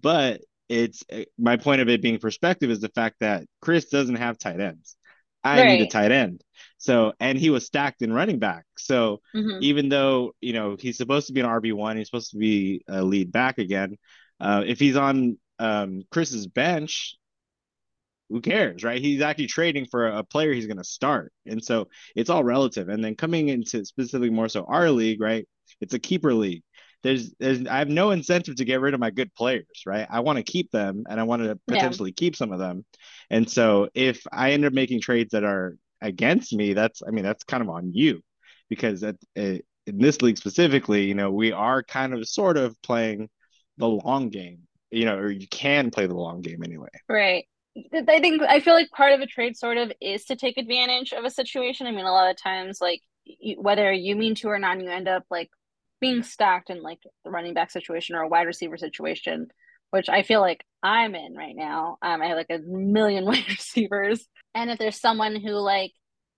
but 0.00 0.40
it's 0.68 1.02
my 1.37 1.57
point 1.57 1.81
of 1.81 1.88
it 1.88 2.00
being 2.00 2.18
perspective 2.18 2.70
is 2.70 2.81
the 2.81 2.90
fact 2.90 3.16
that 3.20 3.44
Chris 3.61 3.87
doesn't 3.87 4.16
have 4.16 4.38
tight 4.38 4.61
ends. 4.61 4.96
I 5.52 5.61
right. 5.61 5.78
need 5.78 5.87
a 5.87 5.90
tight 5.90 6.12
end. 6.12 6.42
So, 6.78 7.12
and 7.18 7.37
he 7.37 7.50
was 7.50 7.66
stacked 7.66 8.02
in 8.02 8.12
running 8.12 8.38
back. 8.38 8.64
So, 8.76 9.20
mm-hmm. 9.34 9.58
even 9.61 9.88
though, 9.88 10.32
you 10.40 10.52
know, 10.52 10.76
he's 10.78 10.96
supposed 10.96 11.26
to 11.26 11.32
be 11.32 11.40
an 11.40 11.46
RB1, 11.46 11.96
he's 11.96 12.06
supposed 12.06 12.30
to 12.30 12.38
be 12.38 12.82
a 12.88 13.02
lead 13.02 13.32
back 13.32 13.58
again. 13.58 13.96
Uh, 14.40 14.62
if 14.64 14.78
he's 14.78 14.96
on 14.96 15.38
um, 15.58 16.02
Chris's 16.11 16.46
bench, 16.46 17.16
who 18.30 18.40
cares, 18.40 18.84
right? 18.84 19.00
He's 19.00 19.22
actually 19.22 19.46
trading 19.46 19.87
for 19.87 20.06
a 20.06 20.22
player 20.22 20.52
he's 20.52 20.66
going 20.66 20.78
to 20.78 20.84
start. 20.84 21.32
And 21.46 21.64
so 21.64 21.88
it's 22.14 22.30
all 22.30 22.44
relative. 22.44 22.88
And 22.88 23.02
then 23.02 23.14
coming 23.14 23.48
into 23.48 23.84
specifically 23.84 24.30
more 24.30 24.48
so 24.48 24.64
our 24.64 24.90
league, 24.90 25.20
right? 25.20 25.48
It's 25.80 25.94
a 25.94 25.98
keeper 25.98 26.34
league 26.34 26.62
there's 27.02 27.32
there's 27.38 27.66
I 27.66 27.78
have 27.78 27.88
no 27.88 28.11
incentive 28.11 28.56
to 28.56 28.64
get 28.64 28.80
rid 28.80 28.94
of 28.94 29.00
my 29.00 29.11
good 29.11 29.32
players, 29.34 29.82
right? 29.87 30.06
I 30.11 30.20
want 30.20 30.38
to 30.38 30.42
keep 30.42 30.70
them 30.70 31.04
and 31.08 31.20
I 31.20 31.22
want 31.22 31.42
to 31.42 31.58
potentially 31.66 32.11
yeah. 32.11 32.20
keep 32.20 32.37
some 32.37 32.52
of 32.52 32.58
them. 32.58 32.84
And 33.30 33.48
so 33.48 33.88
if 33.94 34.26
I 34.32 34.52
end 34.52 34.64
up 34.64 34.72
making 34.72 35.00
trades 35.00 35.30
that 35.32 35.44
are 35.44 35.76
against 36.00 36.52
me, 36.52 36.72
that's 36.72 37.02
I 37.06 37.11
mean 37.11 37.24
that's 37.24 37.44
kind 37.44 37.62
of 37.62 37.68
on 37.68 37.92
you 37.92 38.22
because 38.68 39.02
at, 39.04 39.16
eh, 39.37 39.58
in 39.87 39.98
this 39.98 40.20
league 40.22 40.38
specifically, 40.38 41.04
you 41.04 41.14
know, 41.14 41.30
we 41.30 41.52
are 41.52 41.82
kind 41.82 42.12
of 42.12 42.28
sort 42.28 42.56
of 42.56 42.80
playing 42.82 43.28
the 43.78 43.88
long 43.88 44.28
game, 44.28 44.61
you 44.90 45.04
know, 45.04 45.16
or 45.16 45.30
you 45.30 45.48
can 45.48 45.90
play 45.90 46.06
the 46.06 46.14
long 46.14 46.42
game 46.42 46.62
anyway. 46.62 46.88
Right. 47.08 47.46
I 47.94 48.20
think 48.20 48.42
I 48.42 48.61
feel 48.61 48.74
like 48.74 48.90
part 48.90 49.12
of 49.12 49.20
a 49.20 49.26
trade 49.26 49.56
sort 49.56 49.76
of 49.76 49.92
is 50.00 50.24
to 50.26 50.37
take 50.37 50.58
advantage 50.58 51.12
of 51.12 51.24
a 51.24 51.30
situation. 51.30 51.87
I 51.87 51.92
mean, 51.92 52.06
a 52.06 52.12
lot 52.12 52.30
of 52.30 52.37
times, 52.37 52.80
like 52.80 53.02
whether 53.56 53.92
you 53.92 54.16
mean 54.16 54.34
to 54.37 54.48
or 54.48 54.58
not, 54.58 54.80
you 54.80 54.90
end 54.90 55.06
up 55.06 55.24
like 55.30 55.48
being 56.00 56.22
stacked 56.22 56.70
in 56.70 56.82
like 56.82 57.00
the 57.24 57.30
running 57.30 57.54
back 57.54 57.70
situation 57.70 58.16
or 58.16 58.22
a 58.22 58.28
wide 58.28 58.46
receiver 58.46 58.76
situation, 58.76 59.48
which 59.90 60.08
I 60.08 60.22
feel 60.22 60.40
like 60.40 60.64
I'm 60.82 61.14
in 61.14 61.34
right 61.34 61.56
now. 61.56 61.98
Um, 62.02 62.22
I 62.22 62.26
have 62.26 62.37
like 62.37 62.50
a 62.50 62.58
million 62.58 63.24
wide 63.26 63.48
receivers, 63.48 64.26
and 64.54 64.70
if 64.70 64.78
there's 64.78 65.00
someone 65.00 65.37
who 65.37 65.52
like 65.52 65.92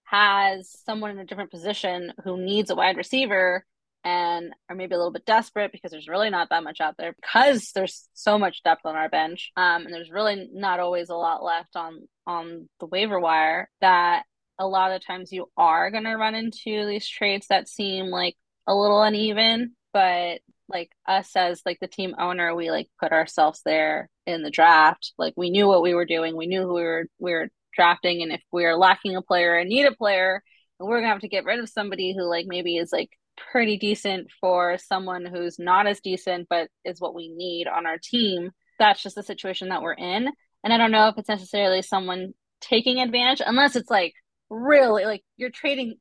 has 0.04 0.74
someone 0.84 1.12
in 1.12 1.18
a 1.18 1.24
different 1.24 1.50
position 1.52 2.12
who 2.24 2.36
needs 2.36 2.70
a 2.70 2.74
wide 2.74 2.96
receiver 2.96 3.64
and 4.02 4.52
are 4.68 4.74
maybe 4.74 4.94
a 4.94 4.98
little 4.98 5.12
bit 5.12 5.26
desperate 5.26 5.72
because 5.72 5.90
there's 5.90 6.08
really 6.08 6.30
not 6.30 6.48
that 6.50 6.64
much 6.64 6.80
out 6.80 6.96
there 6.98 7.14
because 7.20 7.70
there's 7.74 8.08
so 8.14 8.38
much 8.38 8.62
depth 8.62 8.86
on 8.86 8.96
our 8.96 9.08
bench 9.08 9.52
um, 9.56 9.84
and 9.84 9.94
there's 9.94 10.10
really 10.10 10.48
not 10.52 10.80
always 10.80 11.10
a 11.10 11.14
lot 11.14 11.44
left 11.44 11.76
on 11.76 12.08
on 12.26 12.68
the 12.80 12.86
waiver 12.86 13.20
wire 13.20 13.68
that 13.80 14.24
a 14.58 14.66
lot 14.66 14.92
of 14.92 15.04
times 15.04 15.32
you 15.32 15.50
are 15.56 15.90
going 15.90 16.04
to 16.04 16.14
run 16.14 16.34
into 16.34 16.86
these 16.86 17.08
trades 17.08 17.46
that 17.48 17.68
seem 17.68 18.06
like 18.06 18.36
a 18.66 18.74
little 18.74 19.02
uneven, 19.02 19.74
but 19.92 20.40
like 20.68 20.90
us 21.06 21.30
as 21.34 21.62
like 21.66 21.78
the 21.80 21.88
team 21.88 22.14
owner, 22.18 22.54
we 22.54 22.70
like 22.70 22.88
put 23.00 23.12
ourselves 23.12 23.62
there 23.64 24.08
in 24.26 24.42
the 24.42 24.50
draft. 24.50 25.12
Like 25.18 25.34
we 25.36 25.50
knew 25.50 25.66
what 25.66 25.82
we 25.82 25.94
were 25.94 26.06
doing. 26.06 26.36
We 26.36 26.46
knew 26.46 26.62
who 26.62 26.74
we 26.74 26.82
were 26.82 27.06
we 27.18 27.32
were 27.32 27.48
drafting 27.74 28.22
and 28.22 28.32
if 28.32 28.42
we 28.52 28.64
are 28.64 28.76
lacking 28.76 29.16
a 29.16 29.22
player 29.22 29.56
and 29.56 29.68
need 29.68 29.86
a 29.86 29.94
player, 29.94 30.42
we're 30.78 31.00
gonna 31.00 31.12
have 31.12 31.20
to 31.20 31.28
get 31.28 31.44
rid 31.44 31.60
of 31.60 31.68
somebody 31.68 32.14
who 32.16 32.28
like 32.28 32.46
maybe 32.48 32.76
is 32.76 32.92
like 32.92 33.10
pretty 33.52 33.78
decent 33.78 34.28
for 34.40 34.76
someone 34.78 35.24
who's 35.24 35.58
not 35.58 35.86
as 35.86 36.00
decent 36.00 36.46
but 36.50 36.68
is 36.84 37.00
what 37.00 37.14
we 37.14 37.28
need 37.28 37.66
on 37.66 37.86
our 37.86 37.98
team. 37.98 38.50
That's 38.78 39.02
just 39.02 39.16
the 39.16 39.22
situation 39.22 39.68
that 39.68 39.82
we're 39.82 39.94
in. 39.94 40.28
And 40.62 40.72
I 40.72 40.76
don't 40.76 40.90
know 40.90 41.08
if 41.08 41.18
it's 41.18 41.28
necessarily 41.28 41.82
someone 41.82 42.32
taking 42.60 43.00
advantage 43.00 43.42
unless 43.44 43.76
it's 43.76 43.90
like 43.90 44.14
really 44.50 45.04
like 45.04 45.22
you're 45.36 45.50
trading 45.50 45.94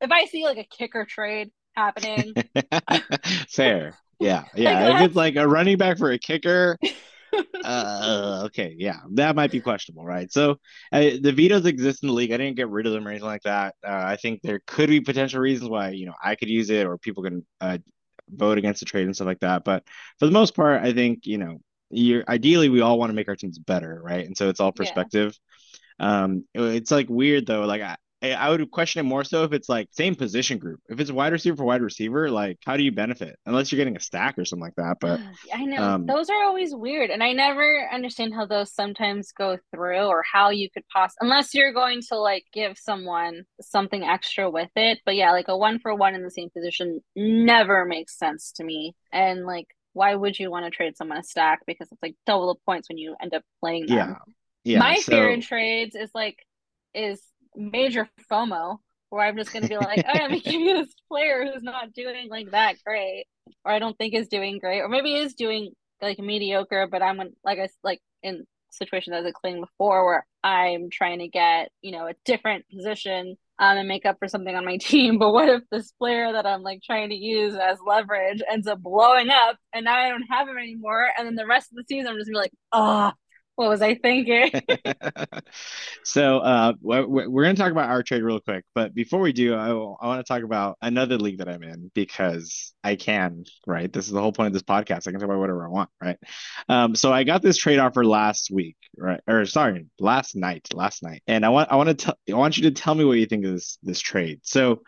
if 0.00 0.10
I 0.10 0.26
see 0.26 0.44
like 0.44 0.58
a 0.58 0.76
kicker 0.76 1.06
trade 1.08 1.50
happening. 1.76 2.34
Fair. 3.48 3.94
Yeah. 4.18 4.44
Yeah. 4.54 4.88
Like 4.88 4.94
if 5.02 5.06
it's 5.08 5.16
like 5.16 5.36
a 5.36 5.46
running 5.46 5.76
back 5.76 5.98
for 5.98 6.10
a 6.10 6.18
kicker, 6.18 6.78
uh, 7.64 8.42
okay. 8.46 8.74
Yeah. 8.78 9.00
That 9.12 9.36
might 9.36 9.50
be 9.50 9.60
questionable, 9.60 10.04
right? 10.04 10.32
So 10.32 10.52
uh, 10.92 11.10
the 11.20 11.32
vetoes 11.32 11.66
exist 11.66 12.02
in 12.02 12.08
the 12.08 12.14
league. 12.14 12.32
I 12.32 12.38
didn't 12.38 12.56
get 12.56 12.68
rid 12.68 12.86
of 12.86 12.92
them 12.92 13.06
or 13.06 13.10
anything 13.10 13.28
like 13.28 13.42
that. 13.42 13.74
Uh, 13.86 13.90
I 13.92 14.16
think 14.16 14.40
there 14.42 14.60
could 14.66 14.88
be 14.88 15.00
potential 15.00 15.40
reasons 15.40 15.68
why, 15.68 15.90
you 15.90 16.06
know, 16.06 16.14
I 16.22 16.34
could 16.34 16.48
use 16.48 16.70
it 16.70 16.86
or 16.86 16.96
people 16.98 17.22
can 17.22 17.44
uh, 17.60 17.78
vote 18.30 18.58
against 18.58 18.80
the 18.80 18.86
trade 18.86 19.04
and 19.04 19.14
stuff 19.14 19.26
like 19.26 19.40
that. 19.40 19.64
But 19.64 19.84
for 20.18 20.26
the 20.26 20.32
most 20.32 20.54
part, 20.56 20.82
I 20.82 20.92
think, 20.92 21.26
you 21.26 21.38
know, 21.38 21.58
you're 21.90 22.24
ideally 22.28 22.68
we 22.68 22.80
all 22.80 22.98
want 22.98 23.10
to 23.10 23.14
make 23.14 23.28
our 23.28 23.36
teams 23.36 23.58
better, 23.58 24.00
right? 24.02 24.26
And 24.26 24.36
so 24.36 24.48
it's 24.48 24.60
all 24.60 24.72
perspective. 24.72 25.38
Yeah. 26.00 26.22
Um, 26.22 26.44
it's 26.54 26.90
like 26.90 27.08
weird 27.08 27.46
though. 27.46 27.64
Like 27.64 27.82
I, 27.82 27.96
I 28.22 28.48
would 28.50 28.70
question 28.70 29.00
it 29.00 29.08
more 29.08 29.24
so 29.24 29.44
if 29.44 29.52
it's 29.52 29.68
like 29.68 29.88
same 29.92 30.14
position 30.14 30.58
group. 30.58 30.80
If 30.88 31.00
it's 31.00 31.12
wide 31.12 31.32
receiver 31.32 31.56
for 31.56 31.64
wide 31.64 31.82
receiver, 31.82 32.30
like 32.30 32.58
how 32.64 32.76
do 32.76 32.82
you 32.82 32.90
benefit? 32.90 33.38
Unless 33.44 33.70
you're 33.70 33.76
getting 33.76 33.96
a 33.96 34.00
stack 34.00 34.38
or 34.38 34.44
something 34.44 34.64
like 34.64 34.74
that. 34.76 34.96
But 35.00 35.20
I 35.54 35.64
know 35.64 35.82
um, 35.82 36.06
those 36.06 36.30
are 36.30 36.44
always 36.44 36.74
weird, 36.74 37.10
and 37.10 37.22
I 37.22 37.32
never 37.32 37.88
understand 37.92 38.34
how 38.34 38.46
those 38.46 38.72
sometimes 38.72 39.32
go 39.32 39.58
through 39.74 40.06
or 40.06 40.22
how 40.30 40.50
you 40.50 40.70
could 40.70 40.84
possibly 40.92 41.26
unless 41.26 41.54
you're 41.54 41.72
going 41.72 42.00
to 42.08 42.16
like 42.16 42.44
give 42.52 42.78
someone 42.78 43.44
something 43.60 44.02
extra 44.02 44.50
with 44.50 44.70
it. 44.76 44.98
But 45.04 45.16
yeah, 45.16 45.32
like 45.32 45.48
a 45.48 45.56
one 45.56 45.78
for 45.78 45.94
one 45.94 46.14
in 46.14 46.22
the 46.22 46.30
same 46.30 46.48
position 46.50 47.00
never 47.14 47.84
makes 47.84 48.18
sense 48.18 48.52
to 48.52 48.64
me. 48.64 48.94
And 49.12 49.44
like, 49.44 49.66
why 49.92 50.14
would 50.14 50.38
you 50.38 50.50
want 50.50 50.64
to 50.64 50.70
trade 50.70 50.96
someone 50.96 51.18
a 51.18 51.22
stack 51.22 51.60
because 51.66 51.88
it's 51.92 52.02
like 52.02 52.16
double 52.26 52.48
the 52.48 52.60
points 52.64 52.88
when 52.88 52.98
you 52.98 53.14
end 53.20 53.34
up 53.34 53.42
playing 53.60 53.86
them? 53.86 53.96
Yeah. 53.96 54.14
Yeah, 54.64 54.78
My 54.80 54.96
so... 54.96 55.12
fear 55.12 55.30
in 55.30 55.42
trades 55.42 55.94
is 55.94 56.10
like 56.12 56.38
is 56.92 57.22
major 57.56 58.08
FOMO 58.30 58.78
where 59.10 59.26
I'm 59.26 59.36
just 59.36 59.52
to 59.52 59.60
be 59.68 59.76
like, 59.76 60.04
oh, 60.06 60.18
I'm 60.18 60.38
giving 60.38 60.66
this 60.66 60.94
player 61.08 61.44
who's 61.44 61.62
not 61.62 61.92
doing 61.92 62.28
like 62.28 62.50
that 62.50 62.76
great, 62.84 63.26
or 63.64 63.72
I 63.72 63.78
don't 63.78 63.96
think 63.96 64.14
is 64.14 64.28
doing 64.28 64.58
great, 64.58 64.80
or 64.80 64.88
maybe 64.88 65.14
is 65.14 65.34
doing 65.34 65.72
like 66.02 66.18
mediocre, 66.18 66.86
but 66.90 67.02
I'm 67.02 67.18
like 67.44 67.58
I 67.58 67.68
like 67.82 68.00
in 68.22 68.44
situations 68.70 69.16
as 69.16 69.24
I 69.24 69.28
explained 69.28 69.62
before 69.62 70.04
where 70.04 70.26
I'm 70.44 70.90
trying 70.90 71.20
to 71.20 71.28
get 71.28 71.70
you 71.82 71.92
know 71.92 72.06
a 72.06 72.14
different 72.24 72.66
position 72.68 73.36
um, 73.58 73.78
and 73.78 73.88
make 73.88 74.04
up 74.04 74.18
for 74.18 74.28
something 74.28 74.54
on 74.54 74.64
my 74.64 74.76
team. 74.80 75.18
But 75.18 75.32
what 75.32 75.48
if 75.48 75.62
this 75.70 75.92
player 75.92 76.32
that 76.32 76.46
I'm 76.46 76.62
like 76.62 76.82
trying 76.82 77.10
to 77.10 77.16
use 77.16 77.54
as 77.54 77.78
leverage 77.86 78.42
ends 78.50 78.66
up 78.66 78.82
blowing 78.82 79.30
up 79.30 79.56
and 79.72 79.84
now 79.84 79.96
I 79.96 80.08
don't 80.10 80.26
have 80.30 80.48
him 80.48 80.58
anymore, 80.58 81.08
and 81.16 81.26
then 81.26 81.36
the 81.36 81.46
rest 81.46 81.70
of 81.70 81.76
the 81.76 81.84
season 81.88 82.08
I'm 82.08 82.18
just 82.18 82.28
gonna 82.28 82.38
be 82.38 82.42
like, 82.42 82.52
oh, 82.72 83.12
what 83.56 83.70
was 83.70 83.82
I 83.82 83.94
thinking? 83.94 84.50
so 86.04 86.38
uh, 86.38 86.74
we're, 86.80 87.06
we're 87.06 87.42
going 87.42 87.56
to 87.56 87.60
talk 87.60 87.72
about 87.72 87.88
our 87.88 88.02
trade 88.02 88.22
real 88.22 88.38
quick, 88.38 88.64
but 88.74 88.94
before 88.94 89.20
we 89.20 89.32
do, 89.32 89.54
I, 89.54 89.68
I 89.70 90.06
want 90.06 90.24
to 90.24 90.30
talk 90.30 90.42
about 90.42 90.76
another 90.82 91.16
league 91.16 91.38
that 91.38 91.48
I'm 91.48 91.62
in 91.62 91.90
because 91.94 92.74
I 92.84 92.96
can. 92.96 93.44
Right, 93.66 93.90
this 93.90 94.06
is 94.06 94.12
the 94.12 94.20
whole 94.20 94.32
point 94.32 94.48
of 94.48 94.52
this 94.52 94.62
podcast. 94.62 95.08
I 95.08 95.10
can 95.10 95.14
talk 95.14 95.24
about 95.24 95.38
whatever 95.38 95.66
I 95.66 95.70
want. 95.70 95.90
Right. 96.00 96.18
Um, 96.68 96.94
so 96.94 97.12
I 97.12 97.24
got 97.24 97.42
this 97.42 97.56
trade 97.56 97.78
offer 97.78 98.04
last 98.04 98.50
week, 98.50 98.76
right? 98.96 99.20
Or 99.26 99.46
sorry, 99.46 99.86
last 99.98 100.36
night. 100.36 100.68
Last 100.74 101.02
night, 101.02 101.22
and 101.26 101.44
I 101.44 101.48
want 101.48 101.72
I 101.72 101.76
want 101.76 101.98
to 101.98 102.16
I 102.30 102.34
want 102.34 102.58
you 102.58 102.64
to 102.64 102.70
tell 102.70 102.94
me 102.94 103.04
what 103.04 103.18
you 103.18 103.26
think 103.26 103.44
of 103.46 103.54
this 103.54 103.78
this 103.82 104.00
trade. 104.00 104.40
So 104.42 104.82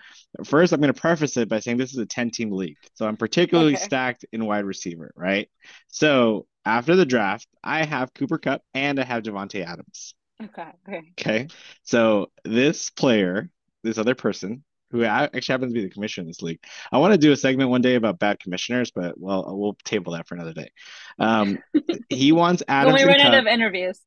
first, 0.44 0.72
I'm 0.72 0.80
going 0.80 0.92
to 0.92 1.00
preface 1.00 1.38
it 1.38 1.48
by 1.48 1.60
saying 1.60 1.78
this 1.78 1.92
is 1.92 1.98
a 1.98 2.06
10 2.06 2.30
team 2.30 2.52
league, 2.52 2.76
so 2.94 3.06
I'm 3.06 3.16
particularly 3.16 3.74
okay. 3.74 3.82
stacked 3.82 4.26
in 4.30 4.44
wide 4.44 4.66
receiver. 4.66 5.10
Right. 5.16 5.48
So 5.88 6.46
after 6.68 6.96
the 6.96 7.06
draft, 7.06 7.48
I 7.64 7.84
have 7.84 8.12
Cooper 8.12 8.36
Kupp 8.36 8.62
and 8.74 9.00
I 9.00 9.04
have 9.04 9.22
Davante 9.22 9.64
Adams. 9.64 10.14
Okay. 10.42 10.68
Okay. 10.86 11.02
Okay. 11.18 11.48
So 11.82 12.30
this 12.44 12.90
player, 12.90 13.50
this 13.82 13.96
other 13.96 14.14
person, 14.14 14.62
who 14.90 15.04
actually 15.04 15.52
happens 15.52 15.72
to 15.72 15.74
be 15.74 15.82
the 15.82 15.90
commissioner 15.90 16.22
in 16.22 16.28
this 16.28 16.42
league. 16.42 16.60
I 16.92 16.98
want 16.98 17.12
to 17.12 17.18
do 17.18 17.32
a 17.32 17.36
segment 17.36 17.70
one 17.70 17.82
day 17.82 17.94
about 17.94 18.18
bad 18.18 18.38
commissioners, 18.40 18.90
but 18.90 19.18
well, 19.18 19.44
we'll 19.48 19.76
table 19.84 20.12
that 20.12 20.26
for 20.26 20.34
another 20.34 20.52
day. 20.52 20.70
Um, 21.18 21.58
he 22.08 22.32
wants 22.32 22.62
Adams. 22.68 22.94
when 22.94 23.06
we 23.06 23.12
run 23.12 23.20
out 23.20 23.34
of 23.34 23.46
interviews. 23.46 23.98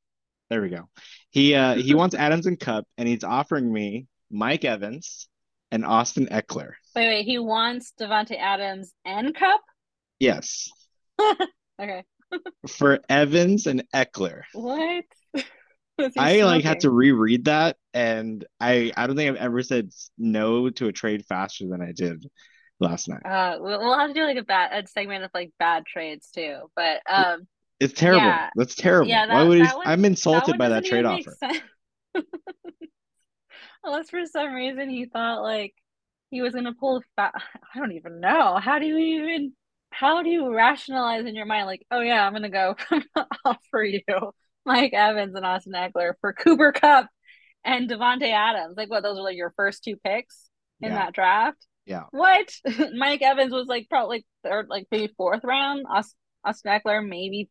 There 0.49 0.61
we 0.61 0.69
go. 0.69 0.89
He 1.29 1.55
uh, 1.55 1.75
he 1.75 1.95
wants 1.95 2.15
Adams 2.15 2.45
and 2.45 2.59
Kupp, 2.59 2.85
and 2.97 3.07
he's 3.07 3.23
offering 3.23 3.71
me 3.71 4.07
Mike 4.31 4.65
Evans 4.65 5.27
and 5.71 5.85
Austin 5.85 6.27
Ekeler. 6.27 6.73
Wait, 6.95 7.07
wait. 7.07 7.25
He 7.25 7.37
wants 7.39 7.93
Davante 7.99 8.37
Adams 8.37 8.91
and 9.05 9.33
Kupp. 9.33 9.61
Yes. 10.19 10.69
okay 11.81 12.03
for 12.67 12.99
Evans 13.09 13.67
and 13.67 13.83
Ekeler. 13.93 14.41
What? 14.53 15.05
I 16.17 16.41
like 16.43 16.63
had 16.63 16.81
to 16.81 16.89
reread 16.89 17.45
that, 17.45 17.77
and 17.93 18.43
I 18.59 18.91
I 18.97 19.07
don't 19.07 19.15
think 19.15 19.29
I've 19.29 19.43
ever 19.43 19.61
said 19.61 19.91
no 20.17 20.69
to 20.69 20.87
a 20.87 20.91
trade 20.91 21.25
faster 21.25 21.67
than 21.67 21.81
I 21.81 21.91
did 21.91 22.25
last 22.79 23.07
night. 23.07 23.25
Uh, 23.25 23.57
we'll 23.59 23.97
have 23.97 24.09
to 24.09 24.13
do 24.13 24.23
like 24.23 24.37
a 24.37 24.43
bad 24.43 24.83
a 24.83 24.87
segment 24.87 25.23
of 25.23 25.31
like 25.33 25.51
bad 25.59 25.85
trades 25.85 26.29
too, 26.33 26.71
but 26.75 27.01
um, 27.07 27.47
it's 27.81 27.93
terrible. 27.93 28.27
Yeah. 28.27 28.49
That's 28.55 28.75
terrible. 28.75 29.09
Yeah, 29.09 29.25
that, 29.25 29.33
Why 29.33 29.43
would 29.43 29.57
he, 29.57 29.63
one, 29.63 29.87
I'm 29.87 30.05
insulted 30.05 30.53
that 30.53 30.59
by 30.59 30.69
that 30.69 30.85
trade 30.85 31.05
offer. 31.05 31.35
Unless 33.83 34.11
for 34.11 34.23
some 34.27 34.53
reason 34.53 34.87
he 34.89 35.05
thought 35.05 35.41
like 35.41 35.73
he 36.29 36.41
was 36.41 36.53
gonna 36.53 36.75
pull. 36.75 37.01
Fa- 37.15 37.31
I 37.33 37.79
don't 37.79 37.93
even 37.93 38.19
know. 38.19 38.59
How 38.61 38.77
do 38.77 38.85
you 38.85 38.97
even? 38.97 39.53
How 39.91 40.23
do 40.23 40.29
you 40.29 40.53
rationalize 40.53 41.25
in 41.25 41.35
your 41.35 41.45
mind 41.45 41.67
like 41.67 41.85
oh 41.91 41.99
yeah 41.99 42.25
i'm 42.25 42.33
gonna 42.33 42.49
go 42.49 42.75
offer 43.45 43.83
you 43.83 44.01
mike 44.65 44.93
evans 44.93 45.35
and 45.35 45.45
austin 45.45 45.73
Ekeler 45.73 46.13
for 46.21 46.33
cooper 46.33 46.71
Kupp 46.71 47.07
and 47.63 47.89
Davante 47.89 48.31
adams 48.31 48.75
like 48.77 48.89
what 48.89 49.03
those 49.03 49.17
are 49.17 49.23
like 49.23 49.37
your 49.37 49.53
first 49.55 49.83
two 49.83 49.97
picks 49.97 50.49
in 50.81 50.91
yeah. 50.91 50.97
that 50.97 51.13
draft 51.13 51.65
yeah 51.85 52.03
what 52.11 52.51
mike 52.95 53.21
evans 53.21 53.53
was 53.53 53.67
like 53.67 53.87
probably 53.89 54.17
like 54.17 54.25
third 54.43 54.67
like 54.69 54.87
maybe 54.91 55.13
fourth 55.17 55.43
round 55.43 55.85
austin 55.89 56.71
ekeler 56.71 57.07
maybe 57.07 57.49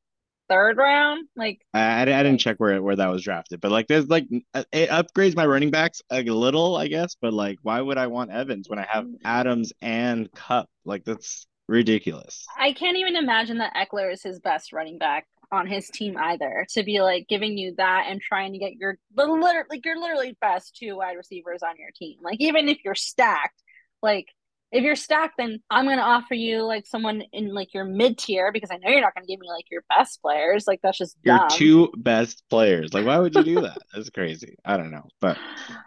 third 0.49 0.76
round 0.78 1.28
like 1.36 1.61
I, 1.72 2.03
I, 2.03 2.05
didn't 2.05 2.38
check 2.38 2.57
where 2.59 2.82
where 2.82 2.97
that 2.97 3.07
was 3.07 3.22
drafted 3.22 3.61
but 3.61 3.70
like 3.70 3.86
there's 3.86 4.09
like 4.09 4.26
it 4.72 4.91
upgrades 4.91 5.36
my 5.36 5.47
running 5.47 5.70
backs 5.70 6.03
a 6.11 6.22
little 6.22 6.76
i 6.76 6.88
guess 6.88 7.14
but 7.22 7.32
like 7.32 7.59
why 7.62 7.80
would 7.80 7.99
i 7.99 8.09
want 8.09 8.32
evans 8.32 8.68
when 8.68 8.80
i 8.80 8.86
have 8.88 9.05
mm. 9.05 9.14
adams 9.24 9.72
and 9.80 10.28
Kupp? 10.32 10.68
like 10.84 11.05
that's 11.05 11.47
ridiculous. 11.70 12.44
I 12.58 12.72
can't 12.72 12.98
even 12.98 13.16
imagine 13.16 13.58
that 13.58 13.74
Ekeler 13.74 14.12
is 14.12 14.22
his 14.22 14.40
best 14.40 14.72
running 14.72 14.98
back 14.98 15.26
on 15.52 15.66
his 15.66 15.88
team 15.88 16.16
either. 16.18 16.66
To 16.70 16.82
be 16.82 17.00
like 17.00 17.28
giving 17.28 17.56
you 17.56 17.74
that 17.76 18.06
and 18.08 18.20
trying 18.20 18.52
to 18.52 18.58
get 18.58 18.74
your 18.74 18.98
literally 19.16 19.62
like 19.70 19.84
your 19.84 19.98
literally 19.98 20.36
best 20.40 20.76
two 20.76 20.96
wide 20.96 21.16
receivers 21.16 21.62
on 21.62 21.76
your 21.78 21.90
team. 21.94 22.18
Like 22.22 22.40
even 22.40 22.68
if 22.68 22.78
you're 22.84 22.94
stacked, 22.94 23.62
like 24.02 24.26
if 24.72 24.84
you're 24.84 24.96
stacked, 24.96 25.34
then 25.36 25.60
I'm 25.68 25.86
gonna 25.86 26.02
offer 26.02 26.34
you 26.34 26.62
like 26.62 26.86
someone 26.86 27.22
in 27.32 27.52
like 27.52 27.74
your 27.74 27.84
mid 27.84 28.18
tier 28.18 28.52
because 28.52 28.70
I 28.70 28.76
know 28.76 28.88
you're 28.88 29.00
not 29.00 29.14
gonna 29.14 29.26
give 29.26 29.40
me 29.40 29.48
like 29.48 29.64
your 29.70 29.82
best 29.88 30.22
players. 30.22 30.66
Like 30.66 30.80
that's 30.82 30.98
just 30.98 31.16
your 31.24 31.40
two 31.50 31.92
best 31.96 32.44
players. 32.48 32.94
Like 32.94 33.04
why 33.04 33.18
would 33.18 33.34
you 33.34 33.42
do 33.42 33.60
that? 33.62 33.78
that's 33.94 34.10
crazy. 34.10 34.56
I 34.64 34.76
don't 34.76 34.92
know, 34.92 35.06
but 35.20 35.38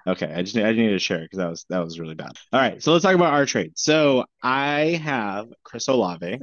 okay. 0.08 0.34
I 0.34 0.44
just 0.44 0.58
I 0.58 0.74
need 0.74 0.90
to 0.90 1.00
share 1.00 1.22
because 1.22 1.38
that 1.38 1.50
was 1.50 1.66
that 1.70 1.80
was 1.80 2.00
really 2.00 2.16
bad. 2.16 2.38
All 2.52 2.60
right, 2.60 2.84
so 2.84 2.92
let's 2.92 3.04
talk 3.04 3.16
about 3.16 3.34
our 3.34 3.46
trade. 3.46 3.72
So 3.76 4.26
I 4.42 5.00
have 5.04 5.48
Chris 5.64 5.88
Olave, 5.88 6.40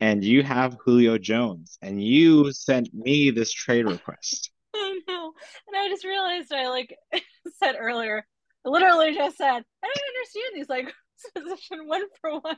and 0.00 0.24
you 0.24 0.42
have 0.42 0.76
Julio 0.84 1.18
Jones, 1.18 1.78
and 1.82 2.02
you 2.02 2.52
sent 2.52 2.92
me 2.92 3.30
this 3.30 3.52
trade 3.52 3.86
request. 3.86 4.50
I 4.74 5.00
know, 5.06 5.32
and 5.68 5.76
I 5.76 5.88
just 5.88 6.04
realized 6.04 6.52
I 6.52 6.68
like 6.68 6.96
said 7.62 7.76
earlier. 7.78 8.26
Literally 8.64 9.14
just 9.14 9.38
said 9.38 9.46
I 9.46 9.52
don't 9.52 10.16
understand 10.16 10.52
these 10.54 10.68
like 10.68 10.92
position 11.34 11.86
one 11.86 12.02
for 12.20 12.40
one. 12.40 12.56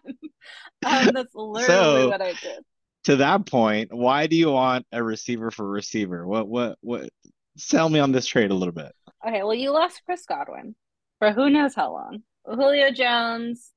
Um, 0.84 1.10
that's 1.14 1.34
literally 1.34 1.66
so, 1.66 2.08
what 2.08 2.22
I 2.22 2.32
did. 2.32 2.64
To 3.04 3.16
that 3.16 3.46
point, 3.46 3.92
why 3.92 4.26
do 4.26 4.36
you 4.36 4.50
want 4.50 4.86
a 4.92 5.02
receiver 5.02 5.50
for 5.50 5.68
receiver? 5.68 6.26
What 6.26 6.48
what 6.48 6.78
what? 6.80 7.08
Sell 7.56 7.88
me 7.88 7.98
on 7.98 8.12
this 8.12 8.26
trade 8.26 8.50
a 8.50 8.54
little 8.54 8.72
bit. 8.72 8.92
Okay, 9.26 9.42
well, 9.42 9.54
you 9.54 9.70
lost 9.70 10.02
Chris 10.06 10.24
Godwin 10.24 10.74
for 11.18 11.32
who 11.32 11.50
knows 11.50 11.74
how 11.74 11.92
long. 11.92 12.22
Julio 12.46 12.90
Jones, 12.90 13.70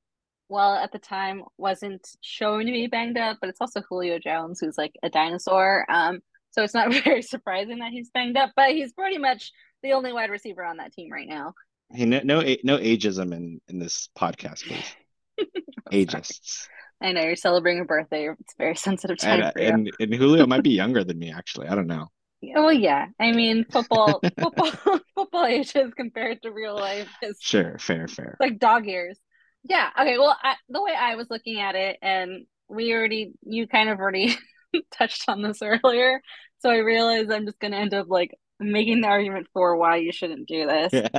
well, 0.50 0.76
at 0.76 0.92
the 0.92 1.00
time 1.00 1.44
wasn't 1.58 2.08
showing 2.22 2.66
to 2.68 2.72
be 2.72 2.88
banged 2.88 3.18
up, 3.18 3.38
but 3.42 3.50
it's 3.50 3.62
also 3.62 3.82
Julio 3.88 4.20
Jones 4.20 4.60
who's 4.60 4.78
like 4.78 4.96
a 5.04 5.10
dinosaur. 5.10 5.86
Um, 5.90 6.22
so 6.52 6.64
it's 6.64 6.74
not 6.74 6.92
very 7.04 7.22
surprising 7.22 7.80
that 7.80 7.92
he's 7.92 8.10
banged 8.10 8.38
up, 8.38 8.52
but 8.56 8.72
he's 8.72 8.94
pretty 8.94 9.18
much 9.18 9.52
the 9.84 9.94
only 9.94 10.14
wide 10.14 10.30
receiver 10.30 10.64
on 10.64 10.78
that 10.78 10.94
team 10.94 11.12
right 11.12 11.28
now. 11.28 11.54
Hey, 11.92 12.06
no, 12.06 12.22
no, 12.24 12.42
no 12.64 12.78
ageism 12.78 13.34
in 13.34 13.62
in 13.68 13.80
this 13.80 14.10
podcast, 14.18 14.64
please. 14.64 14.96
Ageists. 15.92 16.68
I 17.02 17.12
know 17.12 17.22
you're 17.22 17.36
celebrating 17.36 17.82
a 17.82 17.86
birthday. 17.86 18.30
It's 18.40 18.56
very 18.58 18.76
sensitive 18.76 19.18
time 19.18 19.42
and, 19.42 19.54
for 19.54 19.62
you. 19.62 19.68
And, 19.68 19.92
and 20.00 20.14
Julio 20.14 20.48
might 20.48 20.64
be 20.64 20.72
younger 20.72 21.04
than 21.04 21.20
me. 21.20 21.32
Actually, 21.32 21.68
I 21.68 21.76
don't 21.76 21.88
know. 21.88 22.08
Well, 22.42 22.74
yeah. 22.74 23.08
I 23.20 23.32
mean, 23.32 23.66
football, 23.72 24.22
football, 24.40 24.72
football 25.16 25.46
ages 25.46 25.94
compared 25.96 26.42
to 26.44 26.52
real 26.52 26.76
life 26.76 27.10
is 27.22 27.38
sure, 27.40 27.78
fair, 27.80 28.08
fair. 28.08 28.38
Like 28.40 28.60
dog 28.60 28.86
years. 28.86 29.20
Yeah. 29.64 29.90
Okay. 30.00 30.18
Well, 30.18 30.38
I, 30.42 30.56
the 30.70 30.82
way 30.82 30.94
I 30.98 31.16
was 31.16 31.28
looking 31.30 31.60
at 31.60 31.76
it, 31.76 31.98
and 32.02 32.46
we 32.70 32.94
already, 32.94 33.34
you 33.44 33.68
kind 33.68 33.90
of 33.90 34.00
already 34.00 34.36
touched 34.92 35.26
on 35.28 35.42
this 35.42 35.62
earlier, 35.62 36.22
so 36.60 36.70
I 36.70 36.78
realized 36.78 37.32
I'm 37.32 37.46
just 37.46 37.60
gonna 37.60 37.78
end 37.78 37.94
up 37.94 38.08
like 38.10 38.32
making 38.60 39.02
the 39.02 39.08
argument 39.08 39.48
for 39.54 39.76
why 39.76 39.98
you 39.98 40.12
shouldn't 40.12 40.48
do 40.48 40.66
this. 40.66 40.92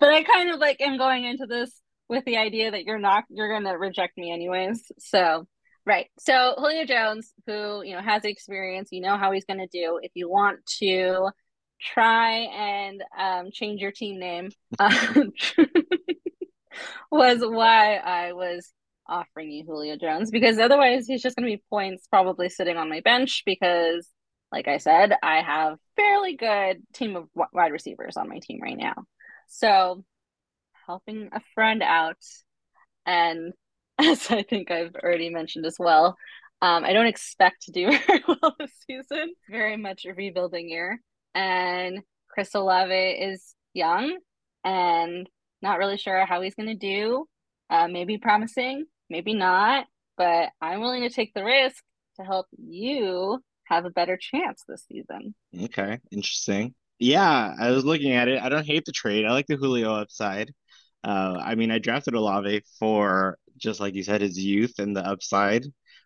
but 0.00 0.12
I 0.12 0.22
kind 0.22 0.50
of 0.50 0.58
like 0.60 0.80
am 0.80 0.98
going 0.98 1.24
into 1.24 1.46
this 1.46 1.70
with 2.08 2.24
the 2.24 2.36
idea 2.36 2.70
that 2.70 2.84
you're 2.84 2.98
not 2.98 3.24
you're 3.28 3.52
gonna 3.52 3.76
reject 3.78 4.16
me 4.16 4.32
anyways. 4.32 4.90
So 4.98 5.46
right. 5.86 6.06
So 6.18 6.54
Julio 6.56 6.84
Jones, 6.84 7.32
who 7.46 7.82
you 7.84 7.94
know 7.94 8.02
has 8.02 8.22
the 8.22 8.30
experience, 8.30 8.90
you 8.92 9.00
know 9.00 9.16
how 9.16 9.32
he's 9.32 9.44
gonna 9.44 9.68
do. 9.68 9.98
If 10.02 10.12
you 10.14 10.28
want 10.28 10.64
to 10.80 11.30
try 11.80 12.32
and 12.32 13.02
um, 13.18 13.50
change 13.52 13.80
your 13.80 13.92
team 13.92 14.18
name, 14.18 14.50
um, 14.78 15.32
was 17.10 17.38
why 17.40 17.96
I 17.96 18.32
was 18.32 18.72
offering 19.06 19.50
you 19.50 19.64
Julio 19.64 19.96
Jones 19.96 20.30
because 20.30 20.58
otherwise 20.58 21.06
he's 21.06 21.22
just 21.22 21.36
gonna 21.36 21.46
be 21.46 21.62
points 21.70 22.06
probably 22.06 22.48
sitting 22.48 22.76
on 22.76 22.88
my 22.88 23.00
bench 23.00 23.42
because 23.44 24.08
like 24.52 24.68
I 24.68 24.78
said, 24.78 25.12
I 25.22 25.42
have 25.42 25.78
fairly 25.96 26.36
good 26.36 26.82
team 26.92 27.16
of 27.16 27.28
wide 27.52 27.72
receivers 27.72 28.16
on 28.16 28.28
my 28.28 28.38
team 28.38 28.60
right 28.62 28.76
now. 28.78 28.94
So, 29.48 30.04
helping 30.86 31.30
a 31.32 31.40
friend 31.54 31.82
out, 31.82 32.22
and 33.06 33.52
as 33.98 34.30
I 34.30 34.42
think 34.42 34.70
I've 34.70 34.94
already 34.94 35.30
mentioned 35.30 35.66
as 35.66 35.76
well, 35.78 36.16
um, 36.62 36.84
I 36.84 36.92
don't 36.92 37.06
expect 37.06 37.62
to 37.62 37.72
do 37.72 37.90
very 38.06 38.22
well 38.26 38.54
this 38.58 38.72
season. 38.86 39.34
Very 39.50 39.76
much 39.76 40.04
a 40.04 40.14
rebuilding 40.14 40.68
year, 40.68 41.00
and 41.34 42.00
Chris 42.28 42.54
Olave 42.54 42.94
is 42.94 43.54
young 43.74 44.16
and 44.64 45.28
not 45.62 45.78
really 45.78 45.98
sure 45.98 46.24
how 46.26 46.40
he's 46.40 46.54
going 46.54 46.68
to 46.68 46.74
do. 46.74 47.26
Uh, 47.70 47.88
maybe 47.88 48.18
promising, 48.18 48.84
maybe 49.08 49.34
not, 49.34 49.86
but 50.16 50.50
I'm 50.60 50.80
willing 50.80 51.02
to 51.02 51.10
take 51.10 51.32
the 51.34 51.44
risk 51.44 51.82
to 52.16 52.22
help 52.22 52.46
you 52.56 53.42
have 53.66 53.84
a 53.84 53.90
better 53.90 54.16
chance 54.16 54.62
this 54.68 54.84
season. 54.90 55.34
Okay, 55.58 56.00
interesting. 56.10 56.74
Yeah, 56.98 57.54
I 57.58 57.70
was 57.70 57.84
looking 57.84 58.12
at 58.12 58.28
it. 58.28 58.40
I 58.40 58.48
don't 58.48 58.66
hate 58.66 58.84
the 58.84 58.92
trade. 58.92 59.24
I 59.24 59.32
like 59.32 59.46
the 59.46 59.56
Julio 59.56 59.94
upside. 59.94 60.52
Uh, 61.02 61.38
I 61.40 61.54
mean, 61.54 61.70
I 61.70 61.78
drafted 61.78 62.14
Olave 62.14 62.62
for 62.78 63.38
just 63.56 63.80
like 63.80 63.94
you 63.94 64.02
said, 64.02 64.20
his 64.20 64.38
youth 64.38 64.78
and 64.78 64.96
the 64.96 65.06
upside. 65.06 65.64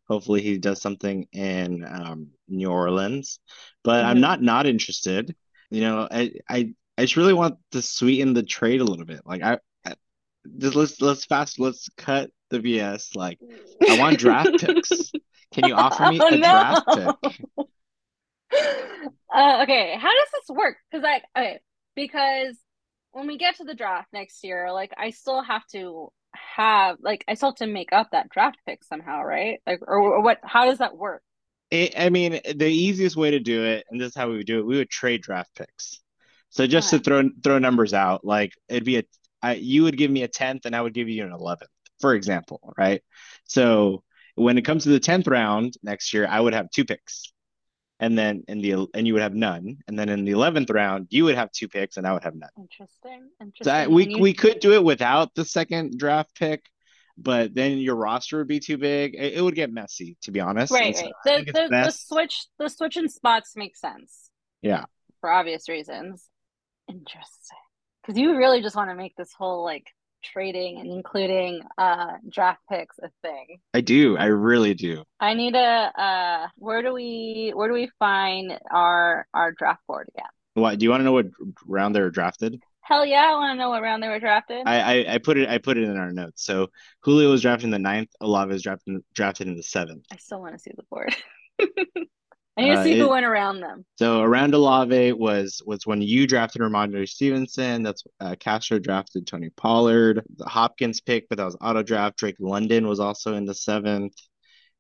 Hopefully, 0.09 0.41
he 0.41 0.59
does 0.59 0.81
something 0.81 1.27
in 1.33 1.85
um, 1.85 2.29
New 2.49 2.71
Orleans. 2.71 3.39
But 3.85 4.03
mm-hmm. 4.03 4.11
I'm 4.11 4.21
not 4.21 4.43
not 4.43 4.67
interested. 4.67 5.35
You 5.71 5.83
know, 5.83 6.09
I 6.11 6.33
I 6.49 6.75
I 6.97 7.03
just 7.03 7.17
really 7.17 7.35
want 7.35 7.59
to 7.73 7.83
sweeten 7.83 8.35
the 8.35 8.43
trade 8.43 8.81
a 8.81 8.85
little 8.85 9.05
bit. 9.05 9.21
Like 9.25 9.43
I, 9.43 9.59
I 9.85 9.95
just 10.57 10.75
let's 10.75 11.01
let's 11.01 11.27
fast 11.27 11.61
let's 11.61 11.89
cut 11.97 12.31
the 12.51 12.59
BS. 12.59 13.15
Like 13.15 13.39
I 13.89 13.99
want 13.99 14.19
draft 14.19 14.51
picks. 14.61 15.13
Can 15.53 15.65
you 15.65 15.75
offer 15.75 16.07
me 16.07 16.19
oh, 16.23 16.29
a 16.29 16.37
no. 16.37 16.39
draft 16.39 16.87
pick? 16.95 17.41
Uh, 19.31 19.61
okay, 19.63 19.95
how 20.01 20.09
does 20.09 20.29
this 20.33 20.57
work? 20.57 20.79
Because 20.91 21.05
I 21.05 21.39
okay, 21.39 21.61
because 21.95 22.57
when 23.13 23.27
we 23.27 23.37
get 23.37 23.57
to 23.57 23.65
the 23.65 23.75
draft 23.75 24.09
next 24.13 24.43
year, 24.43 24.73
like 24.73 24.93
I 24.97 25.11
still 25.11 25.43
have 25.43 25.67
to 25.73 26.11
have 26.35 26.97
like 27.01 27.25
I 27.29 27.35
still 27.35 27.51
have 27.51 27.57
to 27.57 27.67
make 27.67 27.93
up 27.93 28.09
that 28.13 28.31
draft 28.31 28.59
pick 28.67 28.83
somehow, 28.85 29.23
right? 29.23 29.61
Like 29.67 29.81
or, 29.83 29.99
or 29.99 30.23
what? 30.23 30.39
How 30.43 30.65
does 30.65 30.79
that 30.79 30.97
work? 30.97 31.23
It, 31.71 31.95
I 31.99 32.09
mean, 32.09 32.41
the 32.55 32.67
easiest 32.67 33.17
way 33.17 33.33
to 33.33 33.41
do 33.41 33.65
it, 33.65 33.85
and 33.91 34.01
this 34.01 34.09
is 34.09 34.15
how 34.15 34.31
we 34.31 34.39
would 34.39 34.47
do 34.47 34.61
it, 34.61 34.67
we 34.67 34.79
would 34.79 34.89
trade 34.89 35.21
draft 35.21 35.55
picks. 35.55 36.01
So 36.51 36.67
just 36.67 36.91
to 36.91 36.99
throw 36.99 37.29
throw 37.45 37.59
numbers 37.59 37.93
out, 37.93 38.25
like 38.25 38.53
it'd 38.69 38.85
be 38.85 38.99
a 38.99 39.03
I, 39.43 39.55
you 39.55 39.85
would 39.85 39.97
give 39.99 40.11
me 40.11 40.23
a 40.23 40.29
tenth, 40.29 40.65
and 40.65 40.75
I 40.75 40.81
would 40.81 40.95
give 40.95 41.09
you 41.09 41.25
an 41.25 41.33
eleventh, 41.33 41.71
for 42.01 42.15
example, 42.15 42.73
right? 42.79 43.03
So 43.45 44.03
when 44.39 44.59
it 44.59 44.63
comes 44.63 44.85
to 44.85 44.91
the 44.91 45.01
tenth 45.01 45.27
round 45.27 45.75
next 45.83 46.15
year, 46.15 46.27
I 46.29 46.41
would 46.41 46.55
have 46.55 46.71
two 46.71 46.85
picks, 46.85 47.33
and 48.01 48.17
then 48.17 48.45
in 48.49 48.61
the 48.61 48.87
and 48.95 49.07
you 49.07 49.13
would 49.15 49.23
have 49.23 49.35
none, 49.35 49.79
and 49.87 49.99
then 49.99 50.09
in 50.09 50.25
the 50.25 50.33
eleventh 50.33 50.71
round, 50.71 51.09
you 51.11 51.25
would 51.25 51.35
have 51.37 51.51
two 51.53 51.69
picks, 51.69 51.97
and 51.97 52.07
I 52.07 52.13
would 52.13 52.25
have 52.25 52.35
none. 52.35 52.51
Interesting. 52.59 53.29
Interesting. 53.41 53.65
So 53.65 53.71
I, 53.71 53.87
we 53.87 54.09
you... 54.09 54.19
we 54.19 54.33
could 54.33 54.61
do 54.61 54.73
it 54.75 54.85
without 54.85 55.35
the 55.35 55.45
second 55.45 55.99
draft 55.99 56.35
pick, 56.37 56.65
but 57.17 57.55
then 57.55 57.79
your 57.79 57.97
roster 57.97 58.39
would 58.39 58.49
be 58.49 58.61
too 58.61 58.79
big. 58.79 59.15
It, 59.15 59.35
it 59.35 59.43
would 59.43 59.55
get 59.55 59.73
messy, 59.73 60.17
to 60.23 60.31
be 60.31 60.41
honest. 60.41 60.73
Right, 60.73 60.97
so 60.97 61.05
right. 61.27 61.45
The, 61.47 61.53
the, 61.53 61.69
the 61.69 61.91
switch 61.91 62.47
the 62.59 62.69
switch 62.69 62.97
in 62.97 63.09
spots 63.09 63.55
makes 63.57 63.81
sense. 63.81 64.31
Yeah. 64.63 64.85
For 65.21 65.31
obvious 65.31 65.69
reasons. 65.69 66.25
Interesting. 66.89 67.59
Because 68.03 68.19
you 68.19 68.37
really 68.37 68.63
just 68.63 68.77
want 68.77 68.91
to 68.91 68.97
make 68.97 69.15
this 69.17 69.33
whole 69.37 69.65
like 69.65 69.87
trading 70.23 70.79
and 70.79 70.91
including 70.91 71.63
uh 71.77 72.15
draft 72.29 72.61
picks 72.71 72.99
a 72.99 73.11
thing. 73.23 73.59
I 73.75 73.81
do. 73.81 74.17
I 74.17 74.27
really 74.27 74.75
do. 74.75 75.05
I 75.21 75.35
need 75.35 75.55
a 75.55 75.59
uh 75.59 76.49
where 76.57 76.83
do 76.83 76.93
we 76.93 77.53
where 77.55 77.69
do 77.69 77.75
we 77.75 77.91
find 77.99 78.59
our 78.71 79.27
our 79.35 79.53
draft 79.53 79.87
board 79.87 80.09
again? 80.15 80.29
What 80.55 80.79
do 80.79 80.85
you 80.85 80.91
want 80.91 81.01
to 81.01 81.05
know 81.05 81.13
what 81.13 81.27
round 81.67 81.95
they 81.95 82.01
were 82.01 82.11
drafted? 82.11 82.61
Hell 82.81 83.05
yeah, 83.05 83.31
I 83.31 83.35
want 83.35 83.57
to 83.57 83.63
know 83.63 83.69
what 83.69 83.83
round 83.83 84.03
they 84.03 84.09
were 84.09 84.19
drafted. 84.19 84.67
I, 84.67 84.81
I, 84.81 85.15
I 85.15 85.19
put 85.19 85.37
it 85.37 85.49
I 85.49 85.59
put 85.59 85.77
it 85.77 85.85
in 85.85 85.97
our 85.97 86.11
notes. 86.11 86.45
So 86.45 86.69
Julio 87.03 87.31
was 87.31 87.43
drafted 87.43 87.65
in 87.65 87.71
the 87.71 87.79
ninth, 87.79 88.11
Olave 88.21 88.53
was 88.53 88.63
drafted 88.63 89.03
drafted 89.15 89.47
in 89.47 89.57
the 89.57 89.63
seventh. 89.63 90.07
I 90.11 90.17
still 90.17 90.41
want 90.41 90.55
to 90.55 90.59
see 90.59 90.73
the 90.77 90.85
board. 90.85 91.15
I 92.59 92.63
need 92.63 92.71
to 92.71 92.81
uh, 92.81 92.83
see 92.85 92.99
who 92.99 93.09
went 93.09 93.25
around 93.25 93.61
them. 93.61 93.85
So 93.97 94.21
around 94.21 94.53
Olave 94.55 95.13
was 95.13 95.63
was 95.65 95.87
when 95.87 96.03
you 96.03 96.27
drafted 96.27 96.61
Rhamondre 96.61 97.09
Stevenson. 97.09 97.83
That's 97.83 98.03
uh, 98.21 98.35
Castro 98.39 98.79
drafted 98.79 99.27
Tony 99.27 99.51
Pollard. 99.51 100.23
The 100.37 100.49
Hopkins 100.49 101.01
pick, 101.01 101.29
but 101.29 101.39
that 101.39 101.45
was 101.45 101.57
auto 101.61 101.83
draft. 101.83 102.19
Drake 102.19 102.37
London 102.41 102.87
was 102.89 103.01
also 103.01 103.35
in 103.35 103.45
the 103.45 103.55
seventh. 103.55 104.15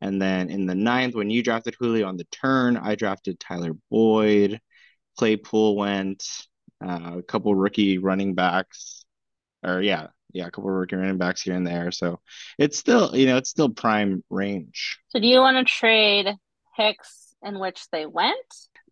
And 0.01 0.20
then 0.20 0.51
in 0.51 0.66
the 0.66 0.74
ninth, 0.74 1.14
when 1.14 1.31
you 1.31 1.43
drafted 1.43 1.76
Julio 1.79 2.07
on 2.07 2.16
the 2.16 2.24
turn, 2.24 2.76
I 2.76 2.95
drafted 2.95 3.41
Tyler 3.41 3.72
Boyd. 3.91 4.61
Claypool 5.16 5.76
went. 5.76 6.24
Uh, 6.81 7.16
a 7.18 7.22
couple 7.22 7.53
rookie 7.57 7.99
running 7.99 8.37
backs, 8.37 9.05
or 9.64 9.83
yeah, 9.83 10.07
yeah, 10.33 10.47
a 10.47 10.51
couple 10.53 10.70
rookie 10.70 10.95
running 10.95 11.18
backs 11.18 11.43
here 11.43 11.55
and 11.55 11.66
there. 11.66 11.91
So 11.91 12.20
it's 12.57 12.79
still, 12.79 13.16
you 13.16 13.26
know, 13.26 13.37
it's 13.37 13.51
still 13.51 13.68
prime 13.68 14.22
range. 14.31 15.01
So 15.09 15.18
do 15.18 15.26
you 15.26 15.41
want 15.41 15.57
to 15.57 15.64
trade 15.64 16.37
Hicks 16.76 17.28
in 17.43 17.59
which 17.59 17.89
they 17.91 18.07
went. 18.07 18.36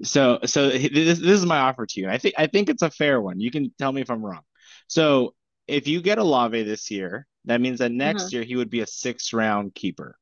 So, 0.02 0.40
so 0.44 0.70
this, 0.70 1.18
this 1.18 1.20
is 1.20 1.46
my 1.46 1.58
offer 1.58 1.86
to 1.86 2.00
you. 2.00 2.08
I 2.08 2.18
think 2.18 2.34
I 2.38 2.46
think 2.46 2.68
it's 2.68 2.82
a 2.82 2.90
fair 2.90 3.20
one. 3.20 3.40
You 3.40 3.50
can 3.50 3.72
tell 3.78 3.92
me 3.92 4.02
if 4.02 4.10
I'm 4.10 4.24
wrong. 4.24 4.42
So, 4.88 5.34
if 5.66 5.88
you 5.88 6.00
get 6.00 6.18
Olave 6.18 6.62
this 6.62 6.90
year, 6.90 7.26
that 7.46 7.60
means 7.60 7.78
that 7.78 7.92
next 7.92 8.24
mm-hmm. 8.24 8.36
year 8.36 8.44
he 8.44 8.56
would 8.56 8.70
be 8.70 8.80
a 8.80 8.86
six 8.86 9.32
round 9.32 9.74
keeper. 9.74 10.16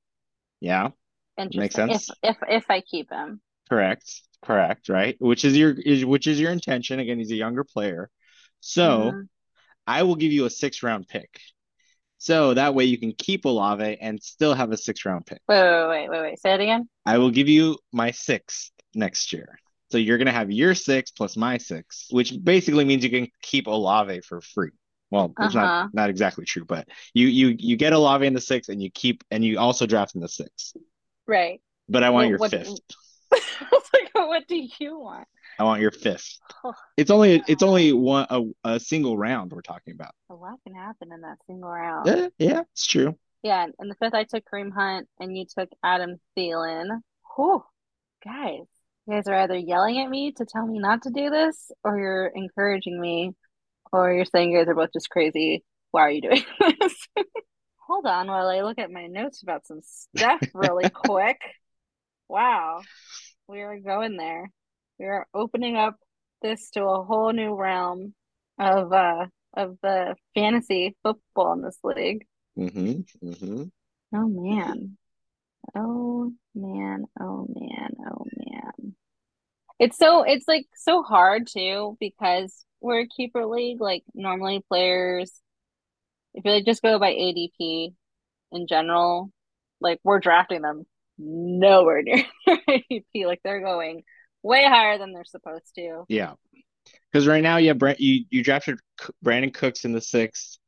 Yeah, 0.60 0.90
makes 1.36 1.74
sense. 1.74 2.08
If, 2.22 2.36
if 2.36 2.36
if 2.48 2.70
I 2.70 2.80
keep 2.80 3.10
him, 3.10 3.40
correct, 3.68 4.22
correct, 4.42 4.88
right? 4.88 5.16
Which 5.18 5.44
is 5.44 5.56
your 5.56 5.72
is 5.72 6.04
which 6.04 6.26
is 6.26 6.40
your 6.40 6.52
intention? 6.52 7.00
Again, 7.00 7.18
he's 7.18 7.32
a 7.32 7.36
younger 7.36 7.64
player, 7.64 8.10
so 8.60 8.82
mm-hmm. 8.88 9.20
I 9.86 10.04
will 10.04 10.16
give 10.16 10.32
you 10.32 10.44
a 10.44 10.50
six 10.50 10.82
round 10.82 11.08
pick. 11.08 11.40
So 12.24 12.54
that 12.54 12.74
way 12.74 12.86
you 12.86 12.96
can 12.96 13.12
keep 13.12 13.44
Olave 13.44 13.98
and 14.00 14.22
still 14.22 14.54
have 14.54 14.72
a 14.72 14.78
six 14.78 15.04
round 15.04 15.26
pick. 15.26 15.42
Wait, 15.46 15.60
wait, 15.60 15.88
wait, 15.88 16.08
wait, 16.08 16.22
wait. 16.22 16.38
Say 16.40 16.54
it 16.54 16.60
again. 16.60 16.88
I 17.04 17.18
will 17.18 17.30
give 17.30 17.48
you 17.48 17.76
my 17.92 18.12
sixth 18.12 18.70
next 18.94 19.34
year. 19.34 19.58
So 19.90 19.98
you're 19.98 20.16
gonna 20.16 20.32
have 20.32 20.50
your 20.50 20.74
six 20.74 21.10
plus 21.10 21.36
my 21.36 21.58
six, 21.58 22.06
which 22.08 22.32
basically 22.42 22.86
means 22.86 23.04
you 23.04 23.10
can 23.10 23.28
keep 23.42 23.66
Olave 23.66 24.22
for 24.22 24.40
free. 24.40 24.70
Well, 25.10 25.34
it's 25.38 25.54
uh-huh. 25.54 25.66
not 25.66 25.92
not 25.92 26.08
exactly 26.08 26.46
true, 26.46 26.64
but 26.64 26.88
you 27.12 27.26
you 27.26 27.56
you 27.58 27.76
get 27.76 27.92
Olave 27.92 28.26
in 28.26 28.32
the 28.32 28.40
six 28.40 28.70
and 28.70 28.82
you 28.82 28.90
keep 28.90 29.22
and 29.30 29.44
you 29.44 29.58
also 29.58 29.84
draft 29.84 30.14
in 30.14 30.22
the 30.22 30.28
six. 30.28 30.72
Right. 31.26 31.60
But 31.90 32.04
I 32.04 32.08
want 32.08 32.22
well, 32.22 32.30
your 32.30 32.38
what, 32.38 32.52
fifth. 32.52 32.80
like, 33.30 34.14
what 34.14 34.48
do 34.48 34.66
you 34.80 34.98
want? 34.98 35.28
I 35.58 35.64
want 35.64 35.80
your 35.80 35.90
fifth. 35.90 36.38
Oh, 36.64 36.74
it's 36.96 37.10
only 37.10 37.42
it's 37.46 37.62
only 37.62 37.92
one 37.92 38.26
a, 38.30 38.42
a 38.64 38.80
single 38.80 39.16
round 39.16 39.52
we're 39.52 39.62
talking 39.62 39.94
about. 39.94 40.14
A 40.30 40.34
lot 40.34 40.58
can 40.64 40.74
happen 40.74 41.12
in 41.12 41.20
that 41.20 41.36
single 41.46 41.70
round. 41.70 42.06
Yeah, 42.06 42.28
yeah, 42.38 42.60
it's 42.72 42.86
true. 42.86 43.16
Yeah, 43.42 43.66
and 43.78 43.90
the 43.90 43.94
fifth 43.96 44.14
I 44.14 44.24
took 44.24 44.44
Kareem 44.52 44.72
Hunt 44.72 45.08
and 45.20 45.36
you 45.36 45.44
took 45.46 45.68
Adam 45.82 46.16
Thielen. 46.36 47.00
Whew, 47.36 47.62
guys, 48.24 48.64
you 49.06 49.14
guys 49.14 49.28
are 49.28 49.34
either 49.34 49.56
yelling 49.56 50.00
at 50.00 50.08
me 50.08 50.32
to 50.32 50.44
tell 50.44 50.66
me 50.66 50.78
not 50.78 51.02
to 51.02 51.10
do 51.10 51.30
this, 51.30 51.70
or 51.84 51.98
you're 51.98 52.26
encouraging 52.26 53.00
me, 53.00 53.32
or 53.92 54.12
you're 54.12 54.24
saying 54.24 54.50
you 54.50 54.58
guys 54.58 54.68
are 54.68 54.74
both 54.74 54.92
just 54.92 55.10
crazy. 55.10 55.62
Why 55.90 56.02
are 56.02 56.10
you 56.10 56.22
doing 56.22 56.42
this? 56.80 57.08
Hold 57.86 58.06
on 58.06 58.28
while 58.28 58.48
I 58.48 58.62
look 58.62 58.78
at 58.78 58.90
my 58.90 59.06
notes 59.06 59.42
about 59.42 59.66
some 59.66 59.80
stuff 59.82 60.40
really 60.54 60.88
quick. 60.94 61.38
Wow, 62.28 62.80
we 63.46 63.60
are 63.60 63.78
going 63.78 64.16
there 64.16 64.50
we 64.98 65.06
are 65.06 65.26
opening 65.34 65.76
up 65.76 65.96
this 66.42 66.70
to 66.70 66.84
a 66.84 67.04
whole 67.04 67.32
new 67.32 67.54
realm 67.54 68.14
of 68.58 68.92
uh 68.92 69.26
of 69.56 69.78
the 69.82 70.14
fantasy 70.34 70.96
football 71.02 71.52
in 71.54 71.62
this 71.62 71.78
league. 71.82 72.26
Mm-hmm. 72.58 73.26
Mm-hmm. 73.26 73.62
Oh 74.14 74.28
man. 74.28 74.96
Oh 75.76 76.32
man. 76.54 77.04
Oh 77.20 77.46
man. 77.48 77.90
Oh 78.06 78.26
man. 78.36 78.94
It's 79.78 79.98
so 79.98 80.22
it's 80.22 80.46
like 80.46 80.66
so 80.74 81.02
hard 81.02 81.46
too 81.46 81.96
because 82.00 82.64
we're 82.80 83.00
a 83.00 83.08
keeper 83.08 83.46
league. 83.46 83.80
Like 83.80 84.04
normally 84.14 84.64
players, 84.68 85.32
if 86.34 86.44
you 86.44 86.52
like 86.52 86.64
just 86.64 86.82
go 86.82 86.98
by 86.98 87.12
ADP 87.12 87.94
in 88.52 88.66
general, 88.68 89.30
like 89.80 89.98
we're 90.04 90.20
drafting 90.20 90.62
them 90.62 90.84
nowhere 91.18 92.02
near 92.02 92.24
ADP. 92.48 93.26
Like 93.26 93.40
they're 93.42 93.60
going 93.60 94.04
way 94.44 94.64
higher 94.64 94.98
than 94.98 95.12
they're 95.12 95.24
supposed 95.24 95.74
to. 95.74 96.04
Yeah, 96.08 96.34
because 97.10 97.26
right 97.26 97.42
now, 97.42 97.56
yeah, 97.56 97.72
Brent, 97.72 97.98
you 97.98 98.24
you 98.30 98.44
drafted 98.44 98.78
Brandin 99.24 99.52
Cooks 99.52 99.84
in 99.84 99.92
the 99.92 100.00
sixth. 100.00 100.58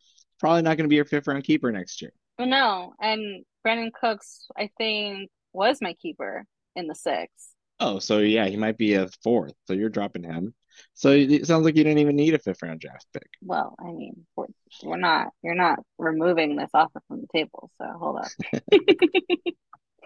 Probably 0.40 0.62
not 0.62 0.76
going 0.76 0.84
to 0.84 0.88
be 0.88 0.96
your 0.96 1.04
fifth 1.04 1.28
round 1.28 1.44
keeper 1.44 1.70
next 1.70 2.02
year. 2.02 2.12
Well, 2.38 2.48
no, 2.48 2.94
and 3.00 3.44
Brandin 3.64 3.92
Cooks, 3.92 4.46
I 4.58 4.70
think, 4.76 5.30
was 5.52 5.78
my 5.80 5.94
keeper 5.94 6.44
in 6.74 6.88
the 6.88 6.94
sixth. 6.94 7.52
Oh, 7.78 7.98
so 7.98 8.18
yeah, 8.18 8.46
he 8.46 8.56
might 8.56 8.78
be 8.78 8.94
a 8.94 9.08
fourth. 9.22 9.52
So 9.66 9.74
you're 9.74 9.90
dropping 9.90 10.24
him. 10.24 10.54
So 10.94 11.10
it 11.10 11.46
sounds 11.46 11.64
like 11.64 11.76
you 11.76 11.84
didn't 11.84 12.00
even 12.00 12.16
need 12.16 12.34
a 12.34 12.38
fifth 12.38 12.62
round 12.62 12.80
draft 12.80 13.06
pick. 13.12 13.28
Well, 13.42 13.74
I 13.78 13.92
mean, 13.92 14.26
we're, 14.34 14.46
we're 14.82 14.96
not. 14.96 15.28
You're 15.42 15.54
not 15.54 15.78
removing 15.98 16.56
this 16.56 16.70
offer 16.74 17.00
from 17.08 17.22
the 17.22 17.28
table. 17.34 17.70
So 17.78 17.84
hold 17.98 18.18
up. 18.18 18.28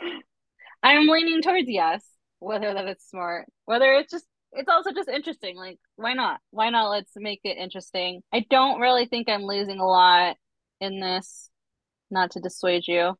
I'm 0.82 1.08
leaning 1.08 1.42
towards 1.42 1.68
yes 1.68 2.04
whether 2.40 2.74
that 2.74 2.86
it's 2.86 3.08
smart, 3.08 3.46
whether 3.66 3.92
it's 3.94 4.10
just 4.12 4.26
it's 4.52 4.68
also 4.68 4.92
just 4.92 5.08
interesting. 5.08 5.56
Like, 5.56 5.78
why 5.96 6.14
not? 6.14 6.40
Why 6.50 6.70
not? 6.70 6.90
Let's 6.90 7.12
make 7.16 7.40
it 7.44 7.56
interesting. 7.58 8.22
I 8.32 8.46
don't 8.50 8.80
really 8.80 9.06
think 9.06 9.28
I'm 9.28 9.44
losing 9.44 9.78
a 9.80 9.86
lot 9.86 10.36
in 10.80 11.00
this. 11.00 11.50
Not 12.10 12.32
to 12.32 12.40
dissuade 12.40 12.88
you. 12.88 13.14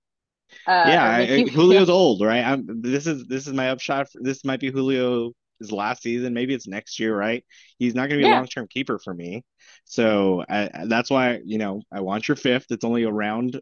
Uh, 0.66 0.72
Yeah, 0.90 1.04
I, 1.04 1.20
you 1.36 1.46
Julio's 1.46 1.88
feel. 1.88 1.96
old, 1.96 2.22
right? 2.22 2.44
I'm 2.44 2.82
this 2.82 3.06
is 3.06 3.26
this 3.26 3.46
is 3.46 3.52
my 3.52 3.70
upshot. 3.70 4.10
For, 4.10 4.20
this 4.22 4.44
might 4.44 4.60
be 4.60 4.70
Julio's 4.70 5.34
last 5.70 6.02
season. 6.02 6.32
Maybe 6.34 6.54
it's 6.54 6.66
next 6.66 6.98
year, 6.98 7.16
right? 7.16 7.44
He's 7.78 7.94
not 7.94 8.02
going 8.08 8.12
to 8.12 8.16
be 8.18 8.24
a 8.24 8.28
long-term 8.28 8.66
keeper 8.68 8.98
for 8.98 9.12
me. 9.14 9.44
So 9.84 10.44
I, 10.48 10.70
I- 10.72 10.86
that's 10.86 11.10
why, 11.10 11.40
you 11.44 11.58
know, 11.58 11.82
I 11.92 12.00
want 12.00 12.28
your 12.28 12.36
fifth. 12.36 12.66
It's 12.70 12.84
only 12.84 13.04
a 13.04 13.12
round 13.12 13.60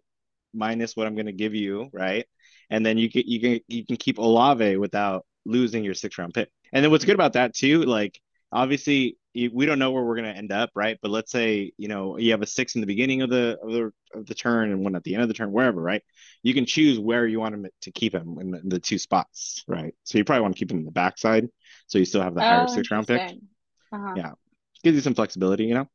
minus 0.55 0.97
what 0.97 1.07
I'm 1.07 1.15
going 1.15 1.27
to 1.27 1.33
give 1.33 1.55
you, 1.55 1.91
right? 1.93 2.27
And 2.71 2.85
then 2.87 2.99
you 2.99 3.11
can 3.11 3.23
you 3.27 3.41
can 3.41 3.61
you 3.69 3.87
can 3.87 3.97
keep 3.97 4.19
Olave 4.19 4.77
without 4.79 5.27
losing 5.49 5.85
your 5.85 5.95
six 5.95 6.19
round 6.19 6.35
pick. 6.35 6.51
And 6.73 6.85
then 6.85 6.91
what's 6.91 7.05
good 7.05 7.15
about 7.15 7.33
that 7.33 7.55
too, 7.55 7.83
like 7.83 8.21
obviously 8.53 9.19
you, 9.33 9.51
we 9.53 9.67
don't 9.67 9.79
know 9.79 9.91
where 9.91 10.05
we're 10.05 10.17
going 10.17 10.33
to 10.33 10.37
end 10.37 10.53
up, 10.53 10.71
right? 10.75 10.99
But 11.03 11.11
let's 11.11 11.33
say 11.33 11.73
you 11.77 11.89
know 11.89 12.19
you 12.19 12.31
have 12.33 12.43
a 12.43 12.47
six 12.47 12.75
in 12.75 12.81
the 12.81 12.87
beginning 12.87 13.23
of 13.23 13.31
the 13.31 13.59
of 13.63 13.73
the 13.73 13.93
of 14.15 14.27
the 14.27 14.35
turn 14.35 14.71
and 14.71 14.85
one 14.85 14.95
at 14.95 15.05
the 15.05 15.15
end 15.15 15.23
of 15.23 15.29
the 15.29 15.35
turn, 15.35 15.53
wherever, 15.53 15.81
right? 15.81 16.03
You 16.43 16.55
can 16.55 16.67
choose 16.67 16.99
where 16.99 17.27
you 17.27 17.41
want 17.41 17.55
him 17.55 17.67
to 17.83 17.91
keep 17.91 18.15
him 18.15 18.39
in 18.41 18.51
the, 18.53 18.61
in 18.61 18.69
the 18.69 18.79
two 18.79 18.99
spots, 18.99 19.65
right? 19.67 19.95
So 20.05 20.19
you 20.19 20.25
probably 20.25 20.43
want 20.43 20.55
to 20.55 20.59
keep 20.59 20.71
him 20.71 20.79
in 20.79 20.85
the 20.85 20.91
backside, 20.91 21.49
so 21.87 21.99
you 21.99 22.05
still 22.05 22.23
have 22.23 22.35
the 22.35 22.43
higher 22.43 22.67
six 22.69 22.91
round 22.91 23.07
pick. 23.07 23.23
Uh-huh. 23.93 24.15
Yeah, 24.17 24.33
gives 24.85 24.97
you 24.97 25.03
some 25.03 25.15
flexibility, 25.15 25.65
you 25.65 25.75
know. 25.75 25.89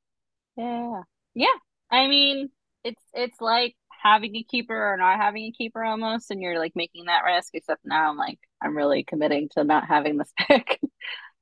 Yeah. 0.56 1.02
Yeah. 1.34 1.48
I 1.92 2.08
mean, 2.08 2.50
it's 2.84 3.02
it's 3.14 3.40
like 3.42 3.76
having 4.02 4.36
a 4.36 4.44
keeper 4.44 4.76
or 4.76 4.98
not 4.98 5.18
having 5.18 5.46
a 5.46 5.52
keeper 5.52 5.84
almost, 5.84 6.32
and 6.32 6.42
you're 6.42 6.60
like 6.60 6.76
making 6.76 7.06
that 7.06 7.24
risk, 7.24 7.52
except 7.54 7.86
now 7.86 8.10
I'm 8.10 8.18
like, 8.18 8.40
I'm 8.64 8.78
really 8.78 9.04
committing 9.04 9.50
to 9.56 9.64
not 9.64 9.88
having 9.88 10.18
this 10.18 10.32
pick 10.48 10.80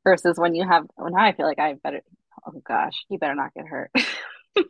versus 0.03 0.37
when 0.37 0.55
you 0.55 0.67
have, 0.67 0.85
well, 0.97 1.11
now 1.11 1.23
I 1.23 1.33
feel 1.33 1.45
like 1.45 1.59
I 1.59 1.73
better, 1.73 2.01
oh 2.45 2.61
gosh, 2.65 3.05
you 3.09 3.19
better 3.19 3.35
not 3.35 3.53
get 3.53 3.67
hurt. 3.67 3.91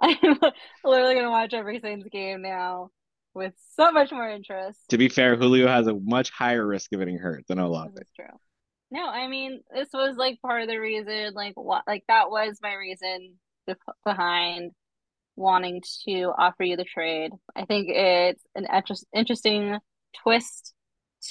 I'm 0.00 0.38
literally 0.84 1.14
gonna 1.14 1.30
watch 1.30 1.54
every 1.54 1.80
Saints 1.80 2.08
game 2.10 2.42
now 2.42 2.90
with 3.34 3.54
so 3.76 3.92
much 3.92 4.10
more 4.12 4.28
interest. 4.28 4.80
To 4.88 4.98
be 4.98 5.08
fair, 5.08 5.36
Julio 5.36 5.68
has 5.68 5.86
a 5.86 5.94
much 5.94 6.30
higher 6.30 6.66
risk 6.66 6.92
of 6.92 6.98
getting 6.98 7.18
hurt 7.18 7.44
than 7.48 7.58
Olave. 7.58 7.92
This 7.94 8.02
is 8.02 8.12
true. 8.16 8.38
No, 8.90 9.06
I 9.06 9.28
mean, 9.28 9.60
this 9.72 9.88
was 9.92 10.16
like 10.16 10.40
part 10.42 10.62
of 10.62 10.68
the 10.68 10.78
reason, 10.78 11.32
like 11.34 11.54
what, 11.54 11.84
like 11.86 12.02
that 12.08 12.28
was 12.30 12.58
my 12.60 12.74
reason 12.74 13.34
to, 13.68 13.76
behind 14.04 14.72
wanting 15.36 15.80
to 16.08 16.32
offer 16.36 16.64
you 16.64 16.76
the 16.76 16.84
trade. 16.84 17.30
I 17.54 17.64
think 17.66 17.88
it's 17.88 18.42
an 18.56 18.66
interest, 18.72 19.06
interesting 19.14 19.78
twist 20.22 20.74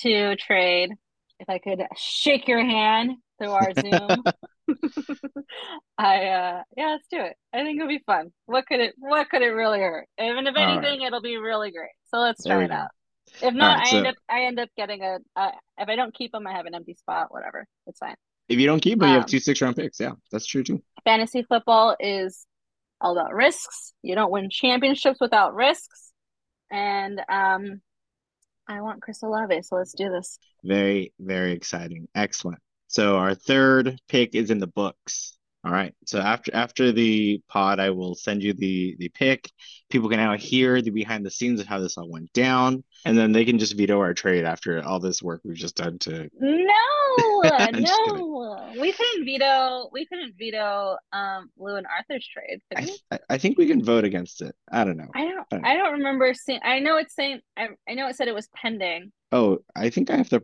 to 0.02 0.36
trade. 0.36 0.92
If 1.40 1.50
I 1.50 1.60
could 1.60 1.82
shake 1.98 2.48
your 2.48 2.64
hand 2.64 3.12
through 3.40 3.52
our 3.52 3.74
Zoom, 3.74 4.26
I 5.98 6.26
uh 6.28 6.64
yeah, 6.78 6.88
let's 6.92 7.08
do 7.12 7.20
it. 7.20 7.36
I 7.54 7.64
think 7.64 7.78
it'll 7.78 7.88
be 7.88 8.04
fun. 8.06 8.32
What 8.46 8.66
could 8.68 8.80
it 8.80 8.94
what 8.98 9.30
could 9.30 9.42
it 9.42 9.48
really 9.50 9.80
hurt? 9.80 10.08
And 10.18 10.48
if 10.48 10.56
All 10.56 10.64
right, 10.66 10.80
anything, 10.82 11.02
it'll 11.02 11.22
be 11.22 11.38
really 11.38 11.72
great. 11.72 11.92
So 12.12 12.18
let's 12.20 12.46
try 12.46 12.64
it 12.64 12.72
out. 12.72 12.90
If 13.42 13.54
not, 13.54 13.78
right, 13.78 13.86
I 13.86 13.96
end 13.96 14.08
up 14.08 14.16
I 14.30 14.44
end 14.46 14.60
up 14.60 14.70
getting 14.78 15.02
a 15.04 15.18
uh, 15.36 15.52
if 15.78 15.90
I 15.90 15.96
don't 15.96 16.14
keep 16.14 16.32
them, 16.32 16.48
I 16.48 16.54
have 16.54 16.66
an 16.66 16.76
empty 16.76 16.94
spot. 16.96 17.32
Whatever, 17.32 17.68
it's 17.88 18.00
fine. 18.00 18.16
if 18.48 18.60
you 18.60 18.66
don't 18.66 18.82
keep 18.82 19.02
him, 19.02 19.08
you 19.10 19.16
have 19.16 19.26
Um, 19.26 19.26
two 19.26 19.40
six 19.40 19.62
round 19.62 19.76
picks. 19.76 20.00
Yeah, 20.00 20.14
that's 20.32 20.46
true 20.46 20.64
too. 20.64 20.82
fantasy 21.04 21.44
football 21.44 21.96
is 22.00 22.46
all 23.02 23.18
about 23.18 23.34
risks. 23.34 23.94
You 24.04 24.16
don't 24.16 24.32
win 24.32 24.50
championships 24.50 25.20
without 25.22 25.56
risks. 25.56 26.12
And 26.72 27.22
um, 27.30 27.82
I 28.70 28.82
want 28.82 29.02
Chris 29.02 29.24
Olave, 29.24 29.64
so 29.64 29.78
let's 29.78 29.94
do 29.94 30.10
this. 30.10 30.38
Very, 30.64 31.12
very 31.20 31.54
exciting. 31.54 32.08
Excellent. 32.14 32.60
So 32.88 33.18
our 33.18 33.34
third 33.34 34.00
pick 34.08 34.36
is 34.36 34.52
in 34.52 34.60
the 34.60 34.68
books. 34.68 35.39
All 35.66 35.72
right. 35.72 35.94
So 36.06 36.20
after 36.20 36.56
after 36.56 36.92
the 36.94 37.42
pod, 37.50 37.80
I 37.82 37.90
will 37.90 38.16
send 38.16 38.42
you 38.42 38.54
the 38.54 38.96
the 38.98 39.10
pick. 39.10 39.52
People 39.90 40.08
can 40.10 40.18
now 40.18 40.38
hear 40.38 40.82
the 40.82 40.92
behind 40.92 41.26
the 41.26 41.32
scenes 41.32 41.60
of 41.60 41.68
how 41.68 41.80
this 41.80 41.98
all 41.98 42.10
went 42.10 42.32
down, 42.32 42.84
and 43.06 43.18
then 43.18 43.34
they 43.34 43.44
can 43.44 43.60
just 43.60 43.76
veto 43.76 44.00
our 44.00 44.14
trade 44.14 44.46
after 44.46 44.82
all 44.82 45.00
this 45.02 45.22
work 45.22 45.42
we've 45.44 45.58
just 45.58 45.76
done 45.76 46.00
to. 46.00 46.30
No, 46.40 47.42
I'm 47.44 47.74
just 47.74 48.00
kidding. 48.06 48.22
no, 48.22 48.74
we 48.80 48.94
couldn't 48.94 49.26
veto. 49.26 49.90
We 49.92 50.06
couldn't 50.06 50.36
veto 50.38 50.96
um 51.12 51.50
Lou 51.58 51.76
and 51.76 51.88
Arthur's 51.88 52.26
trade, 52.28 52.62
I 52.76 52.82
th 52.84 53.00
I 53.12 53.20
I 53.32 53.38
think 53.38 53.58
we 53.58 53.68
can 53.68 53.84
vote 53.84 54.06
against 54.06 54.42
it. 54.42 54.56
I 54.72 54.86
don't 54.86 54.96
know. 54.96 55.10
I 55.14 55.26
don't. 55.26 55.48
I 55.52 55.56
don't 55.56 55.66
I 55.66 55.74
don't 55.76 55.94
remember 55.94 56.34
seeing. 56.34 56.62
I 56.64 56.80
know 56.80 56.96
it's 56.98 57.16
saying. 57.16 57.42
I. 57.58 57.70
I 57.88 57.96
know 57.96 58.08
it 58.08 58.16
said 58.16 58.30
it 58.30 58.36
was 58.36 58.48
pending. 58.56 59.12
Oh, 59.34 59.60
I 59.76 59.90
think 59.90 60.10
I 60.10 60.16
have 60.16 60.30
to. 60.30 60.42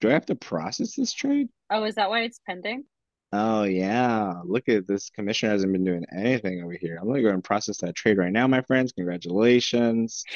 Do 0.00 0.10
I 0.10 0.12
have 0.12 0.26
to 0.26 0.34
process 0.34 0.96
this 0.96 1.12
trade? 1.12 1.48
Oh, 1.70 1.84
is 1.84 1.94
that 1.94 2.10
why 2.10 2.22
it's 2.22 2.40
pending? 2.46 2.84
Oh 3.32 3.62
yeah. 3.62 4.40
Look 4.44 4.68
at 4.68 4.86
this 4.88 5.10
commissioner 5.10 5.52
hasn't 5.52 5.72
been 5.72 5.84
doing 5.84 6.04
anything 6.14 6.62
over 6.62 6.72
here. 6.72 6.98
I'm 7.00 7.06
gonna 7.06 7.22
go 7.22 7.28
and 7.30 7.44
process 7.44 7.78
that 7.78 7.94
trade 7.94 8.18
right 8.18 8.32
now, 8.32 8.46
my 8.48 8.62
friends. 8.62 8.92
Congratulations. 8.92 10.24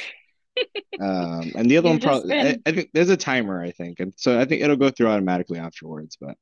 Um, 1.01 1.51
and 1.57 1.69
the 1.69 1.77
other 1.79 1.89
one 1.89 1.99
probably 1.99 2.33
I. 2.39 2.57
I 2.65 2.71
think 2.71 2.91
there's 2.95 3.09
a 3.09 3.17
timer, 3.17 3.61
I 3.61 3.73
think. 3.73 3.99
And 3.99 4.15
so 4.17 4.39
I 4.39 4.45
think 4.45 4.63
it'll 4.63 4.77
go 4.77 4.89
through 4.91 5.09
automatically 5.09 5.59
afterwards, 5.59 6.17
but 6.21 6.37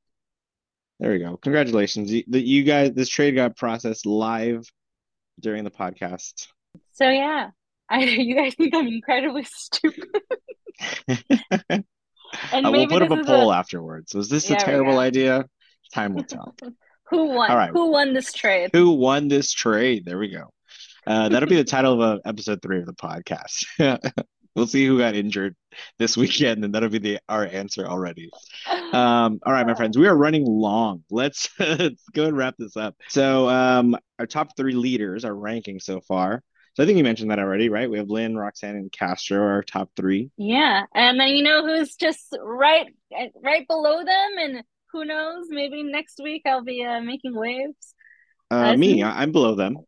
there 1.01 1.13
we 1.13 1.19
go. 1.19 1.39
Congratulations. 1.39 2.13
You, 2.13 2.23
the, 2.29 2.39
you 2.39 2.63
guys, 2.63 2.93
this 2.93 3.09
trade 3.09 3.35
got 3.35 3.57
processed 3.57 4.05
live 4.05 4.71
during 5.41 5.65
the 5.65 5.71
podcast. 5.71 6.49
So 6.93 7.09
yeah, 7.09 7.53
I. 7.89 8.01
You 8.05 8.35
guys 8.37 8.55
think 8.55 8.75
I'm 8.75 8.87
incredibly 8.87 9.45
stupid, 9.45 10.05
and 11.09 11.85
Uh, 12.53 12.71
we'll 12.71 12.87
put 12.89 13.03
up 13.03 13.11
a 13.11 13.25
poll 13.25 13.51
a. 13.51 13.57
afterwards. 13.57 14.15
Was 14.15 14.29
this 14.29 14.51
a 14.51 14.53
Yeah, 14.53 14.59
we 14.59 14.65
terrible 14.65 14.99
idea? 14.99 15.47
Time 15.93 16.15
will 16.15 16.25
tell. 16.25 16.55
Who 17.11 17.27
won? 17.27 17.51
right. 17.51 17.71
Who 17.71 17.91
won 17.91 18.15
this 18.15 18.33
trade? 18.33 18.71
Who 18.73 18.93
won 18.93 19.29
this 19.29 19.53
trade? 19.53 20.05
There 20.07 20.19
we 20.19 20.31
go. 20.31 20.53
Uh, 21.07 21.29
that'll 21.29 21.49
be 21.49 21.57
the 21.57 21.65
title 21.65 22.01
of 22.01 22.01
uh, 22.01 22.21
episode 22.25 22.63
three 22.63 22.79
of 22.79 22.87
the 22.87 22.95
podcast. 22.95 23.67
We'll 24.55 24.67
see 24.67 24.87
who 24.87 24.99
got 24.99 25.15
injured 25.15 25.57
this 25.99 26.17
weekend, 26.17 26.65
and 26.65 26.75
that'll 26.75 26.91
be 26.91 26.99
the 26.99 27.19
our 27.29 27.47
answer 27.47 27.87
already. 27.87 28.31
Um, 28.93 29.41
all 29.47 29.53
right, 29.53 29.67
my 29.67 29.75
friends, 29.75 29.97
we 29.97 30.07
are 30.07 30.17
running 30.17 30.45
long. 30.45 31.05
Let's, 31.11 31.49
let's 31.59 32.05
go 32.13 32.27
and 32.27 32.37
wrap 32.37 32.57
this 32.59 32.77
up. 32.77 32.95
So, 33.09 33.49
um, 33.49 33.97
our 34.19 34.27
top 34.27 34.57
three 34.57 34.75
leaders 34.75 35.25
are 35.25 35.35
ranking 35.35 35.81
so 35.81 36.01
far. 36.03 36.43
So 36.75 36.83
I 36.83 36.87
think 36.87 36.97
you 36.97 37.05
mentioned 37.05 37.31
that 37.31 37.39
already, 37.39 37.69
right? 37.69 37.91
We 37.91 37.99
have 37.99 38.09
Lynn, 38.09 38.37
Roxanne, 38.37 38.77
and 38.77 38.91
Castro 38.91 39.39
are 39.39 39.53
our 39.53 39.63
top 39.63 39.91
three. 39.95 40.31
Yeah, 40.37 40.85
and 40.95 41.21
then 41.21 41.29
you 41.29 41.43
know 41.43 41.67
who's 41.67 41.97
just 41.97 42.37
right 42.43 42.87
right 43.43 43.67
below 43.67 44.05
them, 44.05 44.31
and 44.39 44.65
who 44.93 45.05
knows, 45.05 45.47
maybe 45.49 45.83
next 45.83 46.21
week 46.23 46.43
I'll 46.47 46.65
be 46.65 46.85
uh, 46.85 47.01
making 47.01 47.35
waves. 47.35 47.95
Uh, 48.51 48.77
me, 48.77 49.03
I'm 49.03 49.33
below 49.33 49.55
them. 49.55 49.79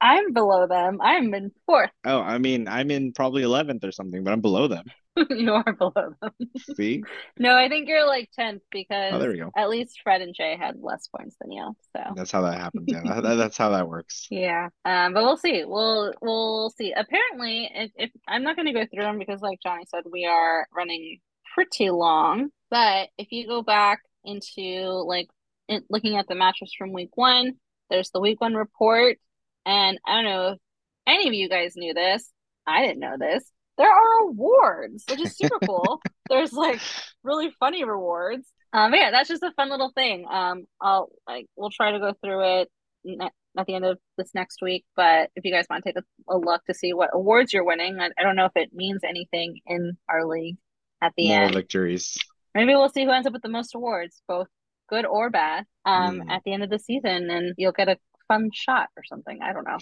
I'm 0.00 0.32
below 0.32 0.66
them. 0.66 1.00
I'm 1.00 1.32
in 1.34 1.50
fourth. 1.66 1.90
Oh, 2.04 2.20
I 2.20 2.38
mean, 2.38 2.68
I'm 2.68 2.90
in 2.90 3.12
probably 3.12 3.42
11th 3.42 3.84
or 3.84 3.92
something, 3.92 4.22
but 4.22 4.32
I'm 4.32 4.40
below 4.40 4.68
them. 4.68 4.84
You 5.30 5.52
are 5.52 5.72
below 5.72 5.92
them. 6.20 6.32
See? 6.76 7.04
No, 7.38 7.56
I 7.56 7.68
think 7.68 7.88
you're 7.88 8.04
like 8.04 8.30
10th 8.36 8.62
because 8.72 9.12
Oh, 9.14 9.18
there 9.20 9.30
we 9.30 9.38
go. 9.38 9.50
at 9.56 9.68
least 9.70 10.00
Fred 10.02 10.20
and 10.22 10.34
Jay 10.34 10.56
had 10.60 10.74
less 10.80 11.06
points 11.06 11.36
than 11.40 11.52
you. 11.52 11.72
So 11.96 12.02
That's 12.16 12.32
how 12.32 12.42
that 12.42 12.58
happens. 12.58 12.86
Yeah, 12.88 13.02
that- 13.20 13.36
that's 13.36 13.56
how 13.56 13.70
that 13.70 13.88
works. 13.88 14.26
yeah, 14.30 14.70
um, 14.84 15.14
but 15.14 15.22
we'll 15.22 15.36
see. 15.36 15.64
We'll 15.64 16.12
we'll 16.20 16.70
see. 16.70 16.92
Apparently, 16.92 17.70
if, 17.72 17.92
if 17.94 18.10
I'm 18.26 18.42
not 18.42 18.56
going 18.56 18.66
to 18.66 18.72
go 18.72 18.84
through 18.92 19.04
them 19.04 19.20
because, 19.20 19.40
like 19.40 19.60
Johnny 19.62 19.84
said, 19.88 20.02
we 20.10 20.26
are 20.26 20.66
running 20.76 21.18
pretty 21.54 21.90
long. 21.90 22.48
But 22.68 23.08
if 23.16 23.30
you 23.30 23.46
go 23.46 23.62
back 23.62 24.00
into 24.24 24.88
like 25.06 25.28
in, 25.68 25.82
looking 25.90 26.16
at 26.16 26.28
the 26.28 26.34
matchups 26.34 26.76
from 26.76 26.92
week 26.92 27.10
one, 27.16 27.54
there's 27.90 28.10
the 28.10 28.20
week 28.20 28.40
one 28.40 28.54
report, 28.54 29.18
and 29.66 29.98
I 30.06 30.14
don't 30.14 30.24
know 30.24 30.48
if 30.52 30.58
any 31.06 31.28
of 31.28 31.34
you 31.34 31.48
guys 31.48 31.74
knew 31.76 31.94
this. 31.94 32.30
I 32.66 32.80
didn't 32.82 33.00
know 33.00 33.16
this. 33.18 33.44
There 33.76 33.90
are 33.90 34.28
awards, 34.28 35.04
which 35.10 35.20
is 35.20 35.36
super 35.36 35.58
cool. 35.66 36.00
There's 36.28 36.52
like 36.52 36.80
really 37.22 37.50
funny 37.58 37.84
rewards. 37.84 38.46
Um, 38.72 38.90
but 38.90 38.98
yeah, 38.98 39.10
that's 39.10 39.28
just 39.28 39.42
a 39.42 39.52
fun 39.52 39.70
little 39.70 39.92
thing. 39.94 40.26
Um, 40.30 40.64
I'll 40.80 41.10
like 41.26 41.46
we'll 41.56 41.70
try 41.70 41.92
to 41.92 41.98
go 41.98 42.14
through 42.22 42.60
it 42.60 42.68
ne 43.04 43.30
at 43.56 43.66
the 43.66 43.74
end 43.74 43.84
of 43.84 43.98
this 44.18 44.30
next 44.34 44.60
week. 44.62 44.84
But 44.96 45.30
if 45.36 45.44
you 45.44 45.52
guys 45.52 45.66
want 45.70 45.84
to 45.84 45.92
take 45.92 46.02
a, 46.02 46.34
a 46.34 46.38
look 46.38 46.64
to 46.64 46.74
see 46.74 46.92
what 46.92 47.10
awards 47.12 47.52
you're 47.52 47.64
winning, 47.64 48.00
I, 48.00 48.10
I 48.18 48.22
don't 48.22 48.36
know 48.36 48.46
if 48.46 48.56
it 48.56 48.72
means 48.72 49.02
anything 49.04 49.60
in 49.66 49.96
our 50.08 50.26
league 50.26 50.56
at 51.00 51.12
the 51.16 51.28
Moral 51.28 51.46
end. 51.46 51.54
victories. 51.54 52.16
Maybe 52.54 52.74
we'll 52.74 52.88
see 52.88 53.04
who 53.04 53.10
ends 53.10 53.26
up 53.26 53.32
with 53.32 53.42
the 53.42 53.48
most 53.48 53.74
awards, 53.74 54.22
both 54.28 54.48
good 54.88 55.04
or 55.06 55.30
bad, 55.30 55.64
um, 55.84 56.20
Mm. 56.20 56.30
at 56.30 56.42
the 56.44 56.52
end 56.52 56.62
of 56.62 56.70
the 56.70 56.78
season, 56.78 57.30
and 57.30 57.54
you'll 57.56 57.72
get 57.72 57.88
a 57.88 57.98
fun 58.28 58.50
shot 58.52 58.88
or 58.96 59.02
something. 59.04 59.40
I 59.42 59.52
don't 59.52 59.66
know. 59.66 59.78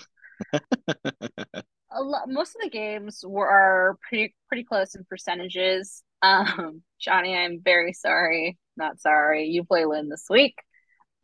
A 1.94 2.02
lot, 2.02 2.26
most 2.28 2.56
of 2.56 2.62
the 2.62 2.70
games 2.70 3.22
were 3.26 3.46
are 3.48 3.98
pretty 4.08 4.34
pretty 4.48 4.64
close 4.64 4.94
in 4.94 5.04
percentages. 5.04 6.02
Um, 6.24 6.82
Johnny, 7.00 7.36
I'm 7.36 7.60
very 7.64 7.92
sorry, 7.92 8.56
not 8.76 9.00
sorry. 9.00 9.46
You 9.46 9.64
play 9.64 9.84
Lynn 9.86 10.08
this 10.08 10.26
week. 10.30 10.54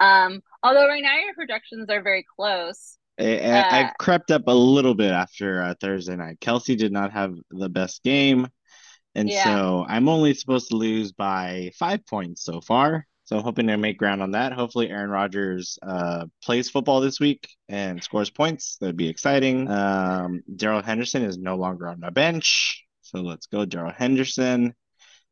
Um, 0.00 0.40
although 0.60 0.88
right 0.88 1.04
now 1.04 1.16
your 1.20 1.34
projections 1.34 1.88
are 1.88 2.02
very 2.02 2.24
close. 2.36 2.98
I, 3.16 3.38
I- 3.38 3.60
Uh, 3.60 3.68
I've 3.70 3.98
crept 4.00 4.32
up 4.32 4.42
a 4.48 4.52
little 4.52 4.96
bit 4.96 5.12
after 5.12 5.62
uh, 5.62 5.74
Thursday 5.80 6.16
night. 6.16 6.40
Kelce 6.40 6.76
did 6.76 6.90
not 6.90 7.12
have 7.12 7.32
the 7.52 7.68
best 7.68 8.02
game, 8.02 8.48
and 9.18 9.28
yeah, 9.28 9.44
so 9.44 9.84
I'm 9.88 10.08
only 10.08 10.34
supposed 10.34 10.68
to 10.70 10.76
lose 10.76 11.12
by 11.12 11.72
five 11.78 12.06
points 12.06 12.44
so 12.44 12.60
far. 12.60 13.06
So 13.24 13.36
I'm 13.36 13.42
hoping 13.42 13.66
to 13.66 13.76
make 13.76 13.98
ground 13.98 14.22
on 14.22 14.30
that. 14.30 14.52
Hopefully, 14.54 14.88
Aaron 14.88 15.10
Rodgers 15.10 15.78
uh, 15.82 16.24
plays 16.42 16.70
football 16.70 17.00
this 17.00 17.20
week 17.20 17.46
and 17.68 18.02
scores 18.02 18.30
points. 18.30 18.78
That'd 18.80 18.96
be 18.96 19.08
exciting. 19.08 19.70
Um, 19.70 20.42
Darrell 20.56 20.82
Henderson 20.82 21.22
is 21.22 21.36
no 21.36 21.56
longer 21.56 21.88
on 21.88 22.00
my 22.00 22.08
bench. 22.08 22.84
So 23.02 23.20
let's 23.20 23.46
go, 23.46 23.66
Darrell 23.66 23.92
Henderson. 23.92 24.74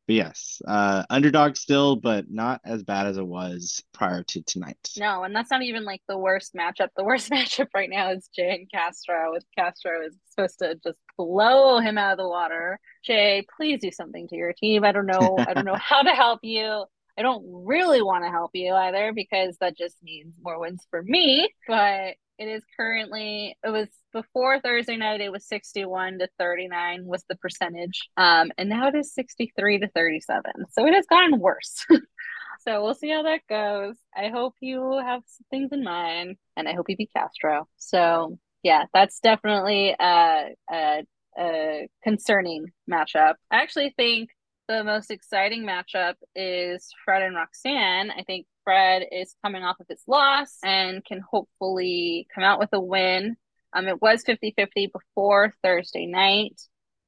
But 0.07 0.15
yes, 0.15 0.63
uh, 0.67 1.05
underdog 1.11 1.57
still, 1.57 1.97
but 1.97 2.31
not 2.31 2.61
as 2.65 2.85
bad 2.85 3.07
as 3.07 3.19
it 3.19 3.27
was 3.27 3.83
prior 3.93 4.23
to 4.23 4.43
tonight. 4.43 4.79
No, 4.97 5.25
and 5.25 5.35
that's 5.35 5.51
not 5.51 5.63
even 5.63 5.85
like 5.85 6.01
the 6.09 6.17
worst 6.17 6.55
matchup. 6.55 6.91
The 6.97 7.03
worst 7.05 7.29
matchup 7.33 7.69
right 7.75 7.91
now 7.91 8.11
is 8.13 8.29
Jay 8.35 8.55
and 8.55 8.71
Castro. 8.71 9.33
With 9.33 9.45
Castro 9.57 10.07
is 10.07 10.17
supposed 10.29 10.61
to 10.61 10.77
just 10.77 10.99
blow 11.19 11.81
him 11.81 11.99
out 11.99 12.13
of 12.13 12.19
the 12.19 12.29
water. 12.29 12.79
Jay, 13.05 13.45
please 13.57 13.81
do 13.81 13.91
something 13.91 14.29
to 14.29 14.37
your 14.37 14.53
team. 14.53 14.85
I 14.85 14.93
don't 14.93 15.07
know. 15.07 15.39
I 15.39 15.55
don't 15.55 15.65
know 15.65 15.75
how 15.81 16.03
to 16.03 16.11
help 16.11 16.41
you. 16.43 16.85
I 17.19 17.23
don't 17.23 17.45
really 17.47 18.03
want 18.03 18.25
to 18.25 18.31
help 18.31 18.51
you 18.55 18.75
either 18.75 19.13
because 19.15 19.57
that 19.61 19.77
just 19.77 19.97
means 20.03 20.35
more 20.43 20.61
wins 20.61 20.87
for 20.91 21.03
me. 21.03 21.49
But 21.67 22.15
it 22.39 22.49
is 22.49 22.63
currently 22.77 23.57
it 23.65 23.71
was 23.71 23.89
before 24.13 24.61
Thursday 24.61 24.97
night 24.97 25.23
it 25.23 25.33
was 25.33 25.47
61 25.49 26.19
to 26.19 26.29
39 26.39 27.07
was 27.07 27.25
the 27.29 27.37
percentage. 27.37 28.09
Um 28.17 28.53
and 28.59 28.69
now 28.69 28.89
it 28.89 28.95
is 28.95 29.15
63 29.15 29.81
to 29.81 29.89
37. 29.89 30.43
So 30.73 30.87
it 30.87 30.95
has 30.95 31.07
gotten 31.07 31.39
worse. 31.41 31.87
so 32.61 32.83
we'll 32.83 32.95
see 32.95 33.11
how 33.11 33.23
that 33.23 33.41
goes. 33.49 33.97
I 34.15 34.29
hope 34.29 34.55
you 34.61 35.01
have 35.03 35.23
things 35.51 35.73
in 35.73 35.83
mind 35.83 36.37
and 36.57 36.69
I 36.69 36.75
hope 36.75 36.87
you 36.89 36.97
beat 36.97 37.11
Castro. 37.17 37.69
So 37.77 38.39
yeah, 38.63 38.85
that's 38.93 39.21
definitely 39.21 39.95
a, 39.99 40.49
a, 40.71 41.05
a 41.39 41.89
concerning 42.03 42.67
matchup. 42.91 43.35
I 43.51 43.63
actually 43.63 43.95
think 43.97 44.31
the 44.69 44.85
most 44.85 45.11
exciting 45.11 45.65
matchup 45.65 46.15
is 46.35 46.93
Fred 47.05 47.23
and 47.23 47.37
Roxanne. 47.37 48.11
I 48.11 48.23
think 48.23 48.47
Fred 48.65 49.05
is 49.13 49.35
coming 49.45 49.63
off 49.63 49.81
of 49.81 49.87
his 49.89 50.03
loss 50.07 50.59
and 50.65 51.05
can 51.05 51.21
hopefully 51.21 52.27
come 52.35 52.45
out 52.45 52.59
with 52.59 52.71
a 52.73 52.81
win. 52.81 53.37
Um, 53.73 53.87
it 53.89 54.01
was 54.01 54.23
50 54.25 54.55
50 54.57 54.89
before 54.93 55.53
Thursday 55.63 56.07
night. 56.07 56.61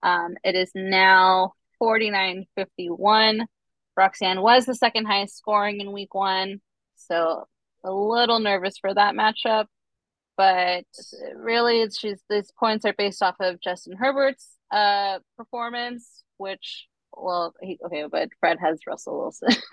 Um, 0.02 0.34
it 0.44 0.54
is 0.54 0.70
now 0.74 1.52
49 1.78 2.46
51. 2.56 3.46
Roxanne 3.96 4.42
was 4.42 4.66
the 4.66 4.74
second 4.74 5.06
highest 5.06 5.36
scoring 5.36 5.80
in 5.80 5.92
week 5.92 6.14
one. 6.14 6.61
So 6.96 7.46
a 7.84 7.92
little 7.92 8.38
nervous 8.38 8.78
for 8.78 8.94
that 8.94 9.14
matchup. 9.14 9.66
But 10.36 10.84
really, 11.34 11.80
it's 11.80 12.00
just 12.00 12.22
these 12.30 12.52
points 12.52 12.84
are 12.84 12.94
based 12.96 13.22
off 13.22 13.34
of 13.40 13.61
Justin 13.61 13.96
Herbert's 13.96 14.48
uh, 14.70 15.18
performance, 15.36 16.22
which, 16.36 16.86
well, 17.16 17.54
he, 17.61 17.78
okay, 17.84 18.04
but 18.11 18.28
Fred 18.40 18.59
has 18.61 18.80
Russell 18.86 19.18
Wilson. 19.18 19.48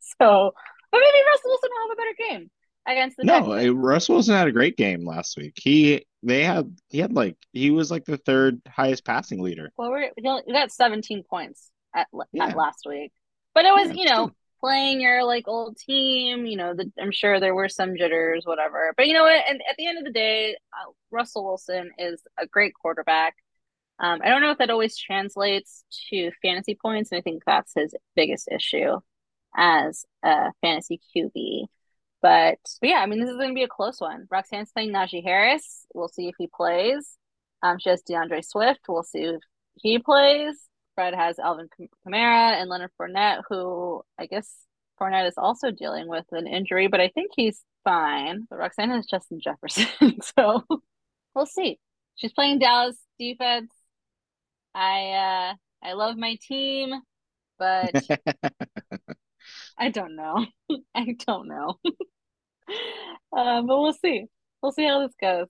so 0.00 0.52
but 0.90 1.00
maybe 1.00 1.26
Russell 1.26 1.50
Wilson 1.50 1.70
will 1.72 1.88
have 1.88 1.92
a 1.92 1.96
better 1.96 2.30
game 2.30 2.50
against 2.86 3.16
the 3.16 3.24
no. 3.24 3.40
Texans. 3.40 3.76
Russell 3.76 4.14
Wilson 4.16 4.34
had 4.34 4.48
a 4.48 4.52
great 4.52 4.76
game 4.76 5.06
last 5.06 5.36
week. 5.36 5.54
He 5.56 6.06
they 6.22 6.42
had 6.42 6.76
he 6.88 6.98
had 6.98 7.12
like 7.12 7.36
he 7.52 7.70
was 7.70 7.90
like 7.90 8.04
the 8.04 8.16
third 8.18 8.60
highest 8.66 9.04
passing 9.04 9.42
leader. 9.42 9.70
Well, 9.76 9.90
we're, 9.90 10.10
he 10.16 10.22
got 10.52 10.72
17 10.72 11.24
points 11.28 11.70
at, 11.94 12.08
yeah. 12.32 12.46
at 12.46 12.56
last 12.56 12.84
week, 12.86 13.12
but 13.54 13.64
it 13.64 13.72
was 13.72 13.88
yeah, 13.88 13.94
you 13.94 14.04
know 14.06 14.30
playing 14.60 15.00
your 15.00 15.24
like 15.24 15.46
old 15.46 15.76
team. 15.76 16.46
You 16.46 16.56
know, 16.56 16.74
the, 16.74 16.90
I'm 17.00 17.12
sure 17.12 17.38
there 17.38 17.54
were 17.54 17.68
some 17.68 17.96
jitters, 17.96 18.46
whatever. 18.46 18.94
But 18.96 19.06
you 19.06 19.14
know 19.14 19.24
what? 19.24 19.42
And 19.48 19.60
at 19.68 19.76
the 19.76 19.86
end 19.86 19.98
of 19.98 20.04
the 20.04 20.10
day, 20.10 20.56
uh, 20.72 20.90
Russell 21.10 21.44
Wilson 21.44 21.90
is 21.98 22.20
a 22.38 22.46
great 22.46 22.72
quarterback. 22.74 23.34
Um, 24.00 24.20
I 24.22 24.28
don't 24.28 24.42
know 24.42 24.50
if 24.50 24.58
that 24.58 24.70
always 24.70 24.96
translates 24.96 25.84
to 26.10 26.30
fantasy 26.42 26.76
points, 26.80 27.10
and 27.10 27.18
I 27.18 27.22
think 27.22 27.42
that's 27.44 27.72
his 27.74 27.94
biggest 28.14 28.48
issue 28.50 29.00
as 29.56 30.04
a 30.22 30.52
fantasy 30.60 31.00
QB. 31.16 31.66
But, 32.20 32.58
but 32.80 32.88
yeah, 32.88 32.98
I 32.98 33.06
mean, 33.06 33.20
this 33.20 33.30
is 33.30 33.36
going 33.36 33.50
to 33.50 33.54
be 33.54 33.62
a 33.62 33.68
close 33.68 34.00
one. 34.00 34.26
Roxanne's 34.30 34.72
playing 34.72 34.92
Najee 34.92 35.22
Harris. 35.22 35.86
We'll 35.94 36.08
see 36.08 36.28
if 36.28 36.34
he 36.38 36.48
plays. 36.52 37.16
Um, 37.62 37.78
she 37.78 37.90
has 37.90 38.02
D'Andre 38.02 38.42
Swift. 38.42 38.80
We'll 38.88 39.02
see 39.02 39.24
if 39.24 39.40
he 39.74 39.98
plays. 39.98 40.68
Fred 40.94 41.14
has 41.14 41.38
Alvin 41.38 41.68
Kamara 42.04 42.60
and 42.60 42.68
Leonard 42.68 42.90
Fournette, 43.00 43.42
who 43.48 44.02
I 44.18 44.26
guess 44.26 44.52
Fournette 45.00 45.28
is 45.28 45.38
also 45.38 45.70
dealing 45.70 46.08
with 46.08 46.24
an 46.32 46.48
injury, 46.48 46.88
but 46.88 47.00
I 47.00 47.08
think 47.08 47.30
he's 47.36 47.62
fine. 47.84 48.46
But 48.50 48.58
Roxanne 48.58 48.90
has 48.90 49.06
Justin 49.06 49.40
Jefferson, 49.40 49.86
so 50.36 50.64
we'll 51.34 51.46
see. 51.46 51.78
She's 52.16 52.32
playing 52.32 52.58
Dallas 52.58 52.96
defense. 53.16 53.70
I 54.78 55.10
uh 55.10 55.54
I 55.88 55.92
love 55.94 56.16
my 56.16 56.38
team, 56.40 56.92
but 57.58 57.94
I 59.78 59.90
don't 59.90 60.14
know. 60.14 60.46
I 60.94 61.16
don't 61.26 61.48
know. 61.48 61.78
um, 63.36 63.66
but 63.66 63.80
we'll 63.80 63.92
see. 63.92 64.26
We'll 64.62 64.72
see 64.72 64.86
how 64.86 65.00
this 65.00 65.14
goes. 65.20 65.48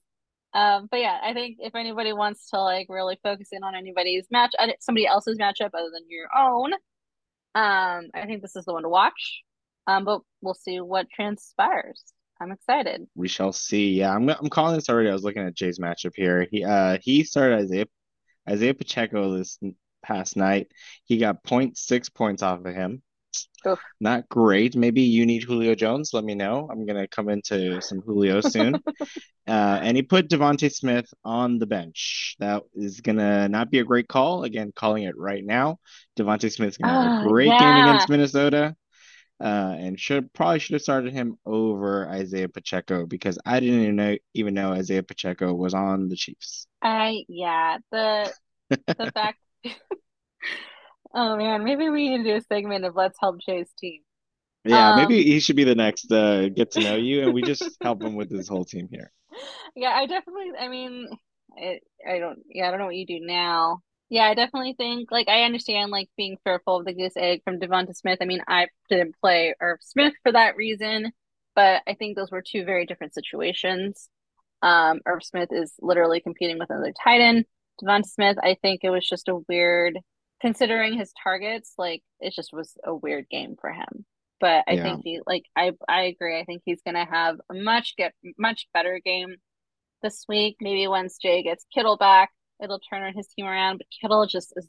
Um, 0.53 0.87
but 0.89 0.99
yeah, 0.99 1.19
I 1.23 1.33
think 1.33 1.57
if 1.59 1.75
anybody 1.75 2.11
wants 2.11 2.49
to 2.49 2.59
like 2.59 2.87
really 2.89 3.19
focus 3.21 3.49
in 3.51 3.63
on 3.63 3.75
anybody's 3.75 4.25
match, 4.31 4.53
somebody 4.79 5.05
else's 5.05 5.37
matchup 5.37 5.69
other 5.75 5.91
than 5.93 6.09
your 6.09 6.27
own, 6.35 6.73
um, 7.53 8.09
I 8.15 8.25
think 8.25 8.41
this 8.41 8.55
is 8.55 8.65
the 8.65 8.73
one 8.73 8.83
to 8.83 8.89
watch. 8.89 9.43
Um, 9.85 10.05
but 10.05 10.21
we'll 10.41 10.55
see 10.55 10.79
what 10.79 11.07
transpires. 11.11 12.03
I'm 12.41 12.51
excited. 12.51 13.05
We 13.15 13.27
shall 13.27 13.51
see. 13.51 13.91
Yeah, 13.91 14.15
I'm 14.15 14.27
I'm 14.29 14.49
calling 14.49 14.75
this 14.75 14.89
already. 14.89 15.09
I 15.09 15.13
was 15.13 15.23
looking 15.23 15.43
at 15.43 15.55
Jay's 15.55 15.77
matchup 15.77 16.13
here. 16.15 16.47
He 16.49 16.63
uh 16.63 16.97
he 17.01 17.23
started 17.23 17.59
Isaiah 17.59 17.85
Isaiah 18.47 18.73
Pacheco 18.73 19.37
this 19.37 19.59
past 20.03 20.37
night. 20.37 20.71
He 21.05 21.17
got 21.17 21.43
0.6 21.43 22.13
points 22.13 22.43
off 22.43 22.65
of 22.65 22.73
him. 22.73 23.01
Oof. 23.67 23.79
Not 23.99 24.29
great. 24.29 24.75
Maybe 24.75 25.01
you 25.01 25.25
need 25.25 25.43
Julio 25.43 25.75
Jones. 25.75 26.13
Let 26.13 26.23
me 26.23 26.33
know. 26.33 26.67
I'm 26.71 26.85
gonna 26.85 27.07
come 27.07 27.29
into 27.29 27.81
some 27.81 28.01
Julio 28.01 28.41
soon. 28.41 28.75
uh, 28.75 29.79
and 29.81 29.97
he 29.97 30.03
put 30.03 30.29
DeVonta 30.29 30.71
Smith 30.71 31.13
on 31.23 31.59
the 31.59 31.67
bench. 31.67 32.35
That 32.39 32.63
is 32.73 33.01
gonna 33.01 33.49
not 33.49 33.69
be 33.69 33.79
a 33.79 33.83
great 33.83 34.07
call. 34.07 34.43
Again, 34.43 34.71
calling 34.75 35.03
it 35.03 35.17
right 35.17 35.43
now. 35.43 35.79
DeVonta 36.17 36.51
Smith's 36.51 36.77
gonna 36.77 36.93
have 36.93 37.03
a 37.03 37.25
ah, 37.25 37.27
great 37.27 37.47
yeah. 37.47 37.59
game 37.59 37.87
against 37.87 38.09
Minnesota. 38.09 38.75
Uh, 39.41 39.75
and 39.79 39.99
should 39.99 40.33
probably 40.33 40.59
should 40.59 40.73
have 40.73 40.81
started 40.81 41.13
him 41.13 41.37
over 41.45 42.07
Isaiah 42.09 42.49
Pacheco 42.49 43.05
because 43.05 43.39
I 43.45 43.59
didn't 43.61 43.81
even 43.81 43.95
know 43.95 44.17
even 44.33 44.53
know 44.53 44.73
Isaiah 44.73 45.03
Pacheco 45.03 45.53
was 45.53 45.73
on 45.73 46.09
the 46.09 46.17
Chiefs. 46.17 46.67
I 46.81 47.25
yeah 47.27 47.77
the 47.91 48.33
the 48.97 49.07
fact 49.13 49.39
Oh 51.13 51.37
man, 51.37 51.63
maybe 51.63 51.89
we 51.89 52.09
need 52.09 52.19
to 52.19 52.23
do 52.23 52.35
a 52.35 52.41
segment 52.41 52.85
of 52.85 52.95
let's 52.95 53.17
help 53.19 53.39
Jay's 53.39 53.71
team. 53.79 54.01
Yeah, 54.65 54.91
um, 54.91 54.93
maybe 54.93 55.23
he 55.23 55.39
should 55.39 55.55
be 55.55 55.63
the 55.63 55.75
next 55.75 56.11
uh, 56.11 56.49
get 56.49 56.71
to 56.71 56.81
know 56.81 56.95
you, 56.95 57.21
and 57.23 57.33
we 57.33 57.43
just 57.43 57.77
help 57.83 58.03
him 58.03 58.15
with 58.15 58.29
his 58.29 58.47
whole 58.47 58.65
team 58.65 58.87
here. 58.91 59.11
Yeah, 59.75 59.91
I 59.91 60.05
definitely. 60.05 60.51
I 60.59 60.67
mean, 60.67 61.07
I, 61.57 61.79
I 62.07 62.19
don't. 62.19 62.39
Yeah, 62.49 62.67
I 62.67 62.71
don't 62.71 62.79
know 62.79 62.85
what 62.85 62.95
you 62.95 63.05
do 63.05 63.19
now. 63.21 63.81
Yeah, 64.09 64.23
I 64.23 64.33
definitely 64.33 64.73
think 64.73 65.11
like 65.11 65.27
I 65.29 65.43
understand 65.43 65.91
like 65.91 66.09
being 66.17 66.37
fearful 66.43 66.77
of 66.77 66.85
the 66.85 66.93
goose 66.93 67.15
egg 67.15 67.41
from 67.43 67.59
DeVonta 67.59 67.95
Smith. 67.95 68.17
I 68.21 68.25
mean, 68.25 68.41
I 68.47 68.67
didn't 68.89 69.15
play 69.21 69.53
Irv 69.61 69.79
Smith 69.81 70.13
for 70.23 70.31
that 70.31 70.55
reason, 70.55 71.11
but 71.55 71.83
I 71.87 71.93
think 71.93 72.15
those 72.15 72.31
were 72.31 72.41
two 72.41 72.65
very 72.65 72.85
different 72.85 73.13
situations. 73.13 74.09
Um, 74.63 74.99
Irv 75.05 75.23
Smith 75.23 75.49
is 75.51 75.73
literally 75.79 76.21
competing 76.21 76.57
with 76.57 76.71
another 76.71 76.93
tight 77.03 77.21
end. 77.21 77.45
DeVonta 77.81 78.05
Smith, 78.05 78.37
I 78.41 78.57
think 78.61 78.81
it 78.83 78.89
was 78.89 79.07
just 79.07 79.29
a 79.29 79.39
weird 79.47 79.99
considering 80.41 80.97
his 80.97 81.13
targets, 81.23 81.73
like 81.77 82.01
it 82.19 82.33
just 82.33 82.51
was 82.51 82.73
a 82.83 82.95
weird 82.95 83.27
game 83.29 83.55
for 83.61 83.71
him. 83.71 84.05
But 84.39 84.63
I 84.67 84.73
yeah. 84.73 84.83
think 84.83 85.01
he 85.03 85.19
like 85.27 85.43
I 85.55 85.73
I 85.87 86.03
agree. 86.03 86.39
I 86.39 86.45
think 86.45 86.63
he's 86.65 86.81
gonna 86.83 87.05
have 87.05 87.35
a 87.49 87.53
much 87.53 87.95
get 87.95 88.13
much 88.37 88.67
better 88.73 88.99
game 89.03 89.35
this 90.01 90.25
week. 90.27 90.57
Maybe 90.61 90.87
once 90.87 91.17
Jay 91.17 91.43
gets 91.43 91.65
Kittle 91.73 91.97
back, 91.97 92.31
it'll 92.61 92.79
turn 92.79 93.13
his 93.13 93.27
team 93.27 93.45
around. 93.45 93.77
But 93.77 93.87
Kittle 93.89 94.25
just 94.27 94.53
is 94.55 94.67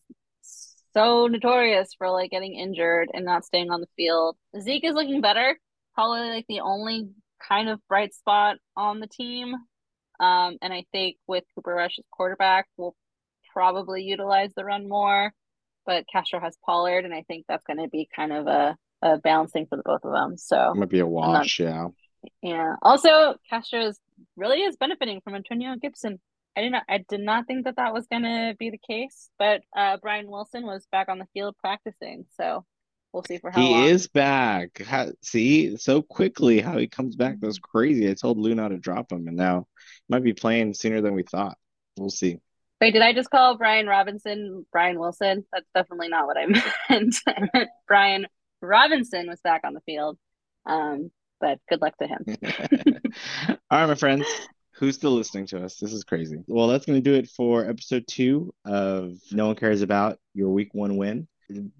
so 0.92 1.26
notorious 1.26 1.94
for 1.96 2.10
like 2.10 2.30
getting 2.30 2.54
injured 2.54 3.10
and 3.12 3.24
not 3.24 3.44
staying 3.44 3.70
on 3.70 3.80
the 3.80 3.88
field. 3.96 4.36
Zeke 4.60 4.84
is 4.84 4.94
looking 4.94 5.20
better. 5.20 5.58
Probably 5.94 6.30
like 6.30 6.46
the 6.48 6.60
only 6.60 7.10
kind 7.46 7.68
of 7.68 7.80
bright 7.88 8.14
spot 8.14 8.56
on 8.76 9.00
the 9.00 9.06
team. 9.06 9.54
Um, 10.18 10.58
and 10.60 10.72
I 10.72 10.84
think 10.92 11.16
with 11.26 11.44
Cooper 11.54 11.74
Rush 11.74 11.98
as 11.98 12.04
quarterback, 12.10 12.66
we'll 12.76 12.94
probably 13.52 14.02
utilize 14.02 14.50
the 14.54 14.64
run 14.64 14.88
more 14.88 15.32
but 15.86 16.04
Castro 16.10 16.40
has 16.40 16.56
Pollard, 16.64 17.04
and 17.04 17.14
I 17.14 17.22
think 17.22 17.46
that's 17.48 17.64
going 17.64 17.78
to 17.78 17.88
be 17.88 18.08
kind 18.14 18.32
of 18.32 18.46
a, 18.46 18.76
a 19.02 19.18
balancing 19.18 19.66
for 19.66 19.76
the 19.76 19.82
both 19.84 20.04
of 20.04 20.12
them. 20.12 20.36
So 20.36 20.70
it 20.70 20.76
might 20.76 20.88
be 20.88 21.00
a 21.00 21.06
wash, 21.06 21.58
not, 21.60 21.66
yeah. 21.68 21.88
Yeah. 22.42 22.74
Also, 22.82 23.34
Castro 23.48 23.86
is 23.86 23.98
really 24.36 24.62
is 24.62 24.76
benefiting 24.76 25.20
from 25.22 25.34
Antonio 25.34 25.74
Gibson. 25.80 26.20
I 26.56 26.62
did 26.62 26.72
not 26.72 26.82
I 26.88 27.04
did 27.08 27.20
not 27.20 27.46
think 27.46 27.64
that 27.64 27.76
that 27.76 27.92
was 27.92 28.06
going 28.06 28.22
to 28.22 28.54
be 28.58 28.70
the 28.70 28.78
case, 28.78 29.30
but 29.38 29.62
uh, 29.76 29.98
Brian 30.02 30.30
Wilson 30.30 30.64
was 30.64 30.86
back 30.90 31.08
on 31.08 31.18
the 31.18 31.26
field 31.32 31.56
practicing, 31.58 32.26
so 32.36 32.64
we'll 33.12 33.22
see 33.22 33.38
for 33.38 33.50
how 33.50 33.60
he 33.60 33.72
long. 33.72 33.84
is 33.84 34.08
back. 34.08 34.82
How, 34.82 35.08
see 35.22 35.76
so 35.76 36.02
quickly 36.02 36.60
how 36.60 36.76
he 36.76 36.88
comes 36.88 37.16
back. 37.16 37.36
That's 37.40 37.58
mm-hmm. 37.58 37.78
crazy. 37.78 38.10
I 38.10 38.14
told 38.14 38.38
Luna 38.38 38.68
to 38.68 38.78
drop 38.78 39.12
him, 39.12 39.28
and 39.28 39.36
now 39.36 39.66
he 40.08 40.12
might 40.12 40.24
be 40.24 40.32
playing 40.32 40.74
sooner 40.74 41.00
than 41.00 41.14
we 41.14 41.22
thought. 41.22 41.56
We'll 41.96 42.10
see. 42.10 42.38
Wait, 42.80 42.92
did 42.92 43.02
I 43.02 43.12
just 43.12 43.30
call 43.30 43.58
Brian 43.58 43.86
Robinson 43.86 44.66
Brian 44.72 44.98
Wilson? 44.98 45.44
That's 45.52 45.68
definitely 45.74 46.08
not 46.08 46.26
what 46.26 46.36
I 46.38 46.46
meant. 46.90 47.14
Brian 47.86 48.26
Robinson 48.62 49.28
was 49.28 49.40
back 49.40 49.62
on 49.64 49.74
the 49.74 49.80
field. 49.82 50.18
Um, 50.66 51.10
but 51.40 51.58
good 51.68 51.80
luck 51.80 51.94
to 51.98 52.06
him. 52.06 52.24
All 53.70 53.80
right, 53.80 53.86
my 53.86 53.94
friends. 53.94 54.26
Who's 54.80 54.94
still 54.94 55.10
listening 55.12 55.44
to 55.48 55.62
us? 55.62 55.76
This 55.76 55.92
is 55.92 56.04
crazy. 56.04 56.38
Well, 56.46 56.66
that's 56.66 56.86
going 56.86 56.96
to 56.96 57.02
do 57.02 57.14
it 57.14 57.28
for 57.28 57.68
episode 57.68 58.06
two 58.08 58.54
of 58.64 59.12
No 59.30 59.48
One 59.48 59.56
Cares 59.56 59.82
About 59.82 60.18
Your 60.32 60.48
Week 60.48 60.70
One 60.72 60.96
Win. 60.96 61.28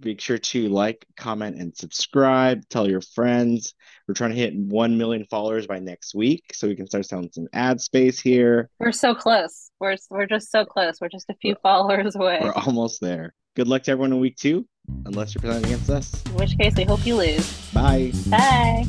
Make 0.04 0.20
sure 0.20 0.36
to 0.36 0.68
like, 0.68 1.06
comment, 1.16 1.56
and 1.56 1.74
subscribe. 1.74 2.68
Tell 2.68 2.86
your 2.90 3.00
friends. 3.00 3.72
We're 4.06 4.12
trying 4.12 4.32
to 4.32 4.36
hit 4.36 4.54
1 4.54 4.98
million 4.98 5.24
followers 5.30 5.66
by 5.66 5.78
next 5.78 6.14
week 6.14 6.44
so 6.52 6.68
we 6.68 6.76
can 6.76 6.86
start 6.88 7.06
selling 7.06 7.30
some 7.32 7.48
ad 7.54 7.80
space 7.80 8.20
here. 8.20 8.68
We're 8.78 8.92
so 8.92 9.14
close. 9.14 9.70
We're, 9.80 9.96
we're 10.10 10.26
just 10.26 10.50
so 10.50 10.66
close. 10.66 11.00
We're 11.00 11.08
just 11.08 11.30
a 11.30 11.34
few 11.40 11.54
followers 11.62 12.16
away. 12.16 12.40
We're 12.42 12.52
almost 12.52 13.00
there. 13.00 13.32
Good 13.56 13.66
luck 13.66 13.84
to 13.84 13.92
everyone 13.92 14.12
in 14.12 14.20
week 14.20 14.36
two, 14.36 14.66
unless 15.06 15.34
you're 15.34 15.40
playing 15.40 15.64
against 15.64 15.88
us. 15.88 16.22
In 16.26 16.34
which 16.34 16.58
case, 16.58 16.74
we 16.76 16.84
hope 16.84 17.06
you 17.06 17.16
lose. 17.16 17.72
Bye. 17.72 18.12
Bye. 18.28 18.84